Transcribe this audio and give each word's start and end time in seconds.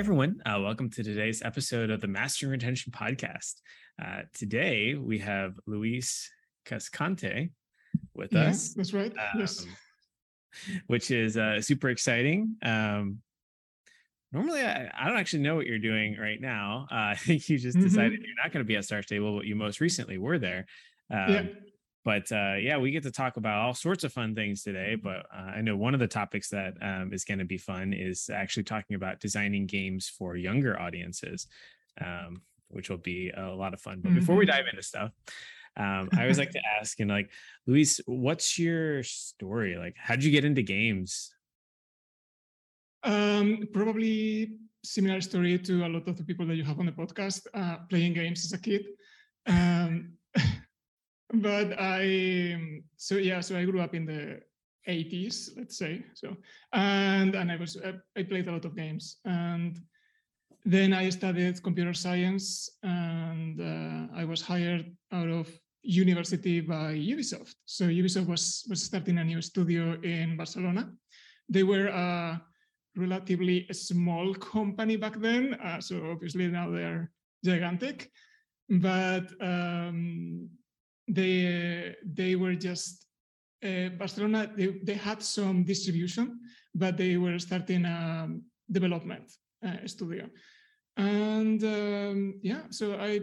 everyone. 0.00 0.40
Uh, 0.46 0.58
welcome 0.62 0.88
to 0.88 1.02
today's 1.02 1.42
episode 1.42 1.90
of 1.90 2.00
the 2.00 2.06
Mastering 2.08 2.50
Retention 2.52 2.90
Podcast. 2.90 3.56
Uh, 4.02 4.22
today 4.32 4.94
we 4.94 5.18
have 5.18 5.52
Luis 5.66 6.30
Cascante 6.66 7.50
with 8.14 8.32
Yeah, 8.32 8.44
us, 8.48 8.72
that's 8.72 8.94
right. 8.94 9.12
yes. 9.36 9.62
um, 9.62 9.68
which 10.86 11.10
is 11.10 11.36
uh, 11.36 11.60
super 11.60 11.90
exciting. 11.90 12.56
Um, 12.62 13.18
normally, 14.32 14.62
I, 14.62 14.90
I 14.98 15.06
don't 15.06 15.18
actually 15.18 15.42
know 15.42 15.54
what 15.54 15.66
you're 15.66 15.78
doing 15.78 16.16
right 16.18 16.40
now. 16.40 16.86
Uh, 16.90 16.94
I 16.94 17.14
think 17.18 17.46
you 17.50 17.58
just 17.58 17.78
decided 17.78 18.12
you're 18.20 18.42
not 18.42 18.52
going 18.54 18.64
to 18.64 18.68
be 18.68 18.76
at 18.76 18.86
Star 18.86 19.02
Stable, 19.02 19.36
but 19.36 19.44
you 19.44 19.54
most 19.54 19.82
recently 19.82 20.16
were 20.16 20.38
there. 20.38 20.64
Um, 21.12 21.28
yeah. 21.30 21.42
But 22.04 22.30
uh, 22.32 22.54
yeah, 22.58 22.78
we 22.78 22.90
get 22.90 23.02
to 23.02 23.10
talk 23.10 23.36
about 23.36 23.60
all 23.60 23.74
sorts 23.74 24.04
of 24.04 24.12
fun 24.12 24.34
things 24.34 24.62
today. 24.62 24.94
But 24.94 25.26
uh, 25.34 25.52
I 25.56 25.60
know 25.60 25.76
one 25.76 25.94
of 25.94 26.00
the 26.00 26.08
topics 26.08 26.48
that 26.50 26.74
um, 26.80 27.12
is 27.12 27.24
going 27.24 27.38
to 27.38 27.44
be 27.44 27.58
fun 27.58 27.92
is 27.92 28.30
actually 28.32 28.64
talking 28.64 28.96
about 28.96 29.20
designing 29.20 29.66
games 29.66 30.08
for 30.08 30.36
younger 30.36 30.80
audiences, 30.80 31.46
um, 32.00 32.42
which 32.68 32.88
will 32.88 32.98
be 32.98 33.30
a 33.36 33.48
lot 33.48 33.74
of 33.74 33.80
fun. 33.80 34.00
But 34.02 34.14
before 34.14 34.36
we 34.36 34.46
Mhm. 34.46 34.50
dive 34.50 34.64
into 34.70 34.82
stuff, 34.82 35.12
um, 35.76 36.08
I 36.16 36.22
always 36.22 36.38
like 36.38 36.50
to 36.52 36.62
ask, 36.80 36.98
and 37.00 37.10
like, 37.10 37.30
Luis, 37.66 38.00
what's 38.06 38.58
your 38.58 39.02
story? 39.02 39.76
Like, 39.76 39.96
how'd 39.98 40.22
you 40.22 40.30
get 40.30 40.44
into 40.44 40.62
games? 40.62 41.34
Um, 43.02 43.68
probably 43.72 44.58
similar 44.84 45.20
story 45.20 45.58
to 45.58 45.86
a 45.86 45.88
lot 45.88 46.08
of 46.08 46.16
the 46.16 46.24
people 46.24 46.46
that 46.46 46.56
you 46.56 46.64
have 46.64 46.78
on 46.78 46.86
the 46.86 46.92
podcast, 46.92 47.46
uh, 47.54 47.78
playing 47.88 48.14
games 48.14 48.44
as 48.44 48.52
a 48.52 48.58
kid. 48.58 48.84
Um, 49.46 50.14
but 51.32 51.78
I, 51.80 52.52
um, 52.54 52.82
so 52.96 53.16
yeah, 53.16 53.40
so 53.40 53.56
I 53.56 53.64
grew 53.64 53.80
up 53.80 53.94
in 53.94 54.06
the 54.06 54.40
80s, 54.88 55.50
let's 55.56 55.76
say. 55.76 56.04
So, 56.14 56.36
and 56.72 57.34
and 57.34 57.52
I 57.52 57.56
was 57.56 57.76
uh, 57.76 57.92
I 58.16 58.22
played 58.22 58.48
a 58.48 58.52
lot 58.52 58.64
of 58.64 58.76
games, 58.76 59.18
and 59.24 59.78
then 60.64 60.92
I 60.92 61.10
studied 61.10 61.62
computer 61.62 61.94
science, 61.94 62.70
and 62.82 63.60
uh, 63.60 64.14
I 64.14 64.24
was 64.24 64.42
hired 64.42 64.86
out 65.12 65.28
of 65.28 65.48
university 65.82 66.60
by 66.60 66.94
Ubisoft. 66.94 67.54
So 67.64 67.84
Ubisoft 67.86 68.26
was 68.26 68.66
was 68.68 68.82
starting 68.82 69.18
a 69.18 69.24
new 69.24 69.40
studio 69.40 70.00
in 70.02 70.36
Barcelona. 70.36 70.90
They 71.48 71.62
were 71.62 71.88
a 71.88 72.42
relatively 72.96 73.66
small 73.72 74.34
company 74.34 74.96
back 74.96 75.16
then, 75.20 75.54
uh, 75.54 75.80
so 75.80 76.10
obviously 76.10 76.48
now 76.48 76.70
they're 76.70 77.10
gigantic. 77.44 78.10
But 78.68 79.26
um, 79.40 80.48
they 81.14 81.94
they 82.04 82.36
were 82.36 82.54
just 82.54 83.06
uh, 83.64 83.88
Barcelona. 83.98 84.50
They, 84.56 84.68
they 84.82 84.94
had 84.94 85.22
some 85.22 85.64
distribution, 85.64 86.40
but 86.74 86.96
they 86.96 87.16
were 87.16 87.38
starting 87.38 87.84
a 87.84 88.28
development 88.70 89.32
uh, 89.66 89.86
studio. 89.86 90.28
And 90.96 91.62
um, 91.64 92.40
yeah, 92.42 92.62
so 92.70 92.94
I 92.94 93.20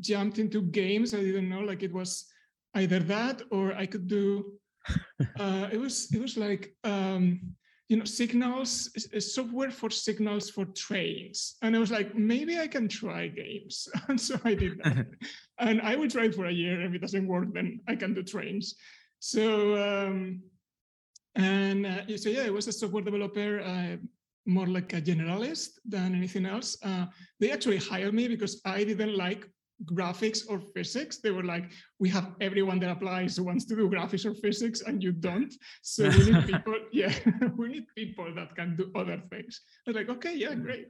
jumped 0.00 0.38
into 0.38 0.62
games. 0.62 1.14
I 1.14 1.20
didn't 1.20 1.48
know 1.48 1.60
like 1.60 1.82
it 1.82 1.92
was 1.92 2.26
either 2.74 3.00
that 3.00 3.42
or 3.50 3.74
I 3.74 3.86
could 3.86 4.06
do. 4.06 4.52
Uh, 5.38 5.68
it 5.72 5.78
was 5.78 6.08
it 6.12 6.20
was 6.20 6.36
like 6.36 6.74
um, 6.84 7.40
you 7.88 7.96
know 7.96 8.04
signals 8.04 8.90
software 9.18 9.70
for 9.70 9.90
signals 9.90 10.48
for 10.48 10.64
trains, 10.66 11.56
and 11.62 11.74
I 11.74 11.78
was 11.78 11.90
like 11.90 12.14
maybe 12.14 12.58
I 12.58 12.68
can 12.68 12.88
try 12.88 13.26
games, 13.28 13.88
and 14.08 14.20
so 14.20 14.40
I 14.44 14.54
did 14.54 14.78
that. 14.84 15.06
and 15.60 15.80
I 15.82 15.96
will 15.96 16.08
try 16.08 16.24
it 16.24 16.34
for 16.34 16.46
a 16.46 16.52
year. 16.52 16.80
If 16.82 16.94
it 16.94 17.00
doesn't 17.00 17.26
work, 17.26 17.52
then 17.52 17.80
I 17.88 17.96
can 17.96 18.14
do 18.14 18.22
trains. 18.22 18.74
So 19.18 19.76
um, 19.76 20.42
and 21.34 21.86
uh, 21.86 22.16
so 22.16 22.28
yeah, 22.28 22.44
I 22.44 22.50
was 22.50 22.68
a 22.68 22.72
software 22.72 23.02
developer. 23.02 23.60
Uh, 23.60 23.96
more 24.48 24.66
like 24.66 24.94
a 24.94 25.00
generalist 25.00 25.78
than 25.84 26.14
anything 26.14 26.46
else. 26.46 26.76
Uh, 26.82 27.04
they 27.38 27.50
actually 27.50 27.76
hired 27.76 28.14
me 28.14 28.26
because 28.28 28.62
I 28.64 28.82
didn't 28.82 29.14
like 29.14 29.46
graphics 29.84 30.40
or 30.48 30.58
physics. 30.58 31.18
They 31.18 31.30
were 31.30 31.44
like, 31.44 31.70
we 31.98 32.08
have 32.08 32.34
everyone 32.40 32.80
that 32.80 32.90
applies 32.90 33.36
who 33.36 33.44
wants 33.44 33.64
to 33.66 33.76
do 33.76 33.88
graphics 33.88 34.24
or 34.24 34.34
physics, 34.34 34.80
and 34.80 35.02
you 35.02 35.12
don't. 35.12 35.54
So 35.82 36.08
we 36.08 36.30
need 36.30 36.46
people, 36.52 36.74
yeah, 36.92 37.12
we 37.56 37.68
need 37.68 37.86
people 37.94 38.34
that 38.34 38.56
can 38.56 38.74
do 38.76 38.90
other 38.94 39.22
things. 39.30 39.60
I 39.86 39.90
was 39.90 39.96
like, 39.96 40.08
okay, 40.08 40.34
yeah, 40.34 40.54
great. 40.54 40.88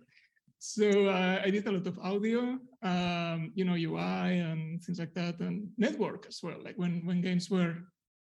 So 0.59 1.07
uh, 1.09 1.41
I 1.45 1.51
did 1.51 1.67
a 1.67 1.73
lot 1.73 1.87
of 1.87 1.99
audio, 2.01 2.59
um, 2.83 3.53
you 3.55 3.65
know, 3.65 3.75
UI 3.75 4.33
and 4.43 4.83
things 4.83 4.99
like 4.99 5.15
that, 5.15 5.39
and 5.41 5.69
network 5.79 6.27
as 6.29 6.41
well. 6.43 6.59
Like 6.63 6.77
when 6.77 7.05
when 7.07 7.21
games 7.21 7.51
were 7.51 7.77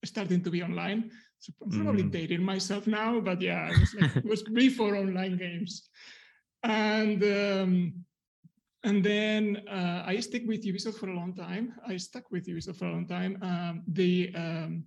starting 0.04 0.42
to 0.42 0.50
be 0.50 0.62
online. 0.62 1.10
So 1.38 1.52
I'm 1.62 1.70
probably 1.70 2.02
Mm. 2.02 2.10
dating 2.10 2.42
myself 2.42 2.86
now, 2.86 3.20
but 3.20 3.40
yeah, 3.40 3.70
it 3.70 3.78
was, 3.78 3.94
like, 3.94 4.06
it 4.16 4.24
was 4.28 4.42
before 4.54 4.96
online 4.96 5.36
games. 5.36 5.88
And 6.62 7.22
um, 7.22 8.04
and 8.84 9.04
then 9.04 9.62
uh, 9.68 10.02
I 10.06 10.20
stick 10.20 10.44
with 10.46 10.64
Ubisoft 10.64 10.98
for 10.98 11.08
a 11.08 11.14
long 11.16 11.34
time. 11.34 11.74
I 11.86 11.96
stuck 11.96 12.30
with 12.30 12.46
Ubisoft 12.46 12.76
for 12.78 12.86
a 12.86 12.92
long 12.92 13.06
time. 13.06 13.38
Um, 13.42 13.82
the 13.88 14.32
um, 14.34 14.84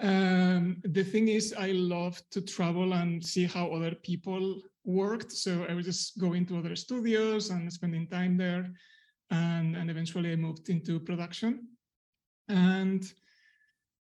um, 0.00 0.80
the 0.82 1.04
thing 1.04 1.28
is, 1.28 1.54
I 1.56 1.72
love 1.72 2.20
to 2.30 2.40
travel 2.40 2.94
and 2.94 3.24
see 3.24 3.44
how 3.46 3.68
other 3.72 3.94
people 3.94 4.60
worked. 4.84 5.32
So 5.32 5.66
I 5.68 5.74
was 5.74 5.86
just 5.86 6.18
going 6.18 6.46
to 6.46 6.58
other 6.58 6.76
studios 6.76 7.50
and 7.50 7.72
spending 7.72 8.06
time 8.08 8.36
there. 8.36 8.70
And, 9.30 9.76
and 9.76 9.90
eventually 9.90 10.32
I 10.32 10.36
moved 10.36 10.68
into 10.68 11.00
production. 11.00 11.68
And 12.48 13.04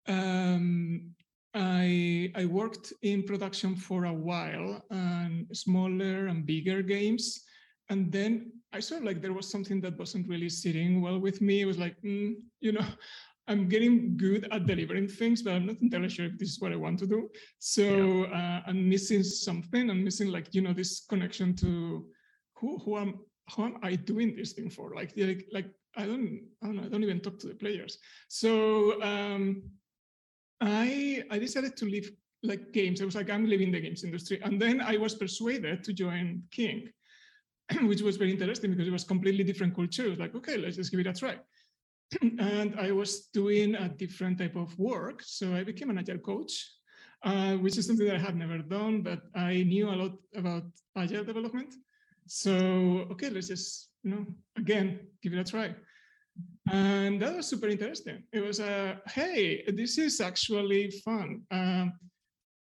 um, 0.07 1.15
I, 1.55 2.31
I 2.35 2.45
worked 2.47 2.93
in 3.03 3.23
production 3.25 3.77
for 3.77 4.05
a 4.05 4.13
while 4.13 4.83
and 4.91 5.47
smaller 5.53 6.29
and 6.29 6.47
bigger 6.47 6.83
games. 6.83 7.45
And 7.91 8.13
then 8.13 8.53
I 8.73 8.81
saw 8.81 8.97
like 8.99 9.21
there 9.21 9.33
was 9.33 9.51
something 9.51 9.81
that 9.83 9.99
wasn't 9.99 10.29
really 10.29 10.49
sitting 10.49 11.01
well 11.01 11.19
with 11.19 11.41
me. 11.41 11.63
It 11.63 11.67
was 11.67 11.79
like, 11.79 11.97
mm, 12.03 12.35
you 12.61 12.73
know, 12.73 12.87
I'm 13.49 13.69
getting 13.69 14.17
good 14.17 14.47
at 14.53 14.67
delivering 14.67 15.09
things, 15.09 15.43
but 15.43 15.55
I'm 15.55 15.67
not 15.67 15.81
entirely 15.81 16.09
sure 16.09 16.27
if 16.27 16.39
this 16.39 16.51
is 16.51 16.61
what 16.61 16.73
I 16.73 16.77
want 16.77 16.99
to 17.01 17.07
do. 17.07 17.29
So 17.59 18.25
uh, 18.25 18.61
I'm 18.67 18.89
missing 18.89 19.23
something. 19.23 19.91
I'm 19.91 20.05
missing 20.05 20.29
like, 20.29 20.55
you 20.55 20.61
know, 20.61 20.73
this 20.73 21.01
connection 21.09 21.57
to 21.57 22.07
who, 22.57 22.79
who 22.79 22.99
am, 22.99 23.21
how 23.49 23.65
am 23.65 23.79
I 23.83 23.95
doing 23.97 24.37
this 24.37 24.53
thing 24.53 24.71
for? 24.71 24.95
Like, 24.95 25.13
like, 25.17 25.47
like 25.53 25.71
I 25.97 26.07
don't, 26.07 26.43
I 26.63 26.67
don't 26.67 26.77
know, 26.77 26.85
I 26.85 26.89
don't 26.89 27.03
even 27.03 27.21
talk 27.21 27.39
to 27.41 27.49
the 27.49 27.55
players. 27.55 27.99
So 28.29 29.03
um, 29.03 29.63
I 30.61 31.25
I 31.31 31.39
decided 31.39 31.77
to 31.79 31.85
leave 31.87 32.11
like 32.43 32.73
games. 32.73 33.01
I 33.01 33.05
was 33.05 33.15
like, 33.15 33.31
I'm 33.31 33.47
leaving 33.47 33.73
the 33.73 33.81
games 33.81 34.05
industry. 34.05 34.41
And 34.43 34.61
then 34.61 34.81
I 34.81 34.97
was 34.97 35.15
persuaded 35.15 35.83
to 35.85 35.93
join 35.93 36.43
King, 36.51 36.89
which 37.83 38.03
was 38.03 38.17
very 38.17 38.33
interesting 38.33 38.71
because 38.71 38.89
it 38.89 38.93
was 38.93 39.05
completely 39.05 39.45
different 39.45 39.75
culture. 39.75 40.07
It 40.07 40.11
was 40.11 40.19
like, 40.19 40.35
okay, 40.35 40.57
let's 40.57 40.77
just 40.77 40.91
give 40.91 41.01
it 41.01 41.07
a 41.07 41.13
try. 41.13 41.37
and 42.39 42.75
I 42.79 42.93
was 42.93 43.29
doing 43.33 43.75
a 43.75 43.89
different 43.89 44.39
type 44.39 44.57
of 44.57 44.77
work. 44.79 45.23
So 45.25 45.55
I 45.55 45.65
became 45.65 45.91
an 45.91 45.99
agile 45.99 46.19
coach, 46.19 46.67
uh, 47.25 47.55
which 47.57 47.77
is 47.79 47.87
something 47.87 48.07
that 48.07 48.17
I 48.17 48.19
had 48.19 48.37
never 48.37 48.59
done, 48.59 49.03
but 49.03 49.21
I 49.35 49.63
knew 49.65 49.91
a 49.91 49.97
lot 49.97 50.13
about 50.35 50.65
agile 50.97 51.25
development. 51.25 51.75
So, 52.27 53.07
okay, 53.13 53.31
let's 53.31 53.49
just, 53.49 53.91
you 54.03 54.11
know, 54.11 54.27
again, 54.57 55.01
give 55.23 55.33
it 55.33 55.39
a 55.39 55.45
try 55.45 55.75
and 56.71 57.21
that 57.23 57.37
was 57.37 57.47
super 57.47 57.69
interesting. 57.69 58.23
It 58.33 58.41
was 58.41 58.61
a 58.61 59.01
uh, 59.07 59.11
hey, 59.11 59.65
this 59.69 59.99
is 59.99 60.21
actually 60.21 60.91
fun. 61.05 61.43
Um, 61.51 61.93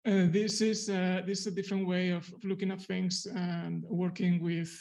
uh, 0.05 0.27
this 0.29 0.61
is 0.61 0.89
uh, 0.89 1.21
this 1.25 1.41
is 1.41 1.47
a 1.47 1.51
different 1.51 1.87
way 1.87 2.09
of 2.09 2.31
looking 2.43 2.71
at 2.71 2.81
things 2.81 3.27
and 3.33 3.83
working 3.87 4.41
with 4.41 4.71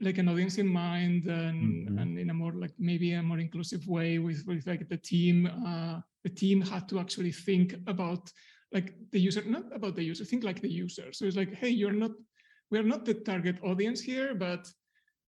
like 0.00 0.18
an 0.18 0.28
audience 0.28 0.58
in 0.58 0.68
mind 0.68 1.26
and, 1.26 1.88
Mhm. 1.88 2.00
and 2.00 2.18
in 2.18 2.30
a 2.30 2.34
more 2.34 2.52
like 2.52 2.74
maybe 2.78 3.12
a 3.12 3.22
more 3.22 3.38
inclusive 3.38 3.86
way 3.86 4.18
with 4.18 4.44
with 4.46 4.66
like 4.66 4.88
the 4.88 4.98
team. 4.98 5.46
Uh, 5.46 6.00
the 6.24 6.30
team 6.30 6.60
had 6.60 6.88
to 6.88 6.98
actually 6.98 7.32
think 7.32 7.74
about 7.86 8.32
like 8.72 8.94
the 9.12 9.20
user, 9.20 9.42
not 9.46 9.64
about 9.74 9.94
the 9.94 10.02
user, 10.02 10.24
think 10.24 10.44
like 10.44 10.60
the 10.60 10.68
user. 10.84 11.12
So 11.12 11.24
it's 11.24 11.36
like, 11.36 11.54
hey, 11.54 11.68
you're 11.70 11.92
not, 11.92 12.10
we're 12.70 12.82
not 12.82 13.04
the 13.04 13.14
target 13.14 13.56
audience 13.62 14.00
here, 14.00 14.34
but 14.34 14.66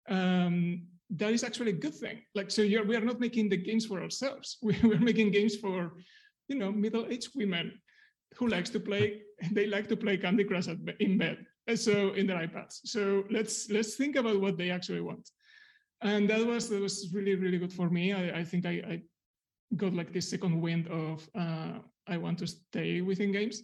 um, 0.09 0.87
that 1.11 1.31
is 1.31 1.43
actually 1.43 1.71
a 1.71 1.81
good 1.85 1.93
thing. 1.95 2.21
Like, 2.35 2.49
so 2.51 2.61
you're, 2.61 2.83
we 2.83 2.95
are 2.95 3.05
not 3.05 3.19
making 3.19 3.49
the 3.49 3.57
games 3.57 3.85
for 3.85 4.01
ourselves. 4.01 4.57
We, 4.63 4.75
we're 4.83 4.99
making 4.99 5.31
games 5.31 5.55
for, 5.55 5.93
you 6.47 6.57
know, 6.57 6.71
middle-aged 6.71 7.29
women 7.35 7.79
who 8.37 8.47
likes 8.47 8.69
to 8.71 8.79
play. 8.79 9.21
They 9.51 9.67
like 9.67 9.87
to 9.89 9.95
play 9.97 10.17
Candy 10.17 10.43
Crush 10.45 10.67
in 10.99 11.17
bed, 11.17 11.45
so 11.75 12.13
in 12.13 12.27
their 12.27 12.47
iPads. 12.47 12.79
So 12.85 13.23
let's 13.29 13.69
let's 13.69 13.95
think 13.95 14.15
about 14.15 14.39
what 14.39 14.57
they 14.57 14.69
actually 14.69 15.01
want. 15.01 15.29
And 16.01 16.29
that 16.29 16.45
was 16.45 16.69
that 16.69 16.81
was 16.81 17.11
really 17.13 17.35
really 17.35 17.57
good 17.57 17.73
for 17.73 17.89
me. 17.89 18.13
I, 18.13 18.39
I 18.39 18.43
think 18.43 18.65
I, 18.65 18.81
I 18.87 19.01
got 19.75 19.93
like 19.93 20.13
this 20.13 20.29
second 20.29 20.61
wind 20.61 20.87
of 20.87 21.27
uh, 21.35 21.79
I 22.07 22.17
want 22.17 22.39
to 22.39 22.47
stay 22.47 23.01
within 23.01 23.31
games. 23.31 23.63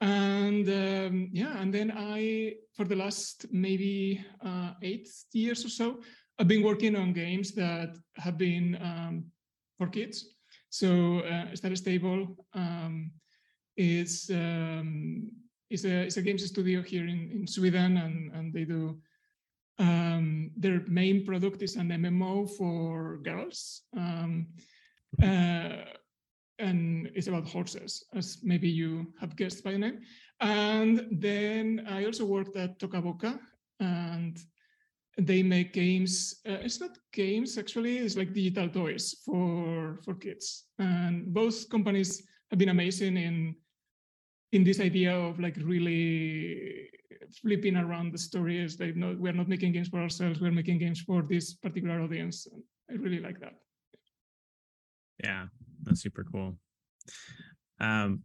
And 0.00 0.68
um, 0.68 1.28
yeah, 1.32 1.58
and 1.58 1.72
then 1.72 1.92
I, 1.96 2.54
for 2.74 2.84
the 2.84 2.96
last 2.96 3.46
maybe 3.50 4.24
uh, 4.44 4.72
eight 4.82 5.08
years 5.32 5.64
or 5.64 5.68
so, 5.68 6.00
I've 6.38 6.48
been 6.48 6.62
working 6.62 6.96
on 6.96 7.12
games 7.12 7.52
that 7.52 7.96
have 8.16 8.36
been 8.36 8.76
um, 8.82 9.24
for 9.78 9.88
kids. 9.88 10.34
So 10.68 11.20
uh, 11.20 11.54
Star 11.56 11.74
Stable 11.76 12.46
um, 12.52 13.10
is 13.76 14.30
um, 14.32 15.30
is 15.70 15.84
a 15.84 16.06
is 16.06 16.16
a 16.16 16.22
games 16.22 16.44
studio 16.46 16.82
here 16.82 17.06
in, 17.06 17.30
in 17.32 17.46
Sweden, 17.46 17.96
and 17.96 18.32
and 18.32 18.52
they 18.52 18.64
do 18.64 18.98
um, 19.78 20.50
their 20.56 20.82
main 20.86 21.24
product 21.24 21.62
is 21.62 21.76
an 21.76 21.88
MMO 21.88 22.48
for 22.56 23.18
girls. 23.18 23.82
Um, 23.96 24.46
uh, 25.22 25.84
and 26.58 27.10
it's 27.14 27.26
about 27.26 27.48
horses, 27.48 28.04
as 28.14 28.38
maybe 28.42 28.68
you 28.68 29.12
have 29.20 29.36
guessed 29.36 29.62
by 29.62 29.72
the 29.72 29.78
name. 29.78 30.00
And 30.40 31.06
then 31.10 31.86
I 31.88 32.06
also 32.06 32.24
worked 32.24 32.56
at 32.56 32.78
Toca 32.78 33.38
and 33.80 34.38
they 35.18 35.42
make 35.42 35.72
games. 35.72 36.40
Uh, 36.48 36.58
it's 36.62 36.80
not 36.80 36.98
games 37.12 37.58
actually; 37.58 37.98
it's 37.98 38.16
like 38.16 38.32
digital 38.32 38.68
toys 38.68 39.16
for 39.24 39.98
for 40.04 40.14
kids. 40.14 40.64
And 40.78 41.32
both 41.32 41.68
companies 41.68 42.22
have 42.50 42.58
been 42.58 42.70
amazing 42.70 43.16
in 43.16 43.56
in 44.56 44.64
this 44.64 44.80
idea 44.80 45.14
of 45.14 45.38
like 45.38 45.56
really 45.62 46.88
flipping 47.42 47.76
around 47.76 48.12
the 48.12 48.18
stories. 48.18 48.80
Like, 48.80 48.96
no, 48.96 49.14
we're 49.18 49.32
not 49.32 49.48
making 49.48 49.72
games 49.72 49.88
for 49.88 50.00
ourselves; 50.00 50.40
we're 50.40 50.50
making 50.50 50.78
games 50.78 51.00
for 51.00 51.22
this 51.22 51.54
particular 51.54 52.00
audience. 52.00 52.46
And 52.46 52.62
I 52.90 52.94
really 52.94 53.20
like 53.20 53.38
that. 53.40 53.54
Yeah, 55.22 55.46
that's 55.82 56.00
super 56.00 56.24
cool. 56.24 56.56
Um, 57.80 58.22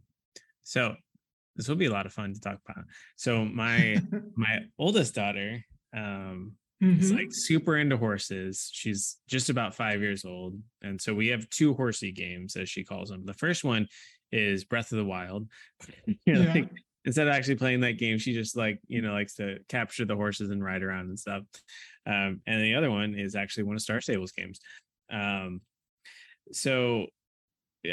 so 0.62 0.96
this 1.54 1.68
will 1.68 1.76
be 1.76 1.86
a 1.86 1.92
lot 1.92 2.06
of 2.06 2.12
fun 2.12 2.32
to 2.32 2.40
talk 2.40 2.58
about. 2.68 2.84
So 3.16 3.44
my 3.44 4.00
my 4.36 4.60
oldest 4.78 5.14
daughter 5.14 5.62
um 5.94 6.52
mm-hmm. 6.82 7.00
is 7.00 7.12
like 7.12 7.28
super 7.30 7.76
into 7.76 7.98
horses. 7.98 8.70
She's 8.72 9.18
just 9.28 9.50
about 9.50 9.74
five 9.74 10.00
years 10.00 10.24
old, 10.24 10.58
and 10.80 11.00
so 11.00 11.12
we 11.12 11.28
have 11.28 11.48
two 11.50 11.74
horsey 11.74 12.12
games, 12.12 12.56
as 12.56 12.70
she 12.70 12.84
calls 12.84 13.10
them. 13.10 13.26
The 13.26 13.34
first 13.34 13.64
one 13.64 13.86
is 14.32 14.64
Breath 14.64 14.92
of 14.92 14.98
the 14.98 15.04
Wild. 15.04 15.48
yeah. 16.26 16.52
like, 16.52 16.70
instead 17.04 17.28
of 17.28 17.34
actually 17.34 17.56
playing 17.56 17.80
that 17.80 17.98
game, 17.98 18.18
she 18.18 18.32
just 18.32 18.56
like 18.56 18.80
you 18.88 19.02
know 19.02 19.12
likes 19.12 19.36
to 19.36 19.58
capture 19.68 20.04
the 20.04 20.16
horses 20.16 20.50
and 20.50 20.64
ride 20.64 20.82
around 20.82 21.08
and 21.08 21.18
stuff. 21.18 21.42
Um, 22.06 22.40
and 22.46 22.62
the 22.62 22.74
other 22.74 22.90
one 22.90 23.14
is 23.14 23.34
actually 23.34 23.64
one 23.64 23.76
of 23.76 23.82
Star 23.82 24.00
Stables 24.00 24.32
games. 24.32 24.60
Um, 25.10 25.60
so 26.52 27.06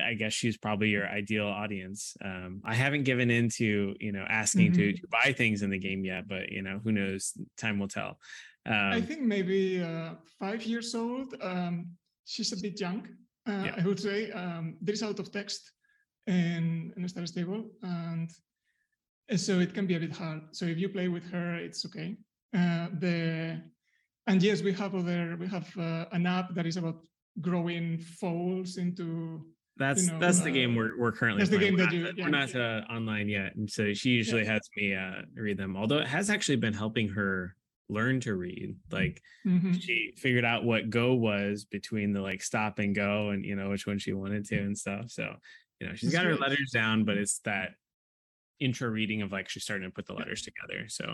I 0.03 0.13
guess 0.13 0.33
she's 0.33 0.57
probably 0.57 0.89
your 0.89 1.07
ideal 1.07 1.47
audience. 1.47 2.15
Um, 2.23 2.61
I 2.63 2.75
haven't 2.75 3.03
given 3.03 3.31
into 3.31 3.95
you 3.99 4.11
know 4.11 4.25
asking 4.27 4.71
mm-hmm. 4.71 4.81
to, 4.81 4.93
to, 4.93 5.07
buy 5.11 5.33
things 5.33 5.63
in 5.63 5.69
the 5.69 5.79
game 5.79 6.05
yet, 6.05 6.27
but 6.27 6.49
you 6.49 6.61
know 6.61 6.79
who 6.83 6.91
knows? 6.91 7.33
Time 7.57 7.79
will 7.79 7.87
tell. 7.87 8.19
Um, 8.65 8.91
I 8.93 9.01
think 9.01 9.21
maybe 9.21 9.81
uh, 9.81 10.11
five 10.39 10.63
years 10.63 10.93
old. 10.93 11.33
Um, 11.41 11.87
she's 12.25 12.53
a 12.53 12.57
bit 12.57 12.79
young. 12.79 13.07
Uh, 13.47 13.63
yeah. 13.65 13.75
I 13.77 13.87
would 13.87 13.99
say 13.99 14.31
um, 14.31 14.75
there 14.81 14.93
is 14.93 15.01
a 15.01 15.07
lot 15.07 15.19
of 15.19 15.31
text 15.31 15.71
in, 16.27 16.93
in 16.95 17.07
Star 17.07 17.25
Stable, 17.25 17.65
and 17.83 18.29
so 19.35 19.59
it 19.59 19.73
can 19.73 19.85
be 19.85 19.95
a 19.95 19.99
bit 19.99 20.11
hard. 20.11 20.41
So 20.51 20.65
if 20.65 20.77
you 20.77 20.89
play 20.89 21.07
with 21.07 21.29
her, 21.31 21.55
it's 21.55 21.85
okay. 21.85 22.17
Uh, 22.55 22.87
the 22.99 23.61
and 24.27 24.41
yes, 24.41 24.61
we 24.61 24.73
have 24.73 24.95
other 24.95 25.37
we 25.39 25.47
have 25.47 25.67
uh, 25.77 26.05
an 26.11 26.25
app 26.25 26.53
that 26.55 26.65
is 26.65 26.77
about 26.77 26.97
growing 27.41 27.99
foals 27.99 28.77
into 28.77 29.45
that's 29.77 30.05
you 30.05 30.11
know, 30.11 30.19
that's 30.19 30.41
the 30.41 30.49
uh, 30.49 30.53
game 30.53 30.75
we're, 30.75 30.97
we're 30.97 31.11
currently 31.11 31.43
that's 31.43 31.55
playing. 31.55 31.77
the 31.77 31.85
game 31.85 31.93
we're 31.93 32.03
that 32.03 32.13
not, 32.13 32.15
you 32.15 32.17
yeah, 32.17 32.23
we're 32.25 32.29
not 32.29 32.55
uh, 32.55 32.93
online 32.93 33.29
yet 33.29 33.55
and 33.55 33.69
so 33.69 33.93
she 33.93 34.09
usually 34.09 34.43
yeah. 34.43 34.53
has 34.53 34.69
me 34.75 34.93
uh, 34.93 35.21
read 35.35 35.57
them 35.57 35.77
although 35.77 35.99
it 35.99 36.07
has 36.07 36.29
actually 36.29 36.57
been 36.57 36.73
helping 36.73 37.07
her 37.07 37.55
learn 37.87 38.19
to 38.19 38.35
read 38.35 38.75
like 38.91 39.21
mm-hmm. 39.47 39.73
she 39.73 40.13
figured 40.17 40.45
out 40.45 40.63
what 40.63 40.89
go 40.89 41.13
was 41.13 41.65
between 41.65 42.11
the 42.13 42.21
like 42.21 42.43
stop 42.43 42.77
and 42.79 42.93
go 42.93 43.29
and 43.29 43.45
you 43.45 43.55
know 43.55 43.69
which 43.69 43.87
one 43.87 43.97
she 43.97 44.13
wanted 44.13 44.45
to 44.45 44.57
and 44.57 44.77
stuff 44.77 45.05
so 45.07 45.33
you 45.79 45.87
know 45.87 45.95
she's 45.95 46.11
got 46.11 46.25
her 46.25 46.35
letters 46.35 46.71
down 46.73 47.03
but 47.03 47.17
it's 47.17 47.39
that 47.39 47.71
intro 48.59 48.89
reading 48.89 49.21
of 49.21 49.31
like 49.31 49.47
she's 49.49 49.63
starting 49.63 49.87
to 49.87 49.93
put 49.93 50.05
the 50.05 50.13
letters 50.13 50.41
together 50.41 50.87
so 50.87 51.13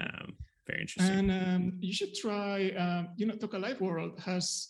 um 0.00 0.36
very 0.66 0.80
interesting 0.80 1.30
and 1.30 1.30
um 1.30 1.72
you 1.80 1.92
should 1.92 2.14
try 2.14 2.70
um 2.70 3.08
you 3.16 3.26
know 3.26 3.34
Toca 3.34 3.60
Life 3.60 3.80
World 3.80 4.18
has 4.20 4.68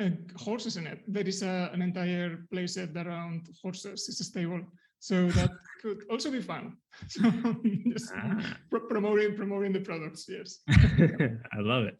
uh, 0.00 0.10
horses 0.36 0.76
in 0.76 0.86
it. 0.86 1.00
There 1.08 1.26
is 1.26 1.42
a, 1.42 1.70
an 1.72 1.82
entire 1.82 2.46
playset 2.52 2.94
around 2.94 3.48
horses. 3.62 4.08
It's 4.08 4.20
a 4.20 4.24
stable, 4.24 4.60
so 5.00 5.28
that 5.30 5.50
could 5.82 6.04
also 6.10 6.30
be 6.30 6.40
fun. 6.40 6.76
So 7.08 7.22
just 7.92 8.12
ah. 8.16 8.56
promoting 8.88 9.36
promoting 9.36 9.72
the 9.72 9.80
products. 9.80 10.26
Yes, 10.28 10.58
I 10.68 11.60
love 11.60 11.84
it. 11.84 11.98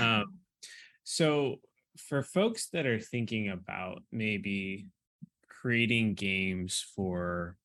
Um, 0.00 0.38
so 1.04 1.56
for 1.96 2.22
folks 2.22 2.68
that 2.72 2.86
are 2.86 3.00
thinking 3.00 3.50
about 3.50 4.02
maybe 4.12 4.86
creating 5.60 6.14
games 6.14 6.84
for 6.96 7.56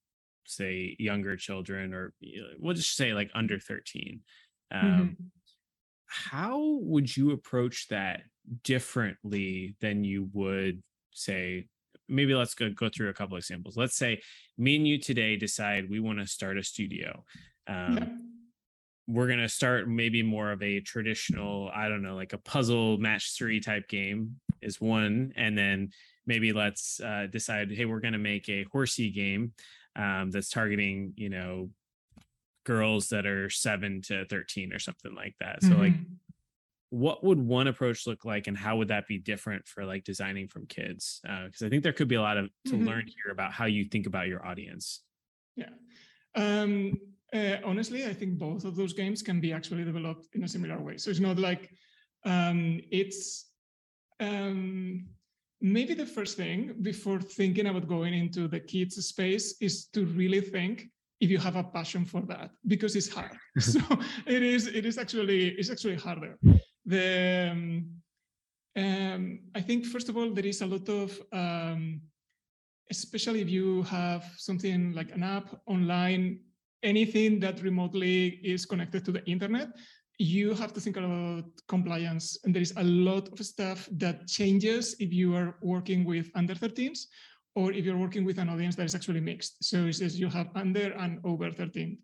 say 0.46 0.96
younger 1.00 1.36
children 1.36 1.94
or 1.94 2.14
we'll 2.60 2.76
just 2.76 2.96
say 2.96 3.14
like 3.14 3.30
under 3.34 3.60
13 3.60 4.20
um, 4.72 4.82
mm-hmm. 4.82 5.24
how 6.06 6.78
would 6.82 7.16
you 7.16 7.32
approach 7.32 7.88
that 7.90 8.22
differently 8.64 9.76
than 9.82 10.04
you 10.04 10.30
would 10.34 10.84
say 11.14 11.68
maybe 12.08 12.36
let's 12.36 12.54
go, 12.54 12.70
go 12.70 12.90
through 12.90 13.10
a 13.10 13.14
couple 13.14 13.38
examples 13.38 13.76
let's 13.78 13.98
say 13.98 14.22
me 14.58 14.76
and 14.76 14.88
you 14.88 15.00
today 15.00 15.36
decide 15.36 15.90
we 15.90 16.00
want 16.00 16.20
to 16.20 16.28
start 16.28 16.58
a 16.58 16.64
studio 16.64 17.24
um, 17.68 17.98
yeah. 17.98 18.08
we're 19.08 19.28
going 19.28 19.40
to 19.40 19.50
start 19.50 19.90
maybe 19.90 20.22
more 20.22 20.52
of 20.52 20.62
a 20.62 20.80
traditional 20.82 21.72
i 21.74 21.88
don't 21.90 22.04
know 22.04 22.16
like 22.16 22.34
a 22.34 22.38
puzzle 22.40 22.98
match 23.00 23.36
three 23.36 23.60
type 23.60 23.88
game 23.88 24.36
is 24.62 24.80
one 24.80 25.34
and 25.36 25.58
then 25.58 25.90
maybe 26.28 26.54
let's 26.54 27.00
uh, 27.00 27.28
decide 27.30 27.72
hey 27.72 27.86
we're 27.86 28.00
going 28.00 28.14
to 28.14 28.20
make 28.20 28.50
a 28.50 28.66
horsey 28.72 29.12
game 29.12 29.54
um, 29.96 30.32
that's 30.32 30.50
targeting 30.50 31.14
you 31.16 31.30
know 31.30 31.70
girls 32.66 33.10
that 33.10 33.26
are 33.26 33.50
7 33.50 34.02
to 34.02 34.26
13 34.26 34.74
or 34.74 34.80
something 34.80 35.16
like 35.16 35.36
that. 35.40 35.62
So 35.62 35.70
mm-hmm. 35.70 35.82
like 35.82 35.94
what 36.90 37.24
would 37.24 37.40
one 37.40 37.68
approach 37.68 38.08
look 38.08 38.26
like 38.26 38.48
and 38.48 38.58
how 38.58 38.78
would 38.78 38.90
that 38.90 39.08
be 39.08 39.18
different 39.18 39.68
for 39.68 39.86
like 39.86 40.04
designing 40.04 40.48
from 40.48 40.66
kids? 40.66 41.22
Because 41.24 41.62
uh, 41.62 41.66
i 41.66 41.70
think 41.70 41.84
there 41.84 41.94
could 41.94 42.08
be 42.08 42.16
a 42.16 42.22
lot 42.22 42.38
of 42.38 42.50
to 42.66 42.74
mm-hmm. 42.74 42.88
learn 42.88 43.06
here 43.06 43.32
about 43.32 43.52
how 43.54 43.66
you 43.66 43.86
think 43.86 44.08
about 44.08 44.28
your 44.28 44.46
audience. 44.46 45.02
Yeah. 45.56 45.70
Um, 46.36 47.00
uh, 47.34 47.58
honestly 47.64 48.06
i 48.06 48.14
think 48.14 48.38
both 48.38 48.66
of 48.66 48.76
those 48.76 48.94
games 48.94 49.22
can 49.22 49.42
be 49.42 49.52
actually 49.52 49.84
developed 49.84 50.28
in 50.34 50.44
a 50.44 50.48
similar 50.48 50.80
way. 50.82 50.98
So 50.98 51.10
it's 51.10 51.20
not 51.20 51.38
like 51.38 51.70
um, 52.24 52.80
it's 52.92 53.46
um, 54.20 55.08
maybe 55.62 55.94
the 55.94 56.06
first 56.06 56.38
thing 56.38 56.76
before 56.82 57.20
thinking 57.20 57.68
about 57.68 57.88
going 57.88 58.14
into 58.14 58.48
the 58.48 58.60
kids 58.60 58.96
space 59.06 59.56
is 59.62 59.86
to 59.88 60.06
really 60.06 60.42
think 60.42 60.90
if 61.22 61.30
you 61.30 61.38
have 61.38 61.56
a 61.56 61.64
passion 61.64 62.06
for 62.06 62.22
that 62.22 62.52
because 62.68 62.96
it's 62.96 63.10
hard. 63.10 63.32
So 63.60 63.80
it 64.26 64.44
is 64.44 64.68
it 64.68 64.86
is 64.86 64.98
actually 64.98 65.50
it's 65.50 65.70
actually 65.70 65.96
harder. 65.96 66.38
The 66.86 67.50
um, 67.52 67.86
um, 68.78 69.40
I 69.56 69.62
think 69.62 69.86
first 69.86 70.10
of 70.10 70.18
all 70.18 70.30
there 70.34 70.46
is 70.46 70.62
a 70.62 70.66
lot 70.66 70.88
of 70.90 71.20
um, 71.32 72.02
especially 72.92 73.42
if 73.42 73.50
you 73.50 73.84
have 73.84 74.24
something 74.38 74.94
like 74.94 75.12
an 75.12 75.24
app 75.24 75.48
online, 75.66 76.40
anything 76.84 77.40
that 77.40 77.62
remotely 77.62 78.40
is 78.44 78.66
connected 78.66 79.04
to 79.06 79.12
the 79.12 79.26
internet, 79.26 79.70
you 80.18 80.54
have 80.54 80.74
to 80.74 80.80
think 80.80 80.98
about 80.98 81.46
compliance. 81.68 82.38
And 82.44 82.54
there 82.54 82.62
is 82.62 82.74
a 82.78 82.84
lot 82.84 83.28
of 83.28 83.46
stuff 83.46 83.88
that 83.94 84.28
changes 84.28 84.96
if 85.00 85.14
you 85.14 85.36
are 85.36 85.56
working 85.62 86.06
with 86.06 86.32
under 86.36 86.56
13s 86.56 87.08
or 87.56 87.72
if 87.72 87.86
you're 87.86 87.98
working 87.98 88.26
with 88.26 88.38
an 88.38 88.50
audience 88.50 88.76
that 88.76 88.86
is 88.86 88.96
actually 88.96 89.22
mixed. 89.22 89.64
So 89.64 89.86
it 89.86 89.94
says 89.94 90.20
you 90.20 90.30
have 90.30 90.50
under 90.56 90.94
and 90.94 91.20
over 91.24 91.52
13. 91.52 91.98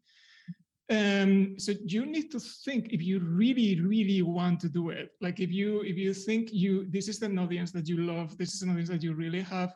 Um, 0.89 1.57
so 1.57 1.73
you 1.85 2.05
need 2.05 2.31
to 2.31 2.39
think 2.39 2.91
if 2.91 3.01
you 3.01 3.19
really, 3.19 3.79
really 3.79 4.21
want 4.21 4.59
to 4.61 4.69
do 4.69 4.89
it. 4.89 5.11
Like 5.21 5.39
if 5.39 5.49
you 5.49 5.81
if 5.81 5.95
you 5.95 6.13
think 6.13 6.49
you 6.51 6.85
this 6.89 7.07
is 7.07 7.21
an 7.21 7.39
audience 7.39 7.71
that 7.71 7.87
you 7.87 7.97
love, 7.97 8.37
this 8.37 8.53
is 8.53 8.61
an 8.61 8.71
audience 8.71 8.89
that 8.89 9.01
you 9.01 9.13
really 9.13 9.41
have 9.41 9.73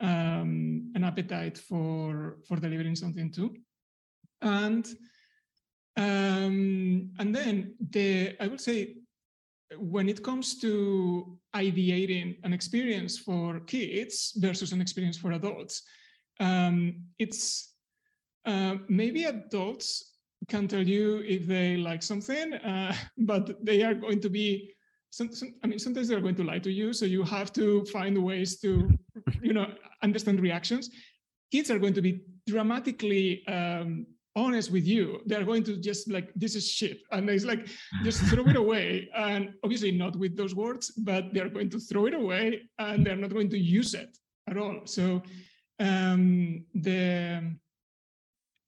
um, 0.00 0.90
an 0.94 1.04
appetite 1.04 1.58
for 1.58 2.38
for 2.48 2.56
delivering 2.56 2.96
something 2.96 3.30
to, 3.32 3.54
and 4.40 4.86
um, 5.98 7.10
and 7.18 7.34
then 7.34 7.74
the 7.90 8.36
I 8.40 8.46
would 8.46 8.60
say 8.60 8.98
when 9.76 10.08
it 10.08 10.22
comes 10.22 10.58
to 10.60 11.36
ideating 11.54 12.36
an 12.44 12.52
experience 12.52 13.18
for 13.18 13.60
kids 13.60 14.32
versus 14.36 14.72
an 14.72 14.80
experience 14.80 15.18
for 15.18 15.32
adults, 15.32 15.82
um, 16.40 17.02
it's 17.18 17.74
uh, 18.46 18.76
maybe 18.88 19.24
adults 19.24 20.14
can 20.48 20.68
tell 20.68 20.86
you 20.86 21.18
if 21.26 21.46
they 21.46 21.76
like 21.76 22.02
something, 22.02 22.54
uh, 22.54 22.94
but 23.18 23.64
they 23.64 23.82
are 23.82 23.94
going 23.94 24.20
to 24.20 24.30
be. 24.30 24.72
Some, 25.10 25.32
some, 25.32 25.54
I 25.64 25.66
mean, 25.66 25.78
sometimes 25.78 26.06
they're 26.06 26.20
going 26.20 26.34
to 26.34 26.44
lie 26.44 26.58
to 26.58 26.70
you, 26.70 26.92
so 26.92 27.06
you 27.06 27.22
have 27.22 27.50
to 27.54 27.82
find 27.86 28.22
ways 28.22 28.60
to, 28.60 28.90
you 29.40 29.54
know, 29.54 29.72
understand 30.02 30.38
reactions. 30.38 30.90
Kids 31.50 31.70
are 31.70 31.78
going 31.78 31.94
to 31.94 32.02
be 32.02 32.20
dramatically 32.46 33.42
um, 33.46 34.06
honest 34.38 34.70
with 34.70 34.86
you. 34.86 35.20
They're 35.26 35.44
going 35.44 35.64
to 35.64 35.76
just 35.76 36.10
like, 36.10 36.28
this 36.34 36.54
is 36.54 36.66
shit, 36.78 36.98
and 37.12 37.28
it's 37.30 37.44
like, 37.44 37.68
just 38.04 38.22
throw 38.30 38.46
it 38.52 38.56
away. 38.56 39.08
And 39.14 39.42
obviously 39.64 39.92
not 39.92 40.16
with 40.16 40.36
those 40.36 40.54
words, 40.54 40.90
but 41.10 41.22
they're 41.32 41.48
going 41.56 41.70
to 41.70 41.80
throw 41.80 42.06
it 42.06 42.14
away, 42.14 42.44
and 42.78 43.04
they're 43.04 43.22
not 43.24 43.34
going 43.34 43.50
to 43.50 43.58
use 43.58 43.94
it 43.94 44.16
at 44.48 44.56
all. 44.56 44.80
So 44.84 45.22
um, 45.78 46.64
the 46.74 47.42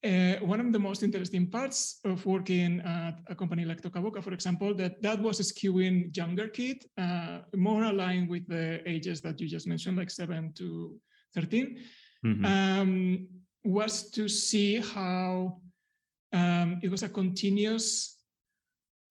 uh, 0.03 0.37
one 0.41 0.61
of 0.61 0.73
the 0.73 0.79
most 0.79 1.03
interesting 1.03 1.47
parts 1.47 2.00
of 2.05 2.25
working 2.25 2.81
at 2.81 3.21
a 3.29 3.35
company 3.35 3.67
like 3.67 3.83
Toca 3.83 4.00
Boca, 4.03 4.23
for 4.23 4.33
example, 4.33 4.73
that 4.75 5.03
that 5.03 5.21
was 5.21 5.41
skewing 5.41 6.17
younger 6.17 6.49
kid, 6.49 6.85
uh, 6.97 7.41
more 7.55 7.85
aligned 7.85 8.29
with 8.31 8.47
the 8.49 8.81
ages 8.89 9.21
that 9.21 9.39
you 9.41 9.47
just 9.47 9.67
mentioned, 9.67 9.99
like 9.99 10.11
seven 10.11 10.53
to 10.55 10.97
13, 11.35 11.79
mm-hmm. 12.25 12.45
um, 12.47 13.29
was 13.64 14.11
to 14.11 14.29
see 14.29 14.81
how 14.81 15.61
um, 16.33 16.81
it 16.83 16.90
was 16.90 17.02
a 17.02 17.09
continuous 17.09 18.17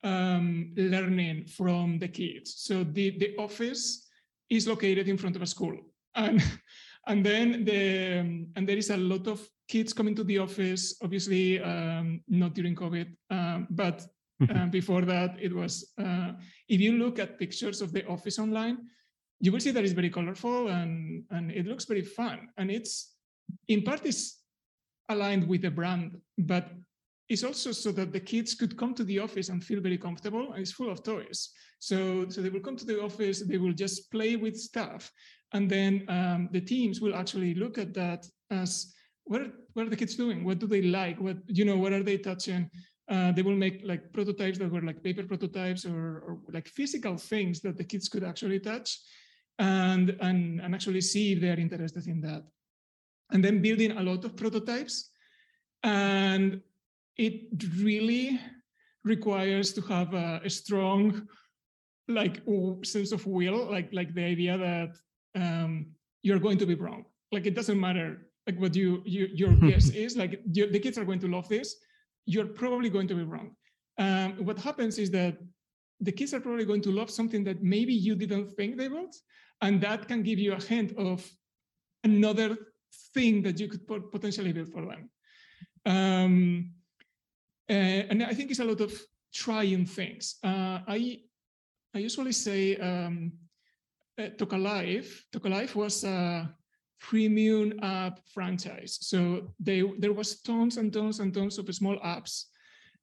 um, 0.03 0.73
learning 0.75 1.45
from 1.45 1.99
the 1.99 2.07
kids. 2.07 2.55
So 2.57 2.83
the, 2.83 3.17
the 3.19 3.35
office 3.37 4.07
is 4.49 4.67
located 4.67 5.07
in 5.07 5.17
front 5.17 5.35
of 5.35 5.41
a 5.41 5.47
school. 5.47 5.77
And, 6.15 6.41
and 7.07 7.25
then 7.25 7.65
the, 7.65 8.47
and 8.55 8.67
there 8.67 8.77
is 8.77 8.89
a 8.89 8.97
lot 8.97 9.27
of 9.27 9.47
kids 9.67 9.93
coming 9.93 10.15
to 10.15 10.23
the 10.23 10.39
office, 10.39 10.95
obviously 11.03 11.61
um, 11.61 12.21
not 12.27 12.53
during 12.53 12.75
COVID, 12.75 13.07
um, 13.29 13.67
but 13.69 14.03
uh, 14.49 14.65
before 14.67 15.01
that 15.01 15.35
it 15.39 15.53
was, 15.53 15.91
uh, 16.01 16.31
if 16.67 16.79
you 16.79 16.93
look 16.93 17.19
at 17.19 17.37
pictures 17.37 17.81
of 17.81 17.91
the 17.91 18.05
office 18.07 18.39
online, 18.39 18.77
you 19.41 19.51
will 19.51 19.59
see 19.59 19.71
that 19.71 19.83
it's 19.83 19.93
very 19.93 20.09
colorful 20.09 20.69
and, 20.69 21.23
and 21.31 21.51
it 21.51 21.65
looks 21.67 21.85
very 21.85 22.01
fun. 22.01 22.49
And 22.57 22.71
it's, 22.71 23.15
in 23.67 23.83
part 23.83 24.05
is 24.05 24.38
aligned 25.09 25.47
with 25.47 25.61
the 25.61 25.71
brand, 25.71 26.17
but 26.37 26.69
it's 27.29 27.43
also 27.43 27.71
so 27.71 27.91
that 27.91 28.11
the 28.11 28.19
kids 28.19 28.55
could 28.55 28.75
come 28.75 28.95
to 28.95 29.03
the 29.03 29.19
office 29.19 29.49
and 29.49 29.63
feel 29.63 29.81
very 29.81 29.97
comfortable 29.97 30.51
and 30.51 30.61
it's 30.61 30.71
full 30.71 30.89
of 30.89 31.03
toys. 31.03 31.51
So, 31.79 32.27
so 32.29 32.41
they 32.41 32.49
will 32.49 32.59
come 32.59 32.75
to 32.77 32.85
the 32.85 33.01
office, 33.01 33.41
they 33.45 33.57
will 33.57 33.73
just 33.73 34.11
play 34.11 34.35
with 34.35 34.57
stuff. 34.57 35.11
And 35.53 35.69
then 35.69 36.05
um, 36.09 36.49
the 36.51 36.61
teams 36.61 37.01
will 37.01 37.15
actually 37.15 37.53
look 37.53 37.77
at 37.77 37.93
that 37.93 38.25
as 38.49 38.93
what 39.25 39.41
are, 39.41 39.51
what 39.73 39.85
are 39.85 39.89
the 39.89 39.95
kids 39.95 40.15
doing? 40.15 40.43
What 40.43 40.57
do 40.57 40.65
they 40.65 40.81
like? 40.81 41.19
What, 41.21 41.37
you 41.47 41.65
know, 41.65 41.77
what 41.77 41.93
are 41.93 42.03
they 42.03 42.17
touching? 42.17 42.69
Uh, 43.07 43.31
they 43.31 43.43
will 43.43 43.55
make 43.55 43.81
like 43.83 44.11
prototypes 44.11 44.57
that 44.57 44.71
were 44.71 44.81
like 44.81 45.03
paper 45.03 45.23
prototypes 45.23 45.85
or, 45.85 46.19
or 46.19 46.39
like 46.51 46.67
physical 46.67 47.17
things 47.17 47.59
that 47.61 47.77
the 47.77 47.83
kids 47.83 48.09
could 48.09 48.23
actually 48.23 48.59
touch 48.59 48.99
and, 49.59 50.15
and, 50.21 50.61
and 50.61 50.73
actually 50.73 51.01
see 51.01 51.33
if 51.33 51.41
they're 51.41 51.59
interested 51.59 52.07
in 52.07 52.21
that. 52.21 52.43
And 53.31 53.43
then 53.43 53.61
building 53.61 53.91
a 53.91 54.03
lot 54.03 54.25
of 54.25 54.35
prototypes. 54.35 55.11
And 55.83 56.61
it 57.17 57.41
really 57.77 58.39
requires 59.03 59.73
to 59.73 59.81
have 59.81 60.13
a, 60.13 60.41
a 60.43 60.49
strong 60.49 61.27
like 62.07 62.41
sense 62.83 63.11
of 63.11 63.25
will 63.27 63.69
like 63.69 63.89
like 63.93 64.13
the 64.15 64.23
idea 64.23 64.57
that 64.57 64.97
um, 65.35 65.87
you're 66.23 66.39
going 66.39 66.57
to 66.57 66.65
be 66.65 66.75
wrong. 66.75 67.05
Like 67.31 67.45
it 67.45 67.55
doesn't 67.55 67.79
matter 67.79 68.29
like 68.47 68.59
what 68.59 68.75
you, 68.75 69.01
you 69.05 69.29
your 69.33 69.53
guess 69.67 69.89
is 69.89 70.17
like 70.17 70.41
you, 70.51 70.69
the 70.69 70.79
kids 70.79 70.97
are 70.97 71.05
going 71.05 71.19
to 71.19 71.27
love 71.27 71.47
this. 71.47 71.75
You're 72.25 72.47
probably 72.47 72.89
going 72.89 73.07
to 73.09 73.15
be 73.15 73.23
wrong. 73.23 73.55
Um, 73.97 74.45
what 74.45 74.57
happens 74.57 74.97
is 74.97 75.11
that 75.11 75.37
the 75.99 76.11
kids 76.11 76.33
are 76.33 76.39
probably 76.39 76.65
going 76.65 76.81
to 76.81 76.91
love 76.91 77.09
something 77.09 77.43
that 77.43 77.61
maybe 77.61 77.93
you 77.93 78.15
didn't 78.15 78.51
think 78.51 78.77
they 78.77 78.87
would 78.87 79.13
and 79.61 79.81
that 79.81 80.07
can 80.07 80.23
give 80.23 80.39
you 80.39 80.53
a 80.53 80.61
hint 80.61 80.93
of 80.97 81.29
another 82.03 82.57
thing 83.13 83.41
that 83.41 83.59
you 83.59 83.67
could 83.67 83.85
potentially 84.11 84.53
build 84.53 84.69
for 84.69 84.85
them 84.85 85.09
um, 85.85 86.71
uh, 87.69 88.01
and 88.09 88.23
I 88.23 88.33
think 88.33 88.49
it's 88.49 88.59
a 88.59 88.65
lot 88.65 88.81
of 88.81 88.99
trying 89.33 89.85
things. 89.85 90.35
Uh, 90.43 90.79
I 90.87 91.19
I 91.93 91.99
usually 91.99 92.31
say 92.31 92.75
um, 92.77 93.31
uh, 94.19 94.57
Life. 94.57 95.25
Toca 95.31 95.49
Life 95.49 95.75
was 95.75 96.03
a 96.03 96.53
premium 96.99 97.79
app 97.81 98.19
franchise, 98.33 98.97
so 99.01 99.53
they 99.59 99.83
there 99.99 100.13
was 100.13 100.41
tons 100.41 100.77
and 100.77 100.91
tons 100.91 101.19
and 101.19 101.33
tons 101.33 101.57
of 101.57 101.73
small 101.73 101.97
apps. 101.99 102.45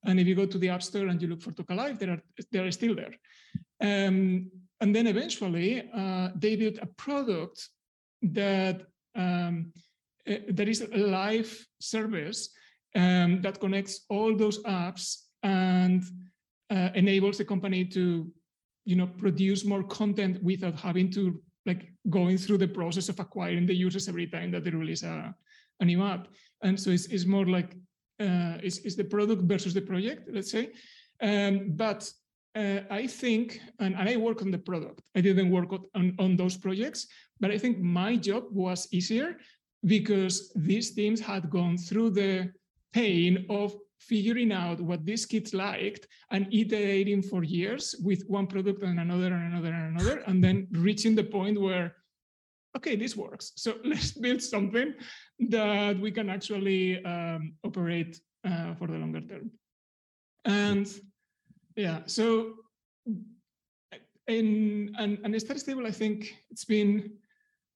And 0.05 0.21
if 0.21 0.27
you 0.27 0.35
go 0.35 0.47
to 0.47 0.59
the 0.59 0.69
App 0.69 0.83
Store 0.83 1.09
and 1.09 1.21
you 1.21 1.29
look 1.29 1.43
for 1.43 1.53
Toca 1.53 1.75
Life, 1.75 1.99
they 1.99 2.07
are 2.09 2.23
they 2.51 2.59
are 2.59 2.73
still 2.73 2.95
there. 2.95 3.15
Um, 3.81 4.51
and 4.81 4.95
then 4.95 5.07
eventually 5.07 5.89
uh, 5.95 6.31
they 6.35 6.57
built 6.57 6.79
a 6.83 6.87
product 6.87 7.69
that 8.23 8.83
um, 9.15 9.73
uh, 10.29 10.37
there 10.49 10.69
is 10.69 10.81
a 10.81 10.97
live 10.97 11.67
service 11.81 12.51
um, 12.95 13.41
that 13.43 13.61
connects 13.61 14.07
all 14.09 14.37
those 14.37 14.63
apps 14.65 15.23
and 15.43 16.03
uh, 16.71 16.91
enables 16.95 17.39
the 17.39 17.45
company 17.45 17.85
to 17.85 18.31
you 18.85 18.97
know 18.97 19.07
produce 19.07 19.65
more 19.65 19.83
content 19.83 20.43
without 20.43 20.79
having 20.79 21.11
to 21.11 21.43
like 21.67 21.93
going 22.09 22.39
through 22.39 22.59
the 22.59 22.69
process 22.69 23.09
of 23.09 23.19
acquiring 23.19 23.67
the 23.67 23.75
users 23.75 24.09
every 24.09 24.27
time 24.27 24.51
that 24.51 24.65
they 24.65 24.71
release 24.71 25.03
a, 25.03 25.35
a 25.81 25.85
new 25.85 26.03
app 26.03 26.29
and 26.63 26.79
so 26.79 26.91
it's, 26.91 27.07
it's 27.07 27.27
more 27.27 27.47
like 27.47 27.75
uh, 28.21 28.57
it's, 28.63 28.79
it's 28.79 28.97
the 28.97 29.05
product 29.05 29.43
versus 29.43 29.75
the 29.75 29.81
project 29.81 30.29
let's 30.33 30.51
say 30.51 30.71
um, 31.23 31.73
but 31.77 32.11
uh, 32.57 32.81
I 32.91 33.07
think, 33.07 33.61
and, 33.81 33.95
and, 33.95 34.09
I 34.09 34.17
work 34.17 34.41
on 34.41 34.51
the 34.51 34.59
product. 34.59 35.03
I 35.15 35.21
didn't 35.21 35.51
work 35.51 35.69
on, 35.95 36.17
on 36.19 36.37
those 36.37 36.57
projects, 36.57 37.07
but 37.39 37.51
I 37.51 37.59
think 37.59 37.81
my 37.81 38.17
job 38.17 38.45
was 38.51 38.89
easier 38.93 39.37
because 39.85 40.53
these 40.55 40.95
teams 40.95 41.21
had 41.21 41.51
gone 41.51 41.77
through 41.77 42.11
the 42.11 42.51
pain 42.93 43.47
of 43.51 43.75
figuring 44.01 44.53
out 44.53 44.81
what 44.81 45.05
these 45.05 45.27
kids 45.27 45.55
liked 45.55 46.07
and 46.31 46.53
iterating 46.53 47.23
for 47.23 47.43
years 47.43 47.95
with 48.03 48.23
one 48.29 48.47
product 48.47 48.83
and 48.83 49.01
another 49.01 49.33
and 49.33 49.53
another 49.53 49.73
and 49.73 50.01
another, 50.01 50.23
and 50.27 50.43
then 50.43 50.67
reaching 50.73 51.15
the 51.15 51.25
point 51.25 51.61
where, 51.61 51.97
okay, 52.77 52.97
this 52.97 53.17
works. 53.17 53.53
So 53.57 53.75
let's 53.85 54.13
build 54.13 54.43
something 54.43 54.95
that 55.49 55.99
we 55.99 56.11
can 56.11 56.31
actually 56.31 57.05
um, 57.05 57.55
operate 57.65 58.21
uh, 58.45 58.75
for 58.75 58.87
the 58.87 58.95
longer 58.95 59.21
term. 59.21 59.51
And 60.45 60.87
yeah, 61.75 62.01
so 62.07 62.55
in 64.29 64.95
and, 64.99 65.19
and 65.25 65.61
Stable, 65.61 65.87
I 65.87 65.91
think 65.91 66.37
it's 66.51 66.65
been 66.65 67.11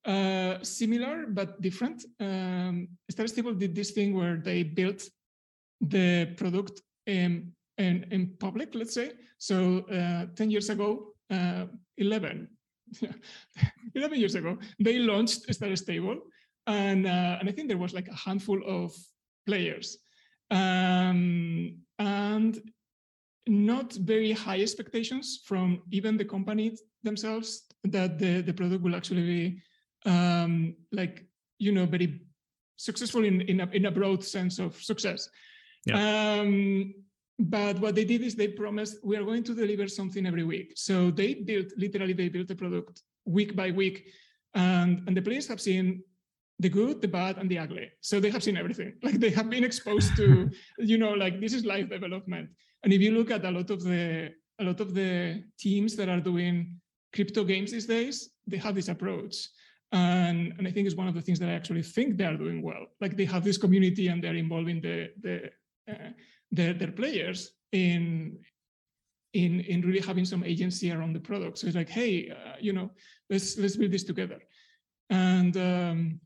uh, 0.04 0.62
similar 0.62 1.26
but 1.28 1.61
different. 1.61 2.04
Um, 2.19 2.88
Stable 3.11 3.54
did 3.54 3.75
this 3.75 3.90
thing 3.90 4.14
where 4.14 4.37
they 4.37 4.62
built 4.62 5.02
the 5.80 6.35
product 6.37 6.80
in, 7.07 7.52
in, 7.78 8.07
in 8.11 8.35
public, 8.38 8.75
let's 8.75 8.95
say. 8.95 9.12
So 9.38 9.80
uh, 9.90 10.26
10 10.35 10.50
years 10.50 10.71
ago, 10.71 11.14
uh, 11.30 11.66
11, 11.99 12.49
11 13.95 14.19
years 14.19 14.35
ago, 14.35 14.59
they 14.78 14.99
launched 14.99 15.52
Star 15.54 15.75
Stable. 15.76 16.19
And, 16.66 17.07
uh, 17.07 17.38
and 17.40 17.49
I 17.49 17.52
think 17.52 17.69
there 17.69 17.78
was 17.78 17.95
like 17.95 18.09
a 18.09 18.14
handful 18.14 18.61
of 18.66 18.92
players. 19.47 19.99
Um, 20.50 21.76
and 21.99 22.61
not 23.47 23.92
very 23.95 24.33
high 24.33 24.61
expectations 24.61 25.42
from 25.45 25.83
even 25.90 26.16
the 26.16 26.25
company 26.25 26.76
themselves 27.02 27.62
that 27.85 28.19
the, 28.19 28.42
the 28.42 28.52
product 28.52 28.83
will 28.83 28.95
actually 28.95 29.23
be 29.23 29.62
um, 30.07 30.75
like 30.92 31.26
you 31.59 31.73
know 31.73 31.87
very 31.87 32.21
successful 32.76 33.25
in 33.25 33.40
in 33.42 33.61
a, 33.61 33.66
in 33.73 33.87
a 33.87 33.90
broad 33.90 34.25
sense 34.25 34.59
of 34.59 34.75
success. 34.83 35.28
Yeah. 35.87 36.40
Um, 36.40 36.95
but 37.38 37.78
what 37.80 37.95
they 37.95 38.04
did 38.04 38.21
is 38.23 38.35
they 38.35 38.49
promised 38.49 38.99
we 39.02 39.16
are 39.16 39.25
going 39.25 39.42
to 39.45 39.54
deliver 39.54 39.88
something 39.88 40.26
every 40.26 40.45
week. 40.45 40.73
So 40.76 41.11
they 41.11 41.35
built 41.35 41.69
literally 41.76 42.12
they 42.12 42.28
built 42.28 42.50
a 42.50 42.54
product 42.54 43.02
week 43.25 43.57
by 43.57 43.71
week, 43.71 44.07
and 44.54 45.02
and 45.07 45.16
the 45.16 45.23
players 45.23 45.47
have 45.49 45.61
seen 45.61 46.02
the 46.59 46.69
good, 46.69 47.00
the 47.00 47.09
bad, 47.09 47.38
and 47.38 47.49
the 47.50 47.59
ugly. 47.59 47.90
So 48.02 48.21
they 48.21 48.30
have 48.30 48.42
seen 48.42 48.57
everything. 48.57 48.92
Like 49.02 49.19
they 49.19 49.30
have 49.30 49.49
been 49.49 49.64
exposed 49.64 50.14
to, 50.16 50.50
you 50.78 50.99
know, 50.99 51.12
like 51.12 51.40
this 51.40 51.54
is 51.54 51.64
life 51.64 51.88
development. 51.88 52.50
And 52.85 52.92
if 52.92 53.00
you 53.00 53.12
look 53.12 53.30
at 53.30 53.45
a 53.45 53.50
lot 53.50 53.71
of 53.71 53.83
the 53.83 54.30
a 54.61 54.64
lot 54.64 54.80
of 54.80 54.95
the 54.95 55.42
teams 55.59 55.97
that 55.97 56.09
are 56.11 56.21
doing 56.21 56.80
crypto 57.14 57.45
games 57.45 57.73
these 57.73 57.87
days, 57.87 58.30
they 58.47 58.59
have 58.59 58.75
this 58.75 58.88
approach. 58.88 59.49
And, 59.92 60.54
and 60.56 60.68
I 60.68 60.70
think 60.70 60.87
it's 60.87 60.97
one 60.97 61.09
of 61.09 61.14
the 61.14 61.20
things 61.20 61.38
that 61.40 61.49
I 61.49 61.52
actually 61.52 61.82
think 61.82 62.16
they 62.16 62.25
are 62.25 62.37
doing 62.37 62.62
well. 62.62 62.87
Like 63.00 63.16
they 63.16 63.25
have 63.25 63.42
this 63.42 63.59
community 63.59 64.09
and 64.09 64.23
they're 64.23 64.37
involving 64.37 64.80
the, 64.80 65.11
the, 65.20 65.50
uh, 65.90 66.11
their, 66.52 66.75
their 66.75 66.92
players 66.92 67.52
in, 67.73 68.38
in, 69.32 69.61
in 69.61 69.82
really 69.82 70.00
having 70.00 70.25
some 70.25 70.44
agency 70.44 70.92
around 70.92 71.14
the 71.14 71.20
product. 71.20 71.59
So 71.59 71.66
it's 71.66 71.76
like, 71.76 71.88
hey, 71.88 72.30
uh, 72.30 72.56
you 72.61 72.73
know, 72.73 72.90
let's, 73.28 73.59
let's 73.59 73.76
build 73.76 73.90
this 73.90 74.04
together. 74.04 74.38
And 75.11 75.56
um, 75.56 76.20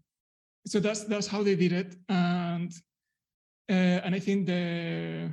so 0.66 0.78
that's, 0.78 1.04
that's 1.04 1.26
how 1.26 1.42
they 1.42 1.56
did 1.56 1.73
it. 1.73 1.97
And, 2.09 2.71
uh, 3.71 4.00
and 4.04 4.14
I 4.14 4.18
think 4.18 4.47
the, 4.47 5.33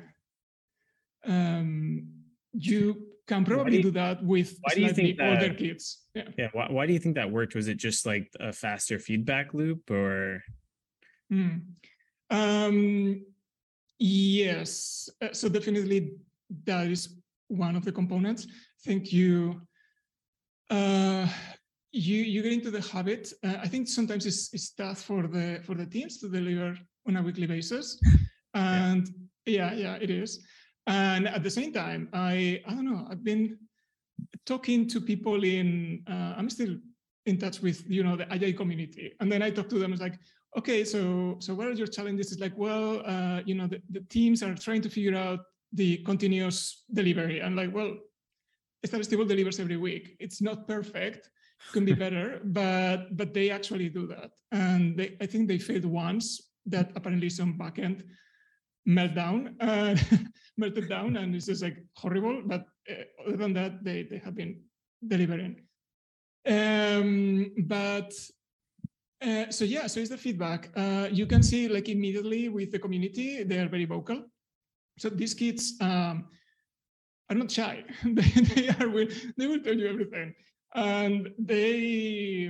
um, 1.25 2.07
you 2.53 3.11
can 3.28 3.46
probably 3.46 3.78
do, 3.78 3.84
do, 3.84 3.92
that 3.92 4.24
with 4.24 4.58
why 4.62 4.74
do 4.75 4.94
think 4.94 5.18
that, 5.18 5.30
older 5.30 5.54
kids. 5.54 6.00
Yeah. 6.16 6.24
Yeah. 6.38 6.48
Why, 6.54 6.68
why 6.70 6.86
do 6.86 6.94
you 6.94 7.00
think 7.00 7.16
that 7.16 7.32
worked? 7.32 7.56
Was 7.56 7.68
it 7.68 7.78
just 7.78 8.06
like 8.06 8.30
a 8.40 8.51
faster 8.51 9.00
feedback 9.00 9.54
loop 9.54 9.90
or? 9.90 10.44
Mm. 11.32 11.62
Um, 12.30 13.25
yes. 14.00 15.10
Uh, 15.22 15.34
so 15.34 15.50
definitely 15.50 16.13
that 16.66 16.88
is 16.88 17.16
one 17.48 17.75
of 17.75 17.86
the 17.86 17.92
components. 17.92 18.48
I 18.50 18.90
think 18.90 19.13
you, 19.13 19.62
uh, 20.70 21.28
you 21.94 22.18
you 22.24 22.42
get 22.42 22.54
into 22.54 22.72
the 22.72 22.82
habit. 22.82 23.34
Uh, 23.44 23.56
I 23.62 23.68
think 23.68 23.88
sometimes 23.88 24.25
it's, 24.25 24.54
it's 24.54 24.72
tough 24.72 25.01
for 25.01 25.28
the 25.28 25.60
for 25.63 25.75
the 25.75 25.86
teams 25.86 26.18
to 26.20 26.30
deliver 26.30 26.78
on 27.08 27.18
a 27.18 27.22
weekly 27.22 27.48
basis. 27.48 28.00
and 28.54 29.10
yeah. 29.46 29.74
yeah, 29.74 29.74
yeah, 29.74 29.96
it 29.96 30.10
is. 30.10 30.44
And 30.88 31.27
at 31.27 31.43
the 31.43 31.50
same 31.50 31.71
time, 31.71 32.09
I 32.13 32.61
I 32.67 32.71
don't 32.73 32.85
know. 32.85 33.07
I've 33.09 33.23
been 33.23 33.57
talking 34.45 34.88
to 34.89 35.01
people 35.01 35.43
in. 35.43 36.03
Uh, 36.07 36.33
I'm 36.38 36.50
still 36.50 36.75
in 37.25 37.38
touch 37.38 37.61
with 37.61 37.83
you 37.89 38.03
know 38.03 38.15
the 38.15 38.31
agile 38.31 38.53
community, 38.53 39.13
and 39.19 39.31
then 39.31 39.41
I 39.41 39.51
talk 39.51 39.69
to 39.69 39.79
them. 39.79 39.93
It's 39.93 40.01
like, 40.01 40.17
okay, 40.57 40.83
so 40.83 41.38
so 41.39 41.53
what 41.53 41.67
are 41.67 41.73
your 41.73 41.88
challenges? 41.88 42.31
It's 42.31 42.41
like, 42.41 42.57
well, 42.57 43.03
uh, 43.05 43.41
you 43.45 43.55
know, 43.55 43.67
the, 43.67 43.81
the 43.89 44.01
teams 44.09 44.41
are 44.41 44.55
trying 44.55 44.81
to 44.81 44.89
figure 44.89 45.15
out 45.15 45.39
the 45.73 45.97
continuous 45.97 46.83
delivery, 46.91 47.39
and 47.39 47.55
like, 47.55 47.73
well, 47.73 47.95
Stable 48.83 49.25
delivers 49.25 49.59
every 49.59 49.77
week. 49.77 50.17
It's 50.19 50.41
not 50.41 50.67
perfect, 50.67 51.29
can 51.71 51.85
be 51.85 51.93
better, 52.05 52.41
but 52.43 53.15
but 53.15 53.33
they 53.33 53.51
actually 53.51 53.89
do 53.89 54.07
that, 54.07 54.31
and 54.51 54.97
they 54.97 55.15
I 55.21 55.27
think 55.27 55.47
they 55.47 55.59
failed 55.59 55.85
once 55.85 56.50
that 56.65 56.91
apparently 56.95 57.29
some 57.29 57.57
backend 57.57 58.03
meltdown 58.88 59.55
uh, 59.59 59.95
melted 60.62 60.88
down, 60.88 61.18
and 61.18 61.36
it's 61.36 61.48
just 61.48 61.63
like 61.63 61.77
horrible. 61.96 62.41
But 62.46 62.65
uh, 62.89 63.03
other 63.25 63.38
than 63.38 63.53
that, 63.60 63.84
they 63.84 64.03
they 64.03 64.20
have 64.25 64.36
been 64.36 64.53
delivering. 65.13 65.53
Um, 66.48 67.51
but 67.68 68.13
uh, 69.22 69.50
so 69.50 69.65
yeah, 69.65 69.88
so 69.88 70.00
it's 70.00 70.10
the 70.10 70.18
feedback. 70.18 70.70
Uh, 70.75 71.08
you 71.12 71.25
can 71.25 71.44
see 71.44 71.68
like 71.68 71.89
immediately 71.89 72.50
with 72.50 72.72
the 72.72 72.80
community, 72.80 73.44
they 73.44 73.60
are 73.60 73.70
very 73.70 73.86
vocal. 73.86 74.24
So 74.98 75.10
these 75.10 75.34
kids 75.34 75.75
um, 75.82 76.30
are 77.30 77.36
not 77.36 77.51
shy. 77.51 77.84
they, 78.06 78.30
they 78.56 78.70
are 78.70 78.89
will, 78.89 79.08
they 79.38 79.48
will 79.48 79.62
tell 79.62 79.77
you 79.77 79.88
everything, 79.88 80.34
and 80.75 81.30
they 81.38 82.50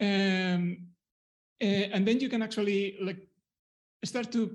um, 0.00 0.86
uh, 1.62 1.86
and 1.94 2.06
then 2.06 2.20
you 2.20 2.28
can 2.28 2.42
actually 2.42 2.98
like 3.00 3.20
start 4.04 4.30
to 4.32 4.54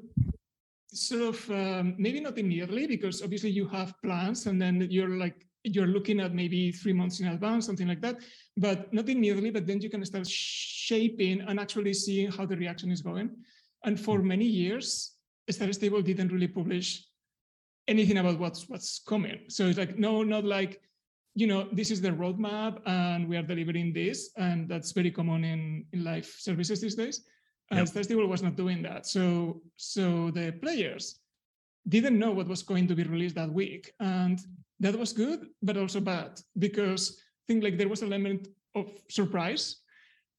sort 0.94 1.22
of 1.22 1.50
um, 1.52 1.96
maybe 1.98 2.20
not 2.20 2.38
immediately 2.38 2.86
because 2.88 3.22
obviously 3.22 3.50
you 3.50 3.68
have 3.68 3.94
plans 4.02 4.46
and 4.46 4.62
then 4.62 4.88
you're 4.90 5.18
like 5.18 5.48
you're 5.64 5.88
looking 5.88 6.20
at 6.20 6.34
maybe 6.34 6.72
three 6.72 6.94
months 6.94 7.20
in 7.20 7.28
advance, 7.28 7.66
something 7.66 7.88
like 7.88 8.02
that, 8.02 8.18
but 8.58 8.92
not 8.92 9.08
immediately, 9.08 9.52
but 9.52 9.68
then 9.68 9.80
you 9.80 9.90
can 9.90 10.04
start 10.06 10.28
shaping 10.28 11.42
and 11.42 11.60
actually 11.60 11.94
seeing 11.94 12.32
how 12.32 12.46
the 12.46 12.58
reaction 12.58 12.92
is 12.92 13.02
going. 13.02 13.30
And 13.84 14.00
for 14.00 14.20
hmm. 14.20 14.28
many 14.28 14.46
years, 14.46 15.16
Star 15.50 15.72
Stable 15.74 16.02
didn't 16.02 16.32
really 16.32 16.48
publish 16.48 17.06
anything 17.88 18.18
about 18.18 18.40
what's 18.40 18.70
what's 18.70 19.00
coming. 19.00 19.40
So 19.50 19.68
it's 19.68 19.78
like, 19.78 19.98
no, 19.98 20.24
not 20.24 20.46
like, 20.46 20.82
you 21.36 21.48
know, 21.48 21.68
this 21.72 21.92
is 21.92 22.02
the 22.02 22.10
roadmap 22.10 22.82
and 22.86 23.28
we 23.28 23.38
are 23.38 23.44
delivering 23.44 23.94
this. 23.94 24.32
And 24.38 24.70
that's 24.70 24.92
very 24.92 25.12
common 25.12 25.44
in, 25.44 25.86
in 25.94 26.04
life 26.04 26.38
services 26.40 26.82
these 26.82 26.96
days. 26.96 27.26
And 27.72 27.88
yep. 27.88 28.06
Stable 28.06 28.28
was 28.28 28.44
not 28.44 28.56
doing 28.56 28.82
that. 28.84 29.08
So 29.08 29.62
so 29.78 30.32
the 30.32 30.52
players 30.62 31.20
didn't 31.88 32.20
know 32.20 32.32
what 32.32 32.48
was 32.48 32.64
going 32.64 32.88
to 32.88 32.96
be 32.96 33.04
released 33.04 33.36
that 33.36 33.52
week. 33.52 33.92
And 34.00 34.40
that 34.80 34.98
was 34.98 35.14
good, 35.14 35.48
but 35.62 35.78
also 35.78 36.00
bad 36.00 36.42
because 36.58 37.18
I 37.20 37.44
think 37.48 37.64
like 37.64 37.78
there 37.78 37.90
was 37.90 38.02
an 38.02 38.12
element 38.12 38.48
of 38.76 38.92
surprise, 39.10 39.78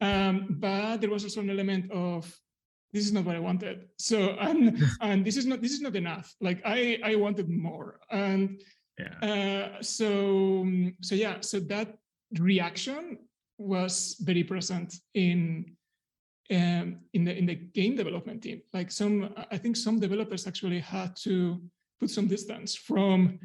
um, 0.00 0.46
but 0.60 0.98
there 0.98 1.10
was 1.10 1.24
also 1.24 1.40
an 1.40 1.50
element 1.50 1.90
of 1.90 2.24
this 2.92 3.06
is 3.06 3.12
not 3.12 3.24
what 3.24 3.36
I 3.36 3.40
wanted. 3.40 3.88
So 3.98 4.36
and 4.40 4.82
and 5.00 5.24
this 5.24 5.36
is 5.36 5.46
not 5.46 5.62
this 5.62 5.72
is 5.72 5.80
not 5.80 5.96
enough. 5.96 6.34
Like 6.40 6.60
I 6.64 6.98
I 7.02 7.14
wanted 7.14 7.48
more, 7.48 8.00
and 8.10 8.60
yeah. 8.98 9.16
Uh, 9.78 9.82
so 9.82 10.66
so 11.00 11.14
yeah, 11.14 11.40
so 11.40 11.60
that 11.60 11.96
reaction 12.38 13.18
was 13.58 14.16
very 14.20 14.44
present 14.44 14.94
in 15.14 15.76
um, 16.52 17.00
in 17.14 17.24
the 17.24 17.36
in 17.36 17.46
the 17.46 17.54
game 17.54 17.96
development 17.96 18.42
team. 18.42 18.62
Like 18.72 18.90
some, 18.90 19.34
I 19.50 19.58
think 19.58 19.76
some 19.76 19.98
developers 19.98 20.46
actually 20.46 20.80
had 20.80 21.16
to 21.24 21.60
put 22.00 22.10
some 22.10 22.26
distance 22.26 22.74
from 22.74 23.38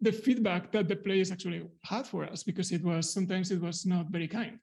the 0.00 0.12
feedback 0.12 0.72
that 0.72 0.88
the 0.88 0.96
players 0.96 1.30
actually 1.30 1.62
had 1.84 2.06
for 2.06 2.24
us 2.24 2.42
because 2.42 2.72
it 2.72 2.82
was 2.82 3.12
sometimes 3.12 3.50
it 3.50 3.60
was 3.60 3.86
not 3.86 4.06
very 4.10 4.28
kind. 4.28 4.58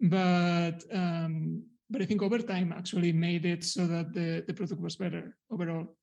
But 0.00 0.84
um, 0.92 1.64
but 1.92 2.00
i 2.02 2.04
think 2.04 2.22
over 2.22 2.38
time 2.38 2.72
actually 2.72 3.12
made 3.12 3.44
it 3.44 3.64
so 3.64 3.86
that 3.86 4.14
the, 4.14 4.44
the 4.46 4.54
product 4.54 4.80
was 4.80 4.96
better 4.96 5.36
overall. 5.50 5.96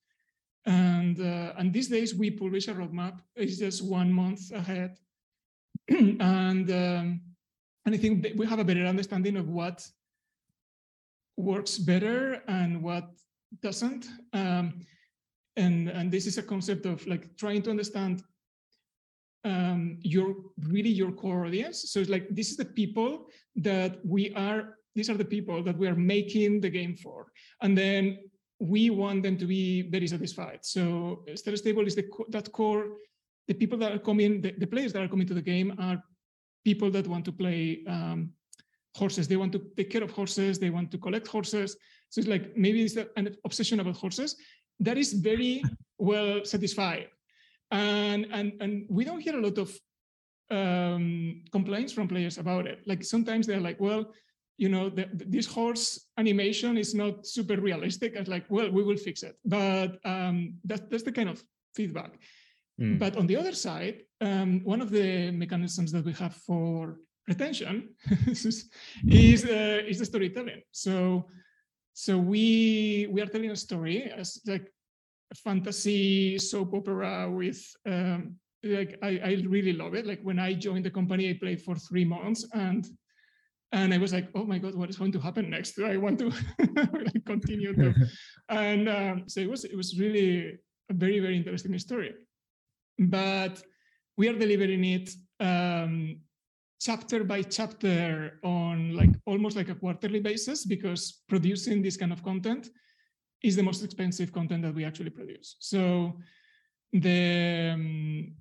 And 0.66 1.20
uh, 1.20 1.54
and 1.58 1.72
these 1.72 1.88
days 1.88 2.14
we 2.14 2.30
publish 2.30 2.68
a 2.68 2.74
roadmap. 2.74 3.20
It's 3.36 3.58
just 3.58 3.84
one 3.84 4.12
month 4.12 4.52
ahead. 4.52 4.98
And 6.20 6.70
um, 6.72 7.22
and 7.88 7.96
i 7.96 7.98
think 7.98 8.28
we 8.36 8.46
have 8.46 8.60
a 8.60 8.66
better 8.70 8.86
understanding 8.86 9.38
of 9.38 9.48
what 9.48 9.88
works 11.38 11.78
better 11.78 12.42
and 12.48 12.82
what 12.82 13.10
doesn't 13.62 14.08
um, 14.34 14.82
and 15.56 15.90
and 15.90 16.12
this 16.12 16.26
is 16.26 16.38
a 16.38 16.44
concept 16.44 16.86
of 16.86 17.06
like 17.08 17.36
trying 17.38 17.62
to 17.64 17.70
understand 17.70 18.24
um, 19.44 19.98
your 20.02 20.36
really 20.68 20.90
your 20.90 21.12
core 21.12 21.46
audience. 21.46 21.90
So 21.92 22.00
it's 22.00 22.10
like 22.10 22.28
this 22.30 22.52
is 22.52 22.58
the 22.58 22.66
people 22.66 23.28
that 23.56 24.00
we 24.06 24.34
are. 24.34 24.78
These 24.96 25.10
are 25.10 25.18
the 25.18 25.26
people 25.26 25.64
that 25.64 25.78
we 25.78 25.88
are 25.88 25.96
making 25.96 26.62
the 26.62 26.70
game 26.70 26.96
for, 26.96 27.32
and 27.62 27.78
then 27.78 28.20
we 28.60 28.90
want 28.90 29.24
them 29.24 29.38
to 29.38 29.46
be 29.46 29.84
very 29.84 30.08
satisfied. 30.08 30.60
So 30.66 31.24
Star 31.36 31.56
Stable 31.56 31.86
is 31.86 31.96
the 31.96 32.06
that 32.30 32.52
core. 32.52 32.86
The 33.48 33.54
people 33.54 33.78
that 33.80 33.94
are 33.94 34.00
coming, 34.00 34.42
the, 34.42 34.52
the 34.58 34.68
players 34.68 34.92
that 34.92 35.02
are 35.02 35.08
coming 35.08 35.28
to 35.28 35.34
the 35.34 35.42
game 35.42 35.74
are 35.80 36.04
people 36.66 36.92
that 36.92 37.08
want 37.08 37.24
to 37.26 37.32
play 37.32 37.84
um, 37.88 38.34
horses. 38.98 39.28
They 39.28 39.38
want 39.38 39.54
to 39.54 39.62
take 39.78 39.90
care 39.90 40.04
of 40.04 40.12
horses. 40.12 40.60
They 40.60 40.70
want 40.70 40.92
to 40.92 40.98
collect 40.98 41.28
horses. 41.28 41.78
So 42.10 42.20
it's 42.20 42.28
like 42.28 42.56
maybe 42.58 42.84
it's 42.84 42.96
an 42.96 43.36
obsession 43.46 43.80
about 43.80 43.96
horses 43.96 44.36
that 44.80 44.98
is 44.98 45.14
very 45.14 45.64
well 45.98 46.46
satisfied 46.46 47.08
and 47.72 48.28
and 48.32 48.54
and 48.62 48.86
we 48.90 49.04
don't 49.04 49.20
hear 49.20 49.38
a 49.38 49.42
lot 49.42 49.58
of 49.58 49.78
um, 50.50 51.44
complaints 51.52 51.92
from 51.92 52.08
players 52.08 52.38
about 52.38 52.68
it. 52.68 52.80
Like 52.86 53.04
sometimes 53.04 53.48
they're 53.48 53.60
like, 53.60 53.82
well, 53.82 54.14
you 54.58 54.70
know, 54.70 54.90
the, 54.90 55.10
this 55.14 55.46
horse 55.46 56.08
animation 56.18 56.78
is 56.78 56.96
not 56.96 57.28
super 57.28 57.60
realistic. 57.60 58.14
It's 58.16 58.30
like, 58.30 58.46
well, 58.50 58.72
we 58.72 58.84
will 58.84 58.96
fix 58.96 59.24
it. 59.24 59.36
But 59.44 60.00
um, 60.06 60.56
that, 60.64 60.90
that's 60.90 61.04
the 61.04 61.12
kind 61.12 61.28
of 61.28 61.44
feedback. 61.76 62.14
Mm. 62.80 62.98
But 62.98 63.18
on 63.18 63.28
the 63.28 63.36
other 63.36 63.52
side, 63.52 64.04
um, 64.22 64.62
one 64.64 64.80
of 64.80 64.90
the 64.90 65.32
mechanisms 65.32 65.92
that 65.92 66.06
we 66.06 66.14
have 66.14 66.36
for 66.36 66.98
retention 67.28 67.90
is 68.28 69.46
uh, 69.46 69.82
is 69.88 70.00
the 70.00 70.06
storytelling. 70.06 70.62
So 70.72 71.28
so 71.94 72.18
we 72.18 73.08
we 73.12 73.22
are 73.22 73.28
telling 73.28 73.52
a 73.52 73.56
story 73.56 74.12
as 74.12 74.40
like 74.46 74.72
a 75.32 75.36
fantasy 75.36 76.38
soap 76.38 76.74
opera 76.74 77.30
with 77.30 77.60
um, 77.86 78.36
like 78.64 78.98
I, 79.02 79.20
I 79.24 79.44
really 79.48 79.74
love 79.74 79.94
it. 79.96 80.06
Like 80.06 80.22
when 80.22 80.40
I 80.40 80.54
joined 80.54 80.86
the 80.86 80.92
company, 80.92 81.30
I 81.30 81.34
played 81.34 81.62
for 81.62 81.76
three 81.76 82.06
months 82.06 82.46
and 82.54 82.88
and 83.74 83.94
I 83.94 83.98
was 83.98 84.14
like, 84.14 84.30
oh 84.34 84.46
my 84.46 84.60
god, 84.60 84.76
what 84.76 84.90
is 84.90 84.98
going 84.98 85.12
to 85.12 85.20
happen 85.20 85.50
next? 85.50 85.80
I 85.80 85.98
want 85.98 86.20
to 86.20 86.30
like 86.60 87.26
continue 87.26 87.74
to, 87.76 87.94
and 88.50 88.88
um, 88.88 89.24
so 89.28 89.42
it 89.42 89.50
was 89.50 89.66
it 89.66 89.76
was 89.76 90.00
really 90.00 90.58
a 90.90 90.94
very 90.94 91.20
very 91.20 91.36
interesting 91.36 91.78
story. 91.80 92.14
But 92.98 93.62
we 94.18 94.30
are 94.30 94.38
delivering 94.38 94.84
it 94.86 95.10
um, 95.40 96.22
chapter 96.80 97.24
by 97.24 97.42
chapter 97.42 98.40
on 98.44 98.96
like 98.96 99.10
almost 99.26 99.56
like 99.56 99.70
a 99.70 99.76
quarterly 99.76 100.20
basis 100.20 100.66
because 100.66 101.24
producing 101.28 101.82
this 101.82 101.98
kind 101.98 102.12
of 102.12 102.24
content 102.24 102.70
is 103.44 103.56
the 103.56 103.64
most 103.64 103.84
expensive 103.84 104.32
content 104.32 104.64
that 104.64 104.74
we 104.74 104.84
actually 104.84 105.10
produce. 105.10 105.56
So 105.60 106.18
the 106.94 107.72
um, 107.74 108.34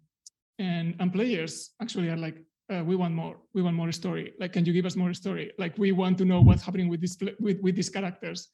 and 0.58 0.94
and 0.98 1.12
players 1.12 1.70
actually 1.80 2.08
are 2.08 2.16
like, 2.16 2.38
uh, 2.72 2.82
we 2.84 2.96
want 2.96 3.14
more. 3.14 3.36
We 3.54 3.62
want 3.62 3.76
more 3.76 3.92
story. 3.92 4.34
Like, 4.40 4.52
can 4.52 4.64
you 4.64 4.72
give 4.72 4.86
us 4.86 4.96
more 4.96 5.14
story? 5.14 5.52
Like, 5.58 5.76
we 5.78 5.92
want 5.92 6.18
to 6.18 6.24
know 6.24 6.40
what's 6.40 6.62
happening 6.62 6.88
with 6.88 7.00
this 7.00 7.16
with 7.40 7.60
with 7.60 7.76
these 7.76 7.90
characters. 7.90 8.48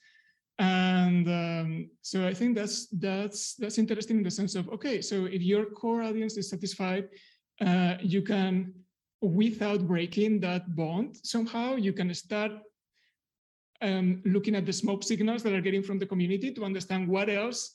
And 0.58 1.26
um, 1.28 1.90
so 2.02 2.26
I 2.26 2.34
think 2.34 2.54
that's 2.54 2.88
that's 2.88 3.54
that's 3.54 3.78
interesting 3.78 4.18
in 4.18 4.22
the 4.22 4.30
sense 4.30 4.54
of 4.54 4.68
okay, 4.68 5.00
so 5.00 5.24
if 5.24 5.42
your 5.42 5.66
core 5.66 6.02
audience 6.02 6.36
is 6.36 6.50
satisfied, 6.50 7.08
uh, 7.60 7.94
you 8.00 8.22
can 8.22 8.74
without 9.22 9.86
breaking 9.86 10.40
that 10.40 10.74
bond 10.76 11.16
somehow 11.22 11.76
you 11.76 11.92
can 11.92 12.12
start 12.12 12.52
um, 13.82 14.22
looking 14.24 14.54
at 14.54 14.66
the 14.66 14.72
smoke 14.72 15.02
signals 15.02 15.42
that 15.42 15.52
are 15.52 15.60
getting 15.60 15.82
from 15.82 15.98
the 15.98 16.06
community 16.06 16.52
to 16.52 16.64
understand 16.64 17.08
what 17.08 17.28
else 17.28 17.72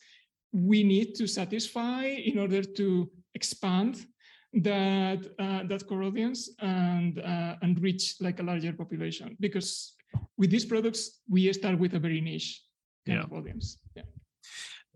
we 0.53 0.83
need 0.83 1.15
to 1.15 1.27
satisfy 1.27 2.05
in 2.05 2.39
order 2.39 2.63
to 2.63 3.10
expand 3.36 4.05
that 4.53 5.19
uh, 5.39 5.63
that 5.63 5.86
core 5.88 6.03
audience 6.03 6.49
and 6.60 7.19
uh, 7.19 7.55
and 7.62 7.79
reach 7.81 8.15
like 8.21 8.39
a 8.39 8.43
larger 8.43 8.73
population. 8.73 9.36
Because 9.39 9.93
with 10.38 10.49
these 10.49 10.65
products 10.65 11.21
we 11.29 11.51
start 11.53 11.77
with 11.77 11.93
a 11.95 11.99
very 11.99 12.21
niche 12.21 12.63
kind 13.05 13.19
yeah. 13.19 13.25
of 13.25 13.33
audience. 13.33 13.77
Yeah. 13.95 14.03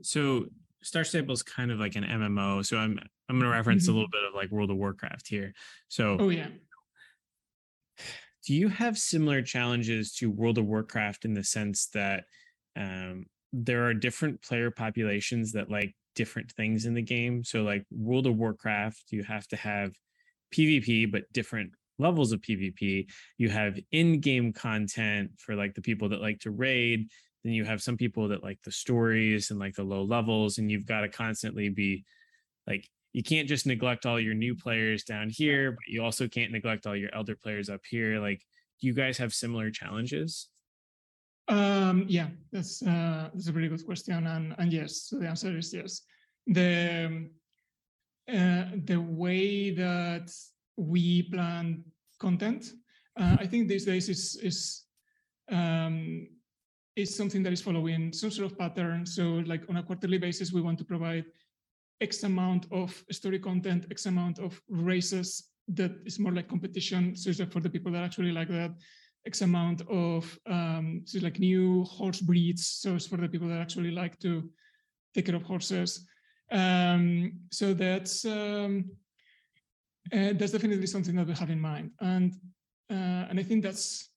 So 0.02 0.46
star 0.84 1.04
stable 1.04 1.34
is 1.34 1.44
kind 1.44 1.72
of 1.72 1.80
like 1.80 1.96
an 1.96 2.04
mmo 2.04 2.66
so 2.66 2.78
i'm 2.78 3.00
i'm 3.30 3.40
going 3.40 3.50
to 3.50 3.56
reference 3.56 3.84
mm-hmm. 3.84 3.92
a 3.92 3.96
little 3.96 4.10
bit 4.12 4.24
of 4.28 4.34
like 4.34 4.52
world 4.52 4.72
of 4.72 4.78
warcraft 4.78 5.28
here 5.28 5.54
so 5.88 6.18
oh 6.20 6.30
yeah 6.30 6.48
do 8.46 8.54
you 8.54 8.70
have 8.70 8.98
similar 8.98 9.42
challenges 9.42 10.14
to 10.16 10.32
World 10.32 10.58
of 10.58 10.66
Warcraft 10.66 11.26
in 11.26 11.34
the 11.34 11.44
sense 11.44 11.88
that 11.94 12.26
um, 12.76 13.26
there 13.54 13.86
are 13.86 13.94
different 13.94 14.42
player 14.42 14.72
populations 14.72 15.52
that 15.54 15.70
like 15.70 15.96
different 16.16 16.52
things 16.52 16.86
in 16.86 16.94
the 16.94 17.02
game. 17.02 17.44
So 17.44 17.62
like 17.62 17.86
World 17.92 18.28
of 18.28 18.38
Warcraft, 18.38 19.04
you 19.12 19.24
have 19.24 19.48
to 19.50 19.56
have 19.58 19.94
PvP, 20.54 21.12
but 21.12 21.32
different 21.32 21.72
levels 22.00 22.32
of 22.32 22.42
PvP. 22.42 23.08
You 23.38 23.50
have 23.50 23.80
in-game 23.92 24.54
content 24.54 25.32
for 25.38 25.56
like 25.56 25.76
the 25.76 25.82
people 25.82 26.10
that 26.10 26.22
like 26.22 26.40
to 26.40 26.52
raid. 26.52 27.10
Then 27.44 27.54
you 27.54 27.66
have 27.66 27.82
some 27.82 27.98
people 27.98 28.28
that 28.30 28.44
like 28.44 28.60
the 28.64 28.72
stories 28.72 29.52
and 29.52 29.60
like 29.60 29.76
the 29.76 29.84
low 29.84 30.04
levels, 30.04 30.58
and 30.58 30.72
you've 30.72 30.86
got 30.86 31.02
to 31.02 31.10
constantly 31.10 31.70
be 31.70 32.06
like 32.68 32.88
you 33.14 33.24
can't 33.24 33.48
just 33.48 33.66
neglect 33.66 34.06
all 34.06 34.20
your 34.20 34.34
new 34.34 34.56
players 34.56 35.04
down 35.04 35.30
here, 35.30 35.72
but 35.72 35.88
you 35.88 36.04
also 36.04 36.28
can't 36.28 36.52
neglect 36.52 36.88
all 36.88 36.96
your 36.96 37.14
elder 37.14 37.36
players 37.36 37.70
up 37.70 37.82
here. 37.90 38.20
Like, 38.20 38.42
do 38.80 38.88
you 38.88 38.94
guys 38.94 39.18
have 39.18 39.34
similar 39.34 39.70
challenges? 39.70 40.48
Um, 41.48 42.06
yeah, 42.08 42.28
that's 42.52 42.82
uh, 42.82 43.30
that's 43.34 43.48
a 43.48 43.52
really 43.52 43.68
good 43.68 43.86
question, 43.86 44.26
and 44.28 44.56
and 44.58 44.72
yes, 44.72 45.08
so 45.08 45.20
the 45.20 45.28
answer 45.28 45.58
is 45.58 45.74
yes. 45.74 46.02
The 46.48 47.30
uh, 48.32 48.66
the 48.86 48.98
way 48.98 49.72
that 49.72 50.32
we 50.78 51.24
plan 51.24 51.84
content, 52.20 52.72
uh, 53.20 53.38
I 53.40 53.48
think 53.48 53.68
these 53.68 53.86
days 53.86 54.08
is 54.08 54.40
is 54.42 54.84
um, 55.52 56.28
is 56.96 57.16
something 57.16 57.44
that 57.44 57.54
is 57.54 57.62
following 57.62 58.12
some 58.14 58.32
sort 58.32 58.52
of 58.52 58.58
pattern. 58.58 59.06
So, 59.06 59.44
like 59.46 59.64
on 59.70 59.78
a 59.78 59.84
quarterly 59.84 60.18
basis, 60.18 60.52
we 60.52 60.62
want 60.62 60.78
to 60.80 60.86
provide 60.86 61.26
X 62.02 62.24
amount 62.24 62.66
of 62.72 63.04
story 63.12 63.40
content, 63.40 63.86
X 63.92 64.06
amount 64.06 64.40
of 64.40 64.60
races 64.70 65.52
that 65.68 65.92
is 66.06 66.20
more 66.20 66.32
like 66.32 66.48
competition. 66.48 67.16
So 67.16 67.30
it's 67.30 67.40
like 67.40 67.52
for 67.52 67.62
the 67.62 67.70
people 67.70 67.92
that 67.92 68.04
actually 68.04 68.32
like 68.32 68.50
that, 68.50 68.72
X 69.26 69.42
amount 69.42 69.82
of 69.90 70.38
um, 70.48 71.04
so 71.06 71.20
like 71.20 71.40
new 71.40 71.84
horse 71.84 72.20
breeds. 72.20 72.68
So 72.68 72.96
it's 72.96 73.08
for 73.08 73.18
the 73.18 73.30
people 73.30 73.48
that 73.50 73.62
actually 73.62 73.92
like 73.92 74.20
to 74.20 74.50
take 75.14 75.28
care 75.28 75.36
of 75.36 75.44
horses. 75.44 76.08
Um, 76.52 77.34
so 77.52 77.74
that's 77.74 78.26
um, 78.26 78.92
uh, 80.12 80.34
that's 80.34 80.52
definitely 80.52 80.88
something 80.88 81.16
that 81.16 81.28
we 81.28 81.34
have 81.34 81.50
in 81.50 81.60
mind, 81.60 81.92
and 82.02 82.34
uh, 82.90 83.28
and 83.30 83.40
I 83.40 83.44
think 83.44 83.64
that's 83.64 84.10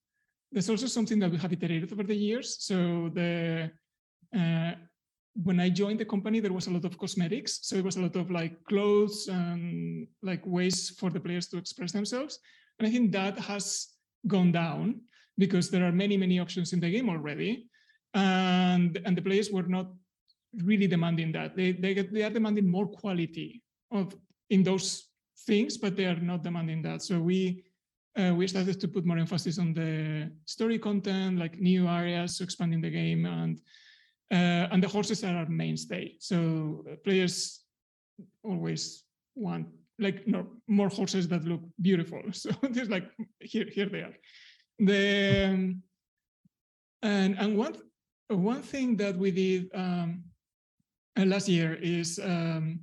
that's 0.55 0.69
also 0.69 0.87
something 0.87 1.19
that 1.19 1.31
we 1.31 1.37
have 1.37 1.53
iterated 1.53 1.93
over 1.93 2.05
the 2.05 2.15
years. 2.15 2.57
So 2.61 3.11
the 3.13 3.71
uh, 4.35 4.73
when 5.43 5.59
I 5.59 5.69
joined 5.69 5.99
the 5.99 6.05
company, 6.05 6.39
there 6.39 6.53
was 6.53 6.69
a 6.69 6.71
lot 6.71 6.85
of 6.85 6.97
cosmetics. 6.97 7.59
So 7.63 7.75
it 7.77 7.85
was 7.85 7.97
a 7.97 8.03
lot 8.03 8.15
of 8.15 8.31
like 8.31 8.63
clothes 8.65 9.27
and 9.29 10.07
like 10.23 10.43
ways 10.47 10.91
for 10.91 11.11
the 11.11 11.19
players 11.19 11.49
to 11.49 11.59
express 11.59 11.91
themselves. 11.91 12.39
And 12.79 12.87
I 12.87 12.91
think 12.91 13.11
that 13.13 13.39
has 13.39 13.89
gone 14.29 14.53
down 14.53 15.01
because 15.37 15.71
there 15.71 15.85
are 15.85 15.93
many, 15.93 16.17
many 16.17 16.39
options 16.39 16.73
in 16.73 16.79
the 16.79 16.91
game 16.91 17.09
already. 17.09 17.69
And, 18.15 19.01
and 19.05 19.17
the 19.17 19.23
players 19.23 19.51
were 19.51 19.65
not 19.65 19.89
really 20.63 20.87
demanding 20.87 21.33
that. 21.33 21.57
They, 21.57 21.73
they, 21.73 21.95
they 21.95 22.23
are 22.23 22.31
demanding 22.31 22.71
more 22.71 22.87
quality 22.87 23.61
of 23.91 24.15
in 24.51 24.63
those 24.63 25.09
things, 25.47 25.77
but 25.77 25.97
they 25.97 26.07
are 26.07 26.21
not 26.21 26.45
demanding 26.45 26.81
that. 26.83 27.03
So 27.03 27.19
we 27.19 27.65
uh, 28.17 28.33
we 28.35 28.47
started 28.47 28.81
to 28.81 28.89
put 28.89 29.05
more 29.05 29.19
emphasis 29.19 29.59
on 29.59 29.75
the 29.75 30.31
story 30.47 30.79
content, 30.79 31.39
like 31.39 31.59
new 31.59 31.89
areas, 31.89 32.41
expanding 32.41 32.81
the 32.81 32.91
game 32.91 33.27
and 33.27 33.61
uh, 34.31 34.69
and 34.73 34.83
the 34.83 34.89
horses 34.89 35.23
are 35.25 35.37
our 35.37 35.49
mainstay. 35.49 36.17
So 36.19 36.85
uh, 36.91 36.97
players 37.05 37.61
always 38.43 39.05
want 39.35 39.67
like 39.99 40.27
no, 40.27 40.47
more 40.67 40.89
horses 40.89 41.29
that 41.29 41.45
look 41.45 41.61
beautiful. 41.81 42.23
So 42.33 42.51
there's 42.63 42.91
like 42.91 43.11
here, 43.41 43.67
here 43.71 43.89
they 43.89 44.01
are. 44.01 44.15
The 44.79 45.45
um, 45.51 45.83
and 47.03 47.39
and 47.39 47.57
one 47.57 47.77
one 48.29 48.63
thing 48.63 48.97
that 48.97 49.17
we 49.17 49.31
did 49.31 49.71
um, 49.75 50.25
uh, 51.19 51.25
last 51.25 51.49
year 51.49 51.75
is 51.75 52.19
um, 52.23 52.81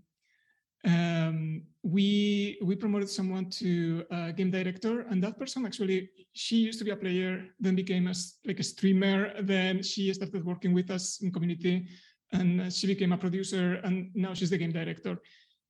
um, 0.84 1.64
we 1.84 2.58
we 2.64 2.76
promoted 2.76 3.10
someone 3.10 3.50
to 3.50 4.04
a 4.12 4.34
game 4.34 4.52
director, 4.52 5.02
and 5.10 5.24
that 5.24 5.38
person 5.38 5.66
actually 5.66 6.10
she 6.34 6.58
used 6.58 6.80
to 6.80 6.86
be 6.86 6.92
a 6.92 6.96
player, 6.96 7.46
then 7.60 7.76
became 7.76 8.08
a, 8.08 8.14
like 8.46 8.60
a 8.60 8.64
streamer. 8.64 9.32
Then 9.42 9.84
she 9.84 10.14
started 10.14 10.44
working 10.46 10.74
with 10.74 10.90
us 10.90 11.22
in 11.22 11.32
community, 11.32 11.88
and 12.32 12.74
she 12.74 12.88
became 12.88 13.12
a 13.12 13.18
producer, 13.18 13.80
and 13.84 14.10
now 14.16 14.34
she's 14.34 14.50
the 14.50 14.58
game 14.58 14.72
director. 14.72 15.20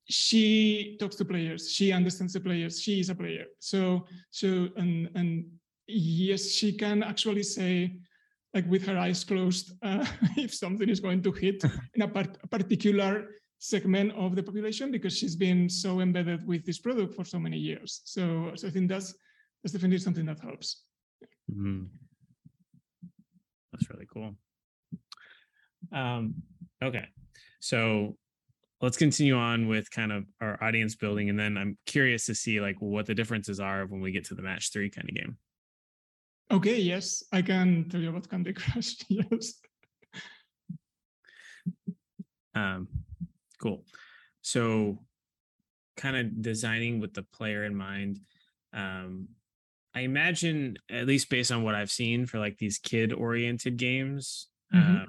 She 0.10 0.97
talks 1.00 1.15
to 1.17 1.26
players. 1.26 1.71
She 1.71 1.91
understands 1.91 2.34
the 2.34 2.39
players. 2.39 2.82
She 2.82 3.00
is 3.00 3.10
a 3.10 3.15
player. 3.15 3.45
So 3.60 4.06
so 4.30 4.69
and 4.78 5.10
and 5.15 5.45
yes, 5.88 6.52
she 6.52 6.74
can 6.74 7.04
actually 7.04 7.43
say 7.43 8.00
like 8.54 8.69
with 8.69 8.86
her 8.86 8.97
eyes 8.97 9.24
closed 9.24 9.74
uh, 9.82 10.06
if 10.38 10.54
something 10.54 10.89
is 10.89 11.00
going 11.00 11.21
to 11.24 11.32
hit 11.32 11.63
in 11.95 12.02
a, 12.02 12.08
part, 12.08 12.38
a 12.43 12.47
particular 12.47 13.28
segment 13.62 14.12
of 14.13 14.36
the 14.36 14.41
population 14.41 14.91
because 14.91 15.15
she's 15.15 15.36
been 15.36 15.69
so 15.69 16.00
embedded 16.00 16.45
with 16.47 16.65
this 16.65 16.80
product 16.80 17.13
for 17.13 17.24
so 17.24 17.38
many 17.38 17.58
years. 17.58 18.02
So, 18.06 18.52
so 18.56 18.67
I 18.67 18.71
think 18.71 18.89
that's 18.89 19.13
that's 19.63 19.74
definitely 19.74 20.00
something 20.00 20.26
that 20.26 20.39
helps. 20.39 20.84
Mm-hmm. 21.50 21.84
That's 23.71 23.89
really 23.91 24.08
cool. 24.12 24.36
Um, 25.91 26.34
okay, 26.84 27.06
so 27.60 28.17
let's 28.82 28.97
continue 28.97 29.38
on 29.38 29.67
with 29.67 29.91
kind 29.91 30.12
of 30.12 30.26
our 30.41 30.62
audience 30.63 30.95
building, 30.95 31.30
and 31.30 31.39
then 31.39 31.56
I'm 31.56 31.78
curious 31.86 32.26
to 32.26 32.36
see 32.36 32.60
like 32.60 32.78
what 32.80 33.06
the 33.06 33.13
differences 33.13 33.60
are 33.60 33.86
when 33.86 34.02
we 34.02 34.12
get 34.12 34.26
to 34.26 34.36
the 34.36 34.41
match 34.41 34.74
three 34.74 34.89
kind 34.89 35.08
of 35.08 35.15
game. 35.15 35.38
Okay, 36.50 36.80
yes, 36.80 37.24
I 37.32 37.43
can 37.43 37.88
tell 37.89 38.02
you 38.02 38.10
about 38.10 38.28
Candy 38.28 38.54
Crush. 38.54 38.95
yes. 39.08 39.54
Um, 42.56 42.88
Cool. 43.62 43.84
So, 44.41 45.00
kind 45.97 46.15
of 46.15 46.41
designing 46.41 47.00
with 47.00 47.13
the 47.13 47.24
player 47.24 47.63
in 47.63 47.76
mind. 47.76 48.19
Um, 48.74 49.30
I 49.93 50.02
imagine, 50.02 50.78
at 50.89 51.06
least 51.06 51.30
based 51.30 51.52
on 51.52 51.63
what 51.63 51.76
I've 51.76 51.91
seen 51.91 52.26
for 52.26 52.39
like 52.39 52.58
these 52.58 52.78
kid 52.78 53.13
oriented 53.13 53.78
games, 53.78 54.47
mm-hmm. 54.74 54.95
uh, 54.95 55.06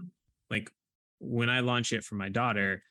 like 0.50 0.70
when 1.20 1.48
I 1.48 1.60
launch 1.60 1.92
it 1.92 2.04
for 2.04 2.16
my 2.16 2.28
daughter, 2.28 2.82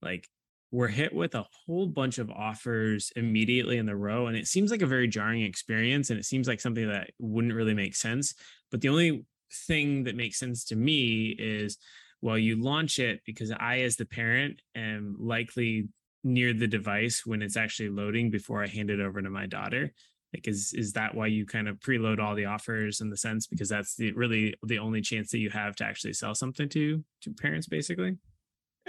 like 0.00 0.28
we're 0.72 0.88
hit 0.88 1.14
with 1.14 1.34
a 1.34 1.46
whole 1.66 1.86
bunch 1.86 2.18
of 2.18 2.30
offers 2.30 3.12
immediately 3.16 3.76
in 3.76 3.86
the 3.86 3.96
row. 3.96 4.26
And 4.26 4.36
it 4.36 4.46
seems 4.46 4.70
like 4.70 4.82
a 4.82 4.86
very 4.86 5.06
jarring 5.06 5.42
experience. 5.42 6.10
And 6.10 6.18
it 6.18 6.24
seems 6.24 6.48
like 6.48 6.60
something 6.60 6.88
that 6.88 7.10
wouldn't 7.18 7.54
really 7.54 7.74
make 7.74 7.94
sense. 7.94 8.34
But 8.70 8.80
the 8.80 8.88
only 8.88 9.24
thing 9.66 10.04
that 10.04 10.16
makes 10.16 10.38
sense 10.38 10.64
to 10.66 10.76
me 10.76 11.36
is 11.38 11.78
well 12.22 12.38
you 12.38 12.56
launch 12.56 12.98
it 12.98 13.20
because 13.26 13.52
i 13.58 13.80
as 13.80 13.96
the 13.96 14.06
parent 14.06 14.60
am 14.74 15.16
likely 15.18 15.88
near 16.24 16.52
the 16.52 16.66
device 16.66 17.24
when 17.24 17.42
it's 17.42 17.56
actually 17.56 17.88
loading 17.88 18.30
before 18.30 18.62
i 18.62 18.66
hand 18.66 18.90
it 18.90 19.00
over 19.00 19.22
to 19.22 19.30
my 19.30 19.46
daughter. 19.46 19.92
Like 20.34 20.48
is 20.48 20.74
is 20.74 20.92
that 20.92 21.14
why 21.14 21.28
you 21.28 21.46
kind 21.46 21.68
of 21.68 21.78
preload 21.78 22.18
all 22.18 22.34
the 22.34 22.46
offers 22.46 23.00
in 23.00 23.08
the 23.10 23.16
sense 23.16 23.46
because 23.46 23.68
that's 23.68 23.96
the 23.96 24.12
really 24.12 24.54
the 24.64 24.78
only 24.78 25.00
chance 25.00 25.30
that 25.30 25.38
you 25.38 25.50
have 25.50 25.76
to 25.76 25.84
actually 25.84 26.12
sell 26.12 26.34
something 26.34 26.68
to 26.70 27.02
to 27.22 27.32
parents 27.32 27.68
basically? 27.68 28.16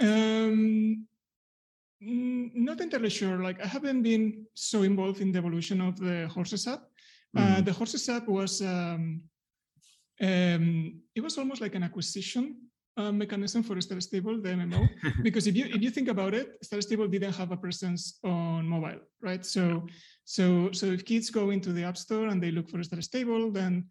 Um 0.00 1.06
not 2.00 2.80
entirely 2.80 3.10
sure. 3.10 3.38
Like 3.38 3.62
i 3.62 3.66
haven't 3.66 4.02
been 4.02 4.46
so 4.54 4.82
involved 4.82 5.20
in 5.20 5.32
the 5.32 5.38
evolution 5.38 5.80
of 5.80 5.98
the 5.98 6.28
horses 6.28 6.66
app. 6.66 6.82
Mm. 7.36 7.40
uh, 7.40 7.60
the 7.60 7.72
horses 7.72 8.08
app 8.08 8.26
was 8.26 8.62
um, 8.62 9.22
um, 10.20 10.66
it 11.14 11.22
was 11.22 11.36
almost 11.38 11.60
like 11.60 11.74
an 11.74 11.82
acquisition 11.82 12.56
uh, 12.98 13.12
mechanism 13.12 13.62
for 13.62 13.80
Star 13.80 14.00
Stable, 14.00 14.42
the 14.42 14.50
MMO, 14.50 14.88
because 15.22 15.46
if 15.46 15.54
you 15.56 15.66
if 15.66 15.80
you 15.80 15.90
think 15.90 16.08
about 16.08 16.34
it, 16.34 16.58
Star 16.62 16.80
Stable 16.80 17.08
didn't 17.08 17.34
have 17.34 17.52
a 17.52 17.56
presence 17.56 18.18
on 18.24 18.66
mobile, 18.66 19.00
right? 19.22 19.46
So 19.46 19.86
so 20.24 20.72
so 20.72 20.86
if 20.86 21.04
kids 21.04 21.30
go 21.30 21.50
into 21.50 21.72
the 21.72 21.84
App 21.84 21.96
Store 21.96 22.26
and 22.26 22.42
they 22.42 22.50
look 22.50 22.68
for 22.68 22.82
Star 22.82 23.00
Stable, 23.00 23.50
then 23.52 23.86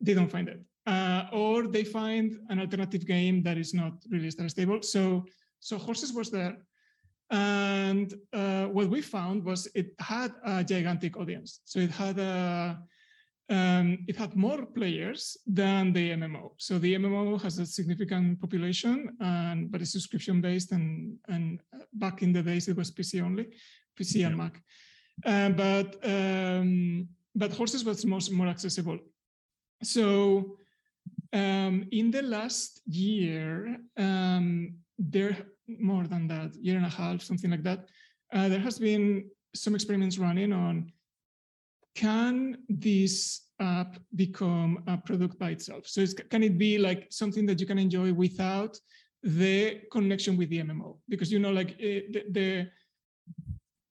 they 0.00 0.14
don't 0.14 0.30
find 0.30 0.48
it, 0.48 0.60
uh, 0.86 1.24
or 1.32 1.66
they 1.66 1.84
find 1.84 2.36
an 2.50 2.60
alternative 2.60 3.06
game 3.06 3.42
that 3.44 3.56
is 3.56 3.72
not 3.72 3.94
really 4.10 4.30
Star 4.30 4.48
Stable. 4.48 4.82
So 4.82 5.24
so 5.60 5.78
Horses 5.78 6.12
was 6.12 6.30
there, 6.30 6.56
and 7.30 8.12
uh, 8.32 8.66
what 8.66 8.88
we 8.90 9.00
found 9.00 9.44
was 9.44 9.66
it 9.74 9.88
had 9.98 10.32
a 10.44 10.62
gigantic 10.62 11.16
audience. 11.16 11.60
So 11.64 11.78
it 11.78 11.90
had 11.90 12.18
a 12.18 12.78
um, 13.48 13.98
it 14.08 14.16
had 14.16 14.34
more 14.34 14.66
players 14.66 15.36
than 15.46 15.92
the 15.92 16.10
MMO. 16.10 16.50
So 16.56 16.78
the 16.78 16.94
MMO 16.94 17.40
has 17.42 17.58
a 17.58 17.66
significant 17.66 18.40
population, 18.40 19.16
and 19.20 19.70
but 19.70 19.80
it's 19.80 19.92
subscription 19.92 20.40
based, 20.40 20.72
and 20.72 21.16
and 21.28 21.60
back 21.92 22.22
in 22.22 22.32
the 22.32 22.42
days 22.42 22.68
it 22.68 22.76
was 22.76 22.90
PC 22.90 23.22
only, 23.22 23.46
PC 23.98 24.16
yeah. 24.16 24.26
and 24.26 24.36
Mac. 24.36 24.60
Uh, 25.24 25.50
but 25.50 25.96
um, 26.04 27.08
but 27.34 27.52
horses 27.52 27.84
was 27.84 28.04
most 28.04 28.32
more 28.32 28.48
accessible. 28.48 28.98
So 29.82 30.56
um, 31.32 31.86
in 31.92 32.10
the 32.10 32.22
last 32.22 32.80
year, 32.86 33.78
um, 33.96 34.74
there 34.98 35.36
more 35.68 36.06
than 36.06 36.26
that 36.28 36.54
year 36.56 36.76
and 36.76 36.86
a 36.86 36.90
half, 36.90 37.22
something 37.22 37.50
like 37.50 37.62
that. 37.62 37.86
Uh, 38.32 38.48
there 38.48 38.60
has 38.60 38.78
been 38.78 39.28
some 39.54 39.74
experiments 39.74 40.18
running 40.18 40.52
on 40.52 40.92
can 41.96 42.58
this 42.68 43.46
app 43.58 43.98
become 44.14 44.84
a 44.86 44.96
product 44.98 45.38
by 45.38 45.50
itself? 45.50 45.88
So 45.88 46.04
can 46.30 46.42
it 46.42 46.58
be 46.58 46.78
like 46.78 47.06
something 47.10 47.46
that 47.46 47.58
you 47.58 47.66
can 47.66 47.78
enjoy 47.78 48.12
without 48.12 48.78
the 49.22 49.80
connection 49.90 50.36
with 50.36 50.50
the 50.50 50.62
MMO? 50.62 50.98
Because 51.08 51.32
you 51.32 51.38
know, 51.38 51.50
like 51.50 51.70
eh, 51.80 52.02
the, 52.12 52.24
the 52.30 52.68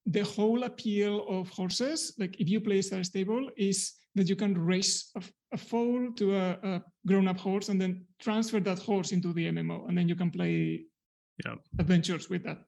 the 0.06 0.24
whole 0.24 0.63
appeal 0.63 1.28
of 1.28 1.50
horses, 1.50 2.13
like 2.20 2.39
if 2.39 2.48
you 2.48 2.62
play 2.62 2.82
Star 2.82 3.04
Stable, 3.04 3.50
is 3.58 3.94
that 4.13 4.30
you 4.30 4.36
can 4.36 4.56
race 4.56 5.10
a, 5.15 5.24
a 5.52 5.58
foal 5.58 6.12
to 6.13 6.36
a, 6.36 6.60
a 6.63 6.84
grown-up 7.08 7.39
horse 7.39 7.70
and 7.70 7.82
then 7.82 8.06
transfer 8.20 8.60
that 8.60 8.80
horse 8.80 9.12
into 9.12 9.34
the 9.34 9.52
MMO, 9.52 9.89
and 9.89 9.98
then 9.98 10.08
you 10.08 10.15
can 10.15 10.30
play 10.30 10.86
yep. 11.44 11.58
adventures 11.80 12.30
with 12.30 12.44
that. 12.44 12.60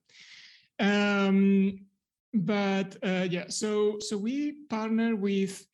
Um, 0.80 1.87
but 2.46 2.98
uh, 3.04 3.28
yeah, 3.30 3.46
so 3.50 4.00
so 4.00 4.18
we 4.18 4.54
partner 4.70 5.16
with 5.16 5.66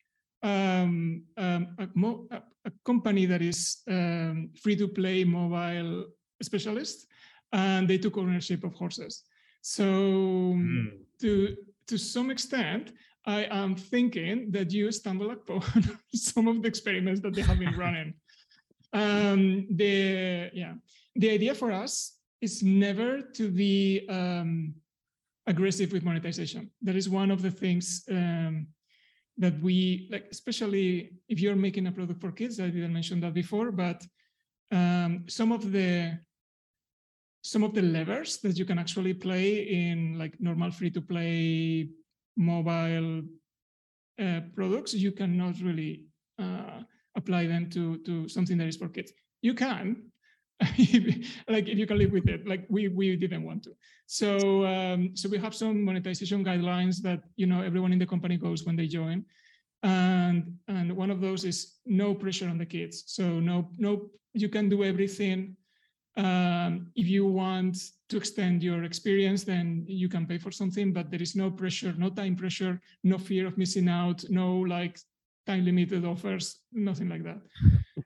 um, 0.42 1.22
um, 1.36 1.74
a, 1.78 1.88
mo- 1.94 2.26
a, 2.30 2.42
company 2.84 3.26
that 3.26 3.42
is 3.42 3.82
um, 3.88 4.50
free 4.62 4.76
to 4.76 4.88
play 4.88 5.24
mobile 5.24 6.06
specialist, 6.42 7.06
and 7.52 7.88
they 7.88 7.98
took 7.98 8.18
ownership 8.18 8.64
of 8.64 8.74
horses. 8.74 9.22
So 9.62 9.84
mm. 9.84 10.90
to 11.20 11.56
to 11.86 11.98
some 11.98 12.30
extent, 12.30 12.92
I 13.26 13.44
am 13.50 13.74
thinking 13.74 14.50
that 14.52 14.72
you 14.72 14.92
stumble 14.92 15.30
upon 15.30 15.62
some 16.14 16.48
of 16.48 16.62
the 16.62 16.68
experiments 16.68 17.20
that 17.22 17.34
they 17.34 17.42
have 17.42 17.58
been 17.58 17.76
running. 17.84 18.14
um, 18.92 19.66
the 19.70 20.50
yeah, 20.52 20.74
the 21.16 21.30
idea 21.30 21.54
for 21.54 21.72
us 21.72 22.18
is 22.40 22.62
never 22.62 23.22
to 23.22 23.50
be 23.50 24.06
um, 24.08 24.74
aggressive 25.46 25.92
with 25.92 26.04
monetization. 26.04 26.70
That 26.82 26.96
is 26.96 27.08
one 27.08 27.30
of 27.30 27.42
the 27.42 27.50
things 27.50 28.04
um, 28.10 28.68
that 29.36 29.60
we 29.60 30.08
like, 30.10 30.26
especially 30.30 31.18
if 31.28 31.40
you're 31.40 31.56
making 31.56 31.86
a 31.86 31.92
product 31.92 32.20
for 32.20 32.32
kids. 32.32 32.60
I 32.60 32.68
didn't 32.68 32.92
mention 32.92 33.20
that 33.20 33.34
before, 33.34 33.72
but 33.72 34.02
um, 34.70 35.24
some 35.28 35.52
of 35.52 35.72
the 35.72 36.18
some 37.42 37.62
of 37.62 37.74
the 37.74 37.82
levers 37.82 38.38
that 38.38 38.58
you 38.58 38.64
can 38.64 38.78
actually 38.78 39.12
play 39.12 39.68
in 39.68 40.18
like 40.18 40.34
normal 40.40 40.70
free 40.70 40.90
to 40.90 41.00
play 41.00 41.90
mobile 42.36 43.22
uh, 44.18 44.40
products, 44.54 44.94
you 44.94 45.12
cannot 45.12 45.60
really 45.60 46.06
uh, 46.38 46.80
apply 47.16 47.46
them 47.46 47.68
to 47.70 47.98
to 47.98 48.28
something 48.28 48.56
that 48.58 48.68
is 48.68 48.76
for 48.76 48.88
kids. 48.88 49.12
You 49.42 49.54
can, 49.54 50.10
like 51.48 51.68
if 51.68 51.78
you 51.78 51.86
can 51.86 51.98
live 51.98 52.12
with 52.12 52.28
it 52.28 52.46
like 52.46 52.64
we 52.68 52.88
we 52.88 53.16
didn't 53.16 53.42
want 53.42 53.62
to. 53.64 53.72
So 54.06 54.64
um, 54.64 55.16
so 55.16 55.28
we 55.28 55.38
have 55.38 55.54
some 55.54 55.84
monetization 55.84 56.44
guidelines 56.44 57.02
that 57.02 57.22
you 57.36 57.46
know 57.46 57.62
everyone 57.62 57.92
in 57.92 57.98
the 57.98 58.06
company 58.06 58.36
goes 58.36 58.64
when 58.64 58.76
they 58.76 58.86
join. 58.86 59.24
And 59.82 60.56
and 60.68 60.96
one 60.96 61.10
of 61.10 61.20
those 61.20 61.44
is 61.44 61.78
no 61.86 62.14
pressure 62.14 62.48
on 62.48 62.58
the 62.58 62.66
kids. 62.66 63.04
So 63.06 63.40
no 63.40 63.70
no 63.78 64.10
you 64.32 64.48
can 64.48 64.68
do 64.68 64.84
everything. 64.84 65.56
Um, 66.16 66.92
if 66.94 67.08
you 67.08 67.26
want 67.26 67.76
to 68.08 68.16
extend 68.16 68.62
your 68.62 68.84
experience 68.84 69.42
then 69.42 69.84
you 69.88 70.08
can 70.08 70.26
pay 70.26 70.38
for 70.38 70.52
something 70.52 70.92
but 70.92 71.10
there 71.10 71.20
is 71.20 71.34
no 71.34 71.50
pressure 71.50 71.92
no 71.98 72.08
time 72.08 72.36
pressure 72.36 72.80
no 73.02 73.18
fear 73.18 73.48
of 73.48 73.58
missing 73.58 73.88
out 73.88 74.22
no 74.30 74.60
like 74.60 74.96
time 75.44 75.64
limited 75.64 76.04
offers 76.04 76.60
nothing 76.72 77.08
like 77.08 77.24
that. 77.24 77.40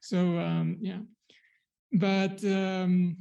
So 0.01 0.39
um, 0.39 0.79
yeah 0.81 1.01
but 1.93 2.45
um, 2.45 3.17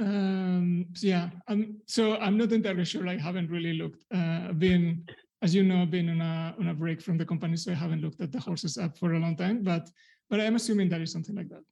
um, 0.00 0.86
so 0.94 1.06
yeah, 1.06 1.30
I'm, 1.46 1.76
so 1.86 2.16
I'm 2.16 2.36
not 2.38 2.52
entirely 2.52 2.84
sure. 2.84 3.06
I 3.06 3.16
haven't 3.16 3.50
really 3.50 3.74
looked. 3.74 4.04
Uh, 4.12 4.52
been, 4.52 5.04
as 5.42 5.54
you 5.54 5.62
know, 5.62 5.84
been 5.86 6.08
on 6.08 6.20
a 6.20 6.54
on 6.58 6.68
a 6.68 6.74
break 6.74 7.02
from 7.02 7.18
the 7.18 7.24
company, 7.24 7.56
so 7.56 7.72
I 7.72 7.74
haven't 7.74 8.00
looked 8.00 8.20
at 8.20 8.32
the 8.32 8.40
horses 8.40 8.78
app 8.78 8.96
for 8.96 9.14
a 9.14 9.18
long 9.18 9.36
time. 9.36 9.62
But 9.62 9.90
but 10.30 10.40
I'm 10.40 10.56
assuming 10.56 10.88
that 10.90 11.00
is 11.00 11.12
something 11.12 11.36
like 11.36 11.48
that. 11.50 11.62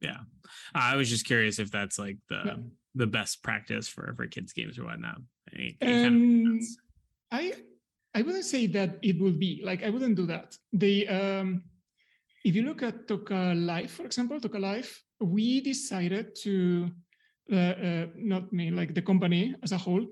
Yeah, 0.00 0.18
I 0.74 0.96
was 0.96 1.08
just 1.08 1.26
curious 1.26 1.58
if 1.58 1.70
that's 1.70 1.98
like 1.98 2.18
the 2.28 2.42
yeah. 2.44 2.56
the 2.94 3.06
best 3.06 3.42
practice 3.42 3.88
for 3.88 4.12
for 4.14 4.26
kids 4.26 4.52
games 4.52 4.78
or 4.78 4.84
whatnot. 4.84 5.20
Any, 5.54 5.76
any 5.80 5.92
um, 5.92 6.04
kind 6.04 6.60
of 6.60 6.66
I 7.30 7.52
I 8.14 8.22
wouldn't 8.22 8.44
say 8.44 8.66
that 8.68 8.98
it 9.02 9.20
would 9.20 9.38
be 9.38 9.62
like 9.64 9.82
I 9.84 9.90
wouldn't 9.90 10.16
do 10.16 10.26
that. 10.26 10.56
The 10.72 11.08
um 11.08 11.62
if 12.44 12.54
you 12.54 12.62
look 12.62 12.82
at 12.82 13.06
Toca 13.06 13.54
Life, 13.54 13.92
for 13.92 14.04
example, 14.04 14.40
Toca 14.40 14.60
Life, 14.60 15.02
we 15.20 15.60
decided 15.60 16.34
to, 16.42 16.90
uh, 17.52 17.56
uh, 17.56 18.06
not 18.16 18.52
me, 18.52 18.70
like 18.70 18.94
the 18.94 19.02
company 19.02 19.54
as 19.62 19.72
a 19.72 19.78
whole, 19.78 20.06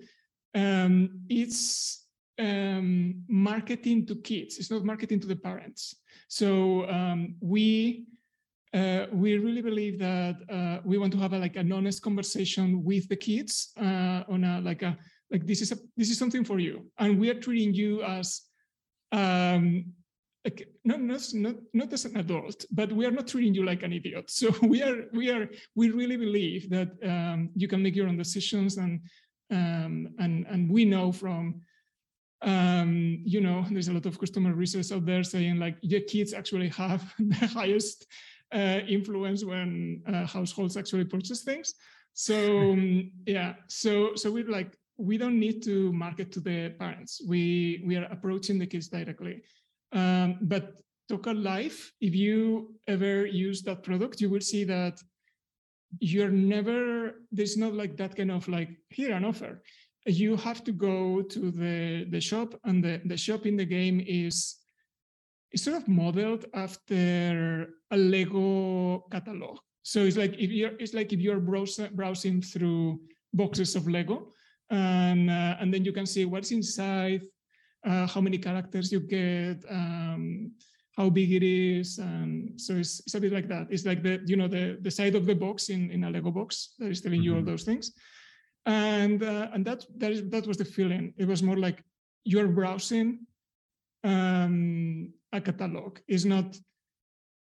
um, 0.55 1.21
it's 1.29 2.07
um, 2.38 3.23
marketing 3.29 4.07
to 4.07 4.17
kids. 4.17 4.59
It's 4.59 4.71
not 4.71 4.85
marketing 4.85 5.21
to 5.21 5.27
the 5.27 5.37
parents. 5.37 5.97
So 6.29 6.88
um, 6.88 7.37
we 7.41 8.05
uh, 8.75 9.07
we 9.12 9.38
really 9.38 9.62
believe 9.62 9.99
that 9.99 10.37
uh, 10.51 10.81
we 10.85 10.99
want 10.99 11.11
to 11.11 11.19
have 11.19 11.33
a, 11.33 11.38
like 11.38 11.57
an 11.57 11.73
honest 11.73 12.03
conversation 12.03 12.85
with 12.85 13.09
the 13.09 13.17
kids 13.17 13.73
uh, 13.81 14.25
on 14.29 14.45
a 14.45 14.61
like 14.61 14.83
a 14.83 14.97
like 15.31 15.47
this 15.47 15.62
is 15.62 15.73
a 15.73 15.79
this 15.97 16.11
is 16.11 16.19
something 16.19 16.45
for 16.45 16.59
you, 16.59 16.87
and 16.99 17.19
we 17.19 17.31
are 17.31 17.41
treating 17.41 17.73
you 17.73 18.03
as 18.03 18.43
um, 19.12 19.87
like 20.44 20.68
not, 20.85 21.01
not 21.01 21.57
not 21.74 21.92
as 21.92 22.05
an 22.05 22.16
adult 22.16 22.64
but 22.70 22.92
we 22.92 23.05
are 23.07 23.11
not 23.11 23.27
treating 23.29 23.55
you 23.55 23.64
like 23.64 23.83
an 23.83 23.92
idiot. 23.92 24.31
So 24.40 24.55
we 24.62 24.83
are 24.83 25.05
we 25.12 25.31
are 25.31 25.48
we 25.74 25.90
really 25.90 26.16
believe 26.16 26.70
that 26.70 26.90
um, 27.03 27.51
you 27.55 27.68
can 27.68 27.83
make 27.83 27.96
your 27.96 28.09
own 28.09 28.16
decisions 28.16 28.77
and 28.77 29.01
um, 29.51 30.14
and 30.18 30.46
and 30.46 30.70
we 30.70 30.85
know 30.85 31.12
from 31.12 31.62
um, 32.42 33.20
you 33.24 33.40
know 33.40 33.64
there's 33.70 33.88
a 33.88 33.92
lot 33.92 34.07
of 34.07 34.18
customer 34.18 34.55
research 34.55 34.92
out 34.92 35.07
there 35.07 35.24
saying 35.24 35.59
like 35.59 35.77
your 35.81 36.03
kids 36.03 36.33
actually 36.33 36.68
have 36.68 37.03
the 37.18 37.46
highest 37.46 38.07
uh, 38.55 38.81
influence 38.88 39.44
when 39.44 40.03
uh, 40.07 40.27
households 40.27 40.77
actually 40.77 41.05
purchase 41.05 41.42
things. 41.42 41.74
So 42.14 42.37
um, 42.72 43.11
yeah 43.27 43.55
so 43.68 44.14
so 44.14 44.31
we're 44.31 44.51
like 44.51 44.77
we 44.98 45.16
don't 45.16 45.38
need 45.38 45.62
to 45.62 45.92
market 45.92 46.33
to 46.33 46.40
the 46.40 46.70
parents. 46.79 47.22
We 47.27 47.83
we 47.87 47.96
are 47.96 48.09
approaching 48.11 48.59
the 48.59 48.66
kids 48.66 48.88
directly 48.88 49.42
um, 49.92 50.38
but 50.42 50.74
Toca 51.11 51.33
Life, 51.33 51.92
if 52.01 52.14
you 52.14 52.74
ever 52.87 53.27
use 53.27 53.62
that 53.62 53.83
product, 53.83 54.20
you 54.20 54.31
will 54.31 54.40
see 54.40 54.64
that 54.64 55.01
you're 56.01 56.31
never, 56.31 57.14
there's 57.33 57.57
not 57.57 57.72
like 57.72 57.96
that 57.96 58.14
kind 58.14 58.31
of 58.31 58.46
like, 58.48 58.70
here 58.90 59.12
an 59.12 59.24
offer. 59.24 59.62
You 60.07 60.37
have 60.37 60.62
to 60.64 60.72
go 60.72 61.22
to 61.22 61.51
the, 61.51 62.07
the 62.11 62.20
shop 62.20 62.55
and 62.64 62.85
the, 62.85 63.01
the 63.05 63.16
shop 63.16 63.46
in 63.46 63.57
the 63.57 63.64
game 63.64 64.03
is, 64.07 64.57
is 65.53 65.62
sort 65.64 65.77
of 65.77 65.88
modeled 65.88 66.44
after 66.53 67.68
a 67.90 67.96
Lego 67.96 69.07
catalog. 69.11 69.59
So 69.83 70.01
it's 70.01 70.18
like 70.18 70.35
if 70.38 70.51
you're 70.51 70.72
it's 70.79 70.92
like 70.92 71.14
if 71.14 71.20
you're 71.20 71.40
browsing 71.40 71.88
browsing 71.94 72.42
through 72.42 73.01
boxes 73.33 73.74
of 73.74 73.88
Lego, 73.88 74.35
and 74.68 75.31
uh, 75.31 75.57
and 75.61 75.72
then 75.72 75.83
you 75.83 75.92
can 75.92 76.05
see 76.05 76.27
what's 76.27 76.51
inside, 76.51 77.22
uh, 77.88 78.07
how 78.07 78.20
many 78.20 78.38
characters 78.38 78.92
you 78.92 79.01
get, 79.01 79.64
um, 79.70 80.53
how 80.96 81.09
big 81.09 81.33
it 81.33 81.42
is, 81.42 81.98
and 81.98 82.61
so 82.61 82.74
it's, 82.74 83.01
it's 83.01 83.14
a 83.14 83.20
bit 83.20 83.33
like 83.33 83.48
that. 83.48 83.68
It's 83.70 83.87
like 83.87 84.03
the 84.03 84.20
you 84.27 84.37
know 84.37 84.48
the 84.48 84.79
the 84.83 84.90
side 84.90 85.14
of 85.14 85.27
the 85.27 85.35
box 85.35 85.70
in 85.70 85.90
in 85.90 86.05
a 86.05 86.11
Lego 86.11 86.31
box 86.31 86.74
that 86.79 86.90
is 86.90 87.01
telling 87.01 87.20
mm-hmm. 87.20 87.24
you 87.24 87.33
all 87.35 87.38
mm-hmm. 87.38 87.51
those 87.51 87.64
things, 87.64 87.92
and 88.66 89.22
uh, 89.22 89.48
and 89.55 89.64
that 89.64 89.87
that 89.96 90.12
is 90.12 90.29
that 90.29 90.46
was 90.46 90.59
the 90.59 90.64
feeling. 90.64 91.14
It 91.16 91.27
was 91.27 91.42
more 91.42 91.57
like 91.57 91.83
you're 92.24 92.48
browsing 92.48 93.27
um, 94.05 95.12
a 95.33 95.40
catalog. 95.40 95.98
It's 96.09 96.24
not 96.24 96.59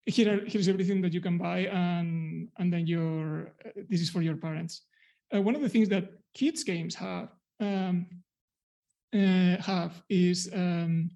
here. 0.04 0.42
Here's 0.46 0.68
everything 0.68 1.00
that 1.02 1.12
you 1.12 1.20
can 1.20 1.38
buy, 1.38 1.66
and 1.66 2.48
and 2.59 2.72
then 2.72 2.87
your 2.87 3.54
uh, 3.64 3.70
this 3.88 4.00
is 4.00 4.11
for 4.11 4.22
your 4.22 4.37
parents. 4.37 4.82
Uh, 5.35 5.42
one 5.42 5.56
of 5.56 5.62
the 5.62 5.68
things 5.68 5.88
that 5.88 6.04
kids 6.35 6.62
games 6.62 6.94
have 6.94 7.30
um, 7.59 8.06
have 9.16 10.02
is 10.09 10.50
um, 10.52 11.11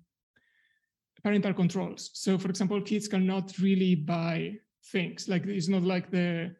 parental 1.22 1.54
controls. 1.54 2.10
So, 2.14 2.38
for 2.38 2.48
example, 2.48 2.80
kids 2.80 3.08
cannot 3.08 3.58
really 3.58 3.94
buy 3.94 4.56
things. 4.92 5.28
Like 5.28 5.46
it's 5.46 5.68
not 5.68 5.82
like 5.82 6.10
the 6.10 6.54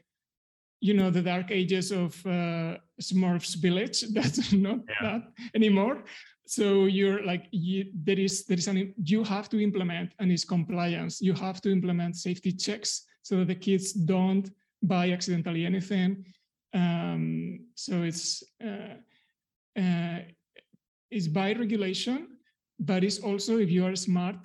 you 0.81 0.95
know 0.95 1.11
the 1.11 1.23
dark 1.23 1.51
ages 1.51 1.93
of 1.93 2.15
uh, 2.27 2.79
Smurfs 3.01 3.57
Village. 3.57 4.01
That's 4.15 4.53
not 4.53 4.81
yeah. 4.89 5.03
that 5.03 5.23
anymore. 5.55 6.05
So 6.47 6.87
you're 6.87 7.25
like 7.25 7.47
you, 7.53 7.91
there 7.95 8.19
is 8.19 8.45
there 8.47 8.59
is 8.59 8.67
an 8.67 8.95
you 9.05 9.23
have 9.25 9.49
to 9.51 9.63
implement 9.63 10.15
and 10.19 10.33
it's 10.33 10.45
compliance. 10.45 11.21
You 11.21 11.35
have 11.35 11.61
to 11.63 11.71
implement 11.71 12.17
safety 12.17 12.53
checks 12.53 13.07
so 13.23 13.37
that 13.37 13.49
the 13.49 13.55
kids 13.55 13.93
don't 13.93 14.51
buy 14.83 15.13
accidentally 15.13 15.67
anything. 15.67 16.25
Um, 16.73 17.67
so 17.75 18.03
it's 18.03 18.43
uh, 18.65 18.97
uh, 19.79 20.19
is 21.11 21.29
by 21.29 21.53
regulation, 21.55 22.29
but 22.79 23.05
it's 23.05 23.19
also 23.19 23.59
if 23.59 23.71
you 23.71 23.85
are 23.85 23.93
a 23.93 23.97
smart 23.97 24.37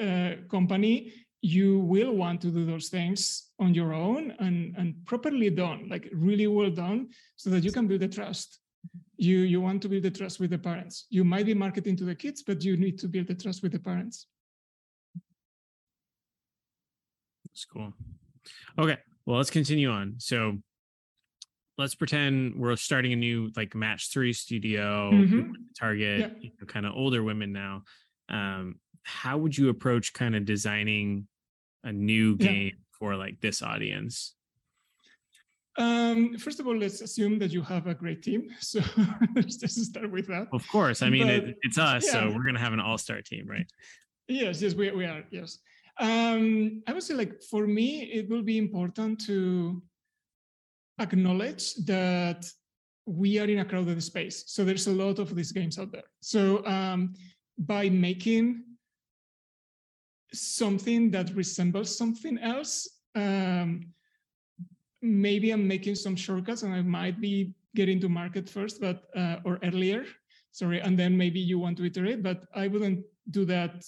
uh, 0.00 0.32
company, 0.50 1.12
you 1.40 1.80
will 1.80 2.12
want 2.12 2.40
to 2.40 2.48
do 2.48 2.64
those 2.64 2.88
things 2.88 3.50
on 3.58 3.74
your 3.74 3.92
own 3.92 4.32
and, 4.38 4.76
and 4.76 4.94
properly 5.06 5.50
done, 5.50 5.88
like 5.88 6.08
really 6.12 6.46
well 6.46 6.70
done, 6.70 7.08
so 7.36 7.50
that 7.50 7.64
you 7.64 7.72
can 7.72 7.86
build 7.88 8.00
the 8.00 8.08
trust. 8.08 8.60
you 9.16 9.38
you 9.52 9.60
want 9.60 9.80
to 9.82 9.88
build 9.88 10.02
the 10.02 10.10
trust 10.10 10.40
with 10.40 10.50
the 10.50 10.58
parents. 10.58 11.06
You 11.16 11.24
might 11.24 11.46
be 11.46 11.54
marketing 11.54 11.96
to 11.98 12.04
the 12.04 12.14
kids 12.14 12.42
but 12.42 12.64
you 12.64 12.76
need 12.76 12.98
to 12.98 13.06
build 13.08 13.26
the 13.28 13.34
trust 13.42 13.62
with 13.62 13.72
the 13.72 13.78
parents. 13.78 14.26
That's 17.44 17.64
cool. 17.64 17.92
Okay 18.82 18.98
well 19.26 19.38
let's 19.38 19.50
continue 19.50 19.90
on. 19.90 20.14
So 20.18 20.58
let's 21.78 21.94
pretend 21.94 22.54
we're 22.56 22.76
starting 22.76 23.12
a 23.12 23.16
new 23.16 23.50
like 23.56 23.74
match 23.74 24.12
three 24.12 24.32
studio 24.32 25.10
mm-hmm. 25.12 25.52
target 25.78 26.32
you 26.40 26.50
know, 26.60 26.66
kind 26.66 26.86
of 26.86 26.92
older 26.94 27.22
women 27.22 27.52
now 27.52 27.82
um 28.28 28.76
how 29.02 29.38
would 29.38 29.56
you 29.56 29.68
approach 29.68 30.12
kind 30.12 30.36
of 30.36 30.44
designing 30.44 31.26
a 31.84 31.92
new 31.92 32.36
game 32.36 32.76
for 32.98 33.16
like 33.16 33.40
this 33.40 33.62
audience 33.62 34.34
um, 35.78 36.36
first 36.36 36.60
of 36.60 36.66
all, 36.66 36.76
let's 36.76 37.00
assume 37.00 37.38
that 37.38 37.50
you 37.50 37.62
have 37.62 37.86
a 37.86 37.94
great 37.94 38.22
team. 38.22 38.48
So 38.60 38.80
let's 39.34 39.56
just 39.56 39.82
start 39.82 40.10
with 40.10 40.26
that. 40.28 40.48
Of 40.52 40.66
course. 40.68 41.02
I 41.02 41.08
mean, 41.08 41.26
but, 41.26 41.34
it, 41.34 41.56
it's 41.62 41.78
us. 41.78 42.04
Yeah. 42.04 42.12
So 42.12 42.26
we're 42.26 42.42
going 42.42 42.54
to 42.54 42.60
have 42.60 42.74
an 42.74 42.80
all 42.80 42.98
star 42.98 43.22
team, 43.22 43.46
right? 43.48 43.66
Yes, 44.28 44.60
yes, 44.60 44.74
we, 44.74 44.90
we 44.90 45.04
are. 45.04 45.24
Yes. 45.30 45.58
Um, 45.98 46.82
I 46.86 46.92
would 46.92 47.02
say, 47.02 47.14
like, 47.14 47.42
for 47.50 47.66
me, 47.66 48.02
it 48.02 48.28
will 48.28 48.42
be 48.42 48.58
important 48.58 49.24
to 49.26 49.82
acknowledge 50.98 51.74
that 51.86 52.44
we 53.06 53.38
are 53.38 53.46
in 53.46 53.58
a 53.58 53.64
crowded 53.64 54.02
space. 54.02 54.44
So 54.46 54.64
there's 54.64 54.86
a 54.86 54.92
lot 54.92 55.18
of 55.18 55.34
these 55.34 55.52
games 55.52 55.78
out 55.78 55.90
there. 55.92 56.04
So 56.20 56.64
um, 56.66 57.14
by 57.58 57.88
making 57.88 58.62
something 60.32 61.10
that 61.10 61.34
resembles 61.34 61.96
something 61.96 62.38
else, 62.38 62.88
um, 63.14 63.92
maybe 65.02 65.50
I'm 65.50 65.66
making 65.66 65.96
some 65.96 66.16
shortcuts 66.16 66.62
and 66.62 66.72
I 66.72 66.82
might 66.82 67.20
be 67.20 67.54
getting 67.74 68.00
to 68.00 68.08
market 68.08 68.48
first, 68.48 68.80
but 68.80 69.04
uh, 69.16 69.36
or 69.44 69.58
earlier, 69.64 70.04
sorry, 70.52 70.80
and 70.80 70.96
then 70.98 71.16
maybe 71.16 71.40
you 71.40 71.58
want 71.58 71.76
to 71.78 71.84
iterate, 71.84 72.22
but 72.22 72.44
I 72.54 72.68
wouldn't 72.68 73.04
do 73.30 73.44
that 73.46 73.84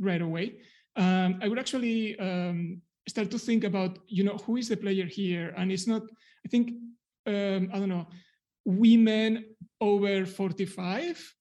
right 0.00 0.22
away. 0.22 0.58
Um, 0.96 1.38
I 1.42 1.48
would 1.48 1.58
actually 1.58 2.18
um, 2.18 2.80
start 3.08 3.30
to 3.30 3.38
think 3.38 3.64
about, 3.64 3.98
you 4.08 4.24
know, 4.24 4.38
who 4.38 4.56
is 4.56 4.68
the 4.68 4.76
player 4.76 5.06
here, 5.06 5.54
and 5.56 5.70
it's 5.70 5.86
not. 5.86 6.02
I 6.46 6.48
think 6.48 6.70
um, 7.26 7.70
I 7.74 7.78
don't 7.80 7.88
know, 7.88 8.06
women 8.64 9.44
over 9.80 10.24
45 10.24 11.34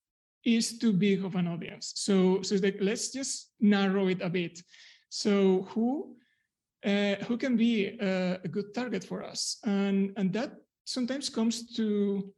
is 0.44 0.80
too 0.80 0.94
big 0.94 1.24
of 1.24 1.36
an 1.36 1.48
audience. 1.48 1.94
So 1.96 2.42
so 2.42 2.56
like, 2.56 2.78
let's 2.82 3.12
just 3.12 3.54
narrow 3.60 4.08
it 4.08 4.22
a 4.22 4.30
bit. 4.30 4.60
So 5.10 5.68
who 5.70 6.16
uh, 6.86 7.16
who 7.28 7.38
can 7.38 7.58
be 7.58 7.98
a, 8.00 8.40
a, 8.44 8.48
good 8.48 8.74
target 8.76 9.04
for 9.04 9.24
us. 9.24 9.58
And, 9.66 10.12
and 10.18 10.32
that 10.34 10.52
sometimes 10.86 11.30
comes 11.30 11.74
to 11.78 12.32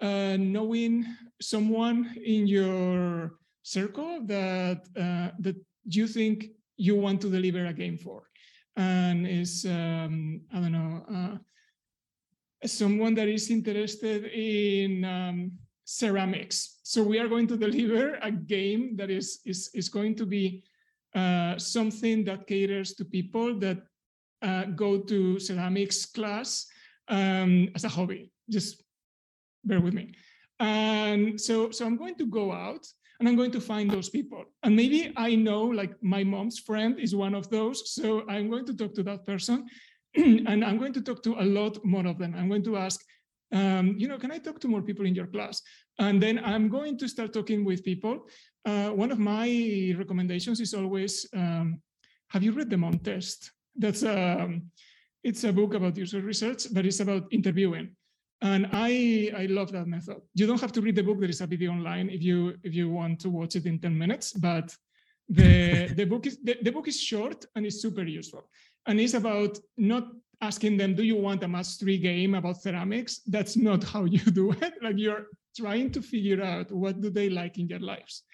uh, 0.00 0.36
knowing 0.38 1.04
someone 1.40 2.14
in 2.24 2.46
your 2.46 3.32
circle 3.64 4.20
that, 4.26 4.86
uh, 4.96 5.30
that 5.40 5.56
you 5.84 6.06
think 6.06 6.46
you 6.76 6.94
want 6.94 7.20
to 7.22 7.28
deliver 7.28 7.66
a 7.66 7.72
game 7.72 7.98
for. 7.98 8.28
And 8.76 9.26
is, 9.26 9.66
um, 9.66 10.42
I 10.54 10.60
don't 10.60 10.72
know, 10.72 11.04
uh, 11.12 11.38
someone 12.66 13.14
that 13.14 13.28
is 13.28 13.50
interested 13.50 14.26
in 14.26 15.04
um, 15.04 15.52
ceramics. 15.84 16.80
So 16.82 17.02
we 17.02 17.18
are 17.18 17.28
going 17.28 17.46
to 17.48 17.56
deliver 17.56 18.18
a 18.22 18.30
game 18.30 18.96
that 18.96 19.10
is, 19.10 19.40
is, 19.44 19.70
is 19.74 19.88
going 19.88 20.14
to 20.16 20.26
be 20.26 20.64
uh, 21.14 21.58
something 21.58 22.24
that 22.24 22.46
caters 22.46 22.94
to 22.94 23.04
people 23.04 23.58
that 23.58 23.78
uh, 24.42 24.64
go 24.64 24.98
to 24.98 25.38
ceramics 25.38 26.06
class 26.06 26.66
um, 27.08 27.68
as 27.74 27.84
a 27.84 27.88
hobby. 27.88 28.32
Just 28.50 28.82
bear 29.64 29.80
with 29.80 29.94
me. 29.94 30.14
And 30.58 31.40
so, 31.40 31.70
so 31.70 31.86
I'm 31.86 31.96
going 31.96 32.16
to 32.16 32.26
go 32.26 32.52
out 32.52 32.86
and 33.18 33.28
I'm 33.28 33.36
going 33.36 33.52
to 33.52 33.60
find 33.60 33.90
those 33.90 34.08
people. 34.08 34.44
And 34.62 34.74
maybe 34.74 35.12
I 35.16 35.34
know, 35.34 35.62
like 35.62 35.94
my 36.02 36.24
mom's 36.24 36.58
friend 36.58 36.98
is 36.98 37.14
one 37.14 37.34
of 37.34 37.48
those. 37.50 37.94
So 37.94 38.28
I'm 38.28 38.50
going 38.50 38.66
to 38.66 38.76
talk 38.76 38.94
to 38.94 39.02
that 39.04 39.26
person, 39.26 39.66
and 40.46 40.64
I'm 40.64 40.78
going 40.78 40.92
to 40.94 41.00
talk 41.00 41.22
to 41.24 41.34
a 41.40 41.44
lot 41.44 41.84
more 41.84 42.06
of 42.06 42.18
them. 42.18 42.34
I'm 42.36 42.48
going 42.48 42.64
to 42.64 42.76
ask, 42.76 43.00
um, 43.52 43.94
you 43.98 44.08
know, 44.08 44.18
can 44.18 44.30
I 44.30 44.38
talk 44.38 44.60
to 44.60 44.68
more 44.68 44.82
people 44.82 45.06
in 45.06 45.14
your 45.14 45.26
class? 45.26 45.62
And 45.98 46.22
then 46.22 46.38
I'm 46.44 46.68
going 46.68 46.98
to 46.98 47.08
start 47.08 47.32
talking 47.32 47.64
with 47.64 47.84
people. 47.84 48.26
Uh, 48.64 48.90
one 48.90 49.10
of 49.10 49.18
my 49.18 49.94
recommendations 49.96 50.60
is 50.60 50.74
always, 50.74 51.26
um, 51.34 51.80
have 52.28 52.42
you 52.42 52.52
read 52.52 52.70
the 52.70 52.76
Mom 52.76 52.98
Test? 52.98 53.52
That's 53.76 54.02
um, 54.02 54.70
it's 55.24 55.44
a 55.44 55.52
book 55.52 55.74
about 55.74 55.96
user 55.96 56.20
research, 56.20 56.66
but 56.72 56.84
it's 56.84 57.00
about 57.00 57.26
interviewing. 57.30 57.96
And 58.42 58.66
I 58.72 59.30
I 59.36 59.46
love 59.46 59.70
that 59.72 59.86
method. 59.86 60.16
You 60.34 60.46
don't 60.46 60.60
have 60.60 60.72
to 60.72 60.80
read 60.80 60.96
the 60.96 61.02
book. 61.02 61.20
There 61.20 61.30
is 61.30 61.40
a 61.40 61.46
video 61.46 61.70
online 61.70 62.10
if 62.10 62.22
you 62.22 62.54
if 62.64 62.74
you 62.74 62.90
want 62.90 63.20
to 63.20 63.30
watch 63.30 63.54
it 63.56 63.66
in 63.66 63.78
10 63.78 63.96
minutes. 63.96 64.32
But 64.32 64.76
the 65.28 65.92
the 65.94 66.04
book 66.04 66.26
is 66.26 66.38
the, 66.42 66.56
the 66.60 66.72
book 66.72 66.88
is 66.88 67.00
short 67.00 67.46
and 67.54 67.64
it's 67.64 67.80
super 67.80 68.02
useful. 68.02 68.42
And 68.86 69.00
it's 69.00 69.14
about 69.14 69.58
not 69.76 70.08
asking 70.40 70.76
them, 70.76 70.94
do 70.94 71.04
you 71.04 71.16
want 71.16 71.44
a 71.44 71.64
three 71.64 71.98
game 71.98 72.34
about 72.34 72.60
ceramics? 72.60 73.20
That's 73.26 73.56
not 73.56 73.84
how 73.92 74.04
you 74.04 74.18
do 74.18 74.52
it. 74.52 74.74
Like 74.82 74.98
you're 74.98 75.26
trying 75.56 75.90
to 75.92 76.02
figure 76.02 76.42
out 76.42 76.72
what 76.72 77.00
do 77.00 77.10
they 77.10 77.28
like 77.28 77.58
in 77.58 77.68
their 77.68 77.80
lives. 77.80 78.24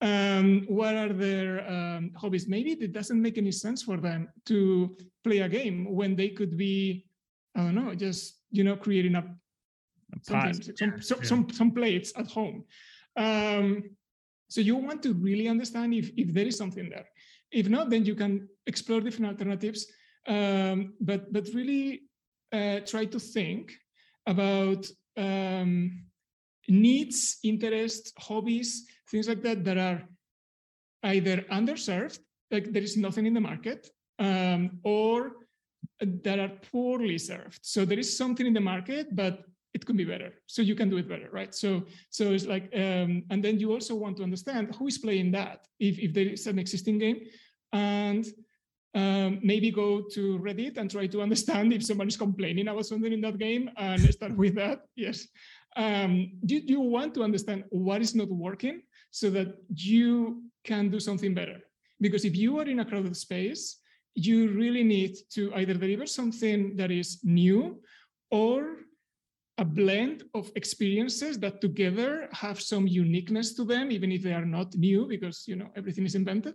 Um, 0.00 0.64
what 0.68 0.96
are 0.96 1.12
their 1.12 1.68
um, 1.70 2.10
hobbies? 2.16 2.48
Maybe 2.48 2.72
it 2.72 2.92
doesn't 2.92 3.22
make 3.22 3.38
any 3.38 3.52
sense 3.52 3.82
for 3.82 3.98
them 3.98 4.28
to 4.46 4.96
play 5.22 5.38
a 5.38 5.48
game 5.48 5.94
when 5.94 6.16
they 6.16 6.30
could 6.30 6.56
be, 6.56 7.06
I 7.54 7.60
don't 7.60 7.76
know, 7.76 7.94
just 7.94 8.40
you 8.50 8.64
know, 8.64 8.76
creating 8.76 9.14
a, 9.14 9.24
some, 10.22 10.52
some, 10.52 11.00
some, 11.00 11.24
some, 11.24 11.50
some 11.50 11.70
plates 11.70 12.12
at 12.16 12.26
home. 12.26 12.64
Um, 13.16 13.84
so 14.52 14.60
you 14.60 14.76
want 14.76 15.02
to 15.02 15.14
really 15.14 15.48
understand 15.48 15.94
if, 15.94 16.10
if 16.16 16.28
there 16.36 16.46
is 16.46 16.56
something 16.56 16.88
there. 16.90 17.08
If 17.50 17.68
not, 17.68 17.90
then 17.90 18.04
you 18.04 18.14
can 18.14 18.48
explore 18.66 19.00
different 19.00 19.32
alternatives 19.32 19.86
um, 20.26 20.94
but 21.00 21.32
but 21.32 21.48
really 21.54 22.02
uh, 22.52 22.80
try 22.80 23.04
to 23.06 23.18
think 23.18 23.72
about 24.26 24.86
um, 25.16 26.04
needs, 26.68 27.38
interests, 27.42 28.12
hobbies, 28.18 28.86
things 29.10 29.28
like 29.28 29.42
that 29.42 29.64
that 29.64 29.78
are 29.78 30.02
either 31.04 31.38
underserved, 31.50 32.20
like 32.50 32.72
there 32.72 32.82
is 32.82 32.96
nothing 32.96 33.26
in 33.26 33.34
the 33.34 33.40
market, 33.40 33.88
um, 34.18 34.78
or 34.84 35.32
that 36.00 36.38
are 36.38 36.52
poorly 36.70 37.18
served. 37.18 37.58
So 37.62 37.84
there 37.84 37.98
is 37.98 38.16
something 38.16 38.46
in 38.46 38.54
the 38.54 38.60
market, 38.60 39.14
but 39.14 39.44
it 39.74 39.86
could 39.86 39.96
be 39.96 40.04
better. 40.04 40.34
So 40.46 40.62
you 40.62 40.74
can 40.74 40.90
do 40.90 40.98
it 40.98 41.08
better, 41.08 41.28
right? 41.32 41.54
So 41.54 41.84
so 42.10 42.32
it's 42.32 42.46
like, 42.46 42.70
um, 42.74 43.24
and 43.30 43.42
then 43.42 43.58
you 43.58 43.72
also 43.72 43.94
want 43.94 44.16
to 44.18 44.22
understand 44.22 44.74
who 44.74 44.86
is 44.86 44.98
playing 44.98 45.32
that. 45.32 45.66
If 45.78 45.98
if 45.98 46.12
there 46.12 46.26
is 46.26 46.46
an 46.46 46.58
existing 46.58 46.98
game, 46.98 47.20
and 47.72 48.26
um, 48.94 49.40
maybe 49.42 49.70
go 49.70 50.02
to 50.12 50.38
Reddit 50.38 50.76
and 50.76 50.90
try 50.90 51.06
to 51.06 51.22
understand 51.22 51.72
if 51.72 51.84
someone 51.84 52.08
is 52.08 52.16
complaining 52.16 52.68
about 52.68 52.86
something 52.86 53.12
in 53.12 53.20
that 53.22 53.38
game 53.38 53.70
and 53.76 54.00
start 54.12 54.36
with 54.36 54.54
that. 54.56 54.82
Yes. 54.96 55.28
Um, 55.74 56.32
you, 56.42 56.60
you 56.66 56.80
want 56.80 57.14
to 57.14 57.22
understand 57.22 57.64
what 57.70 58.02
is 58.02 58.14
not 58.14 58.28
working 58.28 58.82
so 59.10 59.30
that 59.30 59.56
you 59.74 60.42
can 60.64 60.90
do 60.90 61.00
something 61.00 61.32
better. 61.32 61.60
Because 62.00 62.26
if 62.26 62.36
you 62.36 62.58
are 62.58 62.68
in 62.68 62.80
a 62.80 62.84
crowded 62.84 63.16
space, 63.16 63.78
you 64.14 64.50
really 64.50 64.84
need 64.84 65.16
to 65.30 65.54
either 65.54 65.72
deliver 65.72 66.04
something 66.04 66.76
that 66.76 66.90
is 66.90 67.20
new 67.24 67.80
or 68.30 68.76
a 69.58 69.64
blend 69.64 70.24
of 70.34 70.50
experiences 70.56 71.38
that 71.38 71.60
together 71.60 72.28
have 72.32 72.60
some 72.60 72.86
uniqueness 72.86 73.54
to 73.54 73.64
them, 73.64 73.90
even 73.90 74.10
if 74.10 74.22
they 74.22 74.32
are 74.32 74.46
not 74.46 74.74
new, 74.74 75.06
because 75.06 75.44
you 75.46 75.56
know 75.56 75.68
everything 75.76 76.04
is 76.04 76.14
invented 76.14 76.54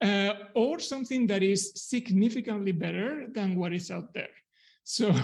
uh, 0.00 0.34
or 0.54 0.78
something 0.78 1.26
that 1.26 1.42
is 1.42 1.72
significantly 1.74 2.72
better 2.72 3.26
than 3.32 3.56
what 3.56 3.72
is 3.72 3.90
out 3.90 4.12
there. 4.14 4.34
So, 4.84 5.14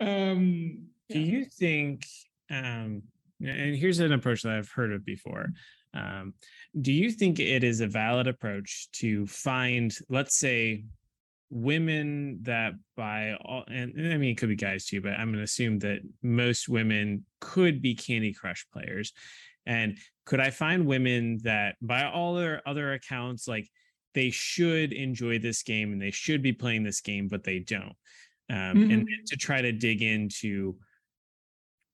um, 0.00 0.86
do 1.08 1.18
you 1.18 1.44
think? 1.44 2.06
Um, 2.50 3.02
and 3.40 3.76
here's 3.76 4.00
an 4.00 4.12
approach 4.12 4.42
that 4.42 4.52
I've 4.52 4.70
heard 4.70 4.92
of 4.92 5.04
before. 5.04 5.52
Um, 5.94 6.34
do 6.80 6.92
you 6.92 7.10
think 7.10 7.40
it 7.40 7.64
is 7.64 7.80
a 7.80 7.86
valid 7.86 8.26
approach 8.26 8.88
to 8.92 9.26
find, 9.26 9.94
let's 10.08 10.38
say, 10.38 10.84
women 11.50 12.40
that 12.42 12.74
by 12.96 13.34
all, 13.34 13.64
and, 13.68 13.94
and 13.94 14.12
I 14.12 14.16
mean, 14.16 14.32
it 14.32 14.38
could 14.38 14.48
be 14.48 14.56
guys 14.56 14.86
too, 14.86 15.00
but 15.00 15.12
I'm 15.12 15.28
going 15.28 15.38
to 15.38 15.42
assume 15.42 15.78
that 15.80 16.00
most 16.22 16.68
women 16.68 17.24
could 17.40 17.80
be 17.80 17.94
Candy 17.94 18.32
Crush 18.32 18.66
players. 18.72 19.12
And 19.66 19.98
could 20.24 20.40
I 20.40 20.50
find 20.50 20.86
women 20.86 21.38
that, 21.44 21.76
by 21.80 22.04
all 22.04 22.34
their 22.34 22.66
other 22.66 22.92
accounts, 22.92 23.46
like 23.46 23.68
they 24.14 24.30
should 24.30 24.92
enjoy 24.92 25.38
this 25.38 25.62
game 25.62 25.92
and 25.92 26.00
they 26.00 26.10
should 26.10 26.42
be 26.42 26.52
playing 26.52 26.84
this 26.84 27.00
game, 27.00 27.28
but 27.28 27.44
they 27.44 27.58
don't. 27.58 27.94
Um, 28.50 28.56
mm-hmm. 28.56 28.90
And 28.90 29.08
to 29.26 29.36
try 29.36 29.60
to 29.60 29.72
dig 29.72 30.02
into, 30.02 30.76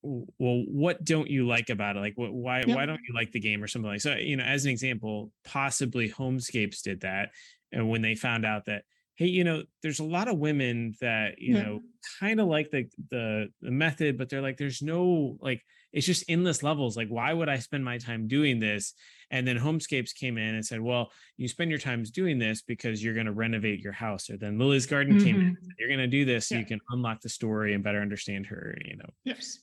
well, 0.03 0.63
what 0.69 1.05
don't 1.05 1.29
you 1.29 1.47
like 1.47 1.71
about 1.71 1.97
it? 1.97 2.01
Like, 2.01 2.15
what, 2.17 2.33
why 2.33 2.59
yep. 2.59 2.77
why 2.77 2.87
don't 2.87 3.01
you 3.09 3.15
like 3.15 3.33
the 3.33 3.41
game 3.41 3.63
or 3.63 3.67
something 3.67 3.91
like 3.91 4.01
so? 4.01 4.15
You 4.15 4.37
know, 4.37 4.45
as 4.45 4.65
an 4.65 4.71
example, 4.71 5.33
possibly 5.45 6.09
Homescapes 6.09 6.83
did 6.83 7.01
that, 7.01 7.31
and 7.73 7.89
when 7.89 8.03
they 8.03 8.15
found 8.15 8.45
out 8.45 8.67
that 8.67 8.85
hey 9.17 9.27
you 9.27 9.45
know 9.45 9.63
there's 9.83 10.01
a 10.01 10.05
lot 10.05 10.29
of 10.29 10.39
women 10.39 10.95
that 11.01 11.39
you 11.39 11.55
yeah. 11.55 11.63
know 11.63 11.81
kind 12.21 12.41
of 12.41 12.49
like 12.49 12.71
the, 12.71 12.89
the 13.11 13.49
the 13.61 13.71
method 13.71 14.19
but 14.19 14.29
they're 14.29 14.43
like 14.43 14.57
there's 14.57 14.83
no 14.83 15.37
like 15.41 15.63
it's 15.93 16.07
just 16.07 16.25
endless 16.29 16.63
levels 16.63 16.97
like 16.97 17.09
why 17.09 17.33
would 17.33 17.49
i 17.49 17.59
spend 17.59 17.85
my 17.85 17.99
time 17.99 18.27
doing 18.27 18.59
this 18.59 18.95
and 19.31 19.47
then 19.47 19.59
homescapes 19.59 20.15
came 20.15 20.37
in 20.37 20.55
and 20.55 20.65
said 20.65 20.81
well 20.81 21.11
you 21.37 21.49
spend 21.49 21.71
your 21.71 21.79
times 21.79 22.11
doing 22.11 22.39
this 22.39 22.63
because 22.63 23.03
you're 23.03 23.15
going 23.15 23.27
to 23.27 23.33
renovate 23.33 23.81
your 23.81 23.93
house 23.93 24.29
or 24.29 24.37
then 24.37 24.59
lily's 24.59 24.87
garden 24.87 25.15
mm-hmm. 25.15 25.25
came 25.25 25.37
in 25.37 25.53
mm-hmm. 25.53 25.67
you're 25.79 25.89
going 25.89 25.99
to 25.99 26.07
do 26.07 26.25
this 26.25 26.49
so 26.49 26.55
yeah. 26.55 26.61
you 26.61 26.67
can 26.67 26.81
unlock 26.91 27.21
the 27.21 27.29
story 27.29 27.75
and 27.75 27.85
better 27.85 28.01
understand 28.01 28.47
her 28.47 28.77
you 28.85 28.97
know 28.97 29.09
yes 29.25 29.61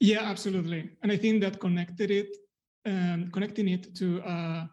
yeah 0.00 0.22
absolutely 0.22 0.90
and 1.02 1.10
i 1.10 1.16
think 1.16 1.40
that 1.40 1.58
connected 1.58 2.10
it 2.10 2.28
um, 2.86 3.30
connecting 3.32 3.68
it 3.68 3.94
to 3.94 4.18
a 4.26 4.68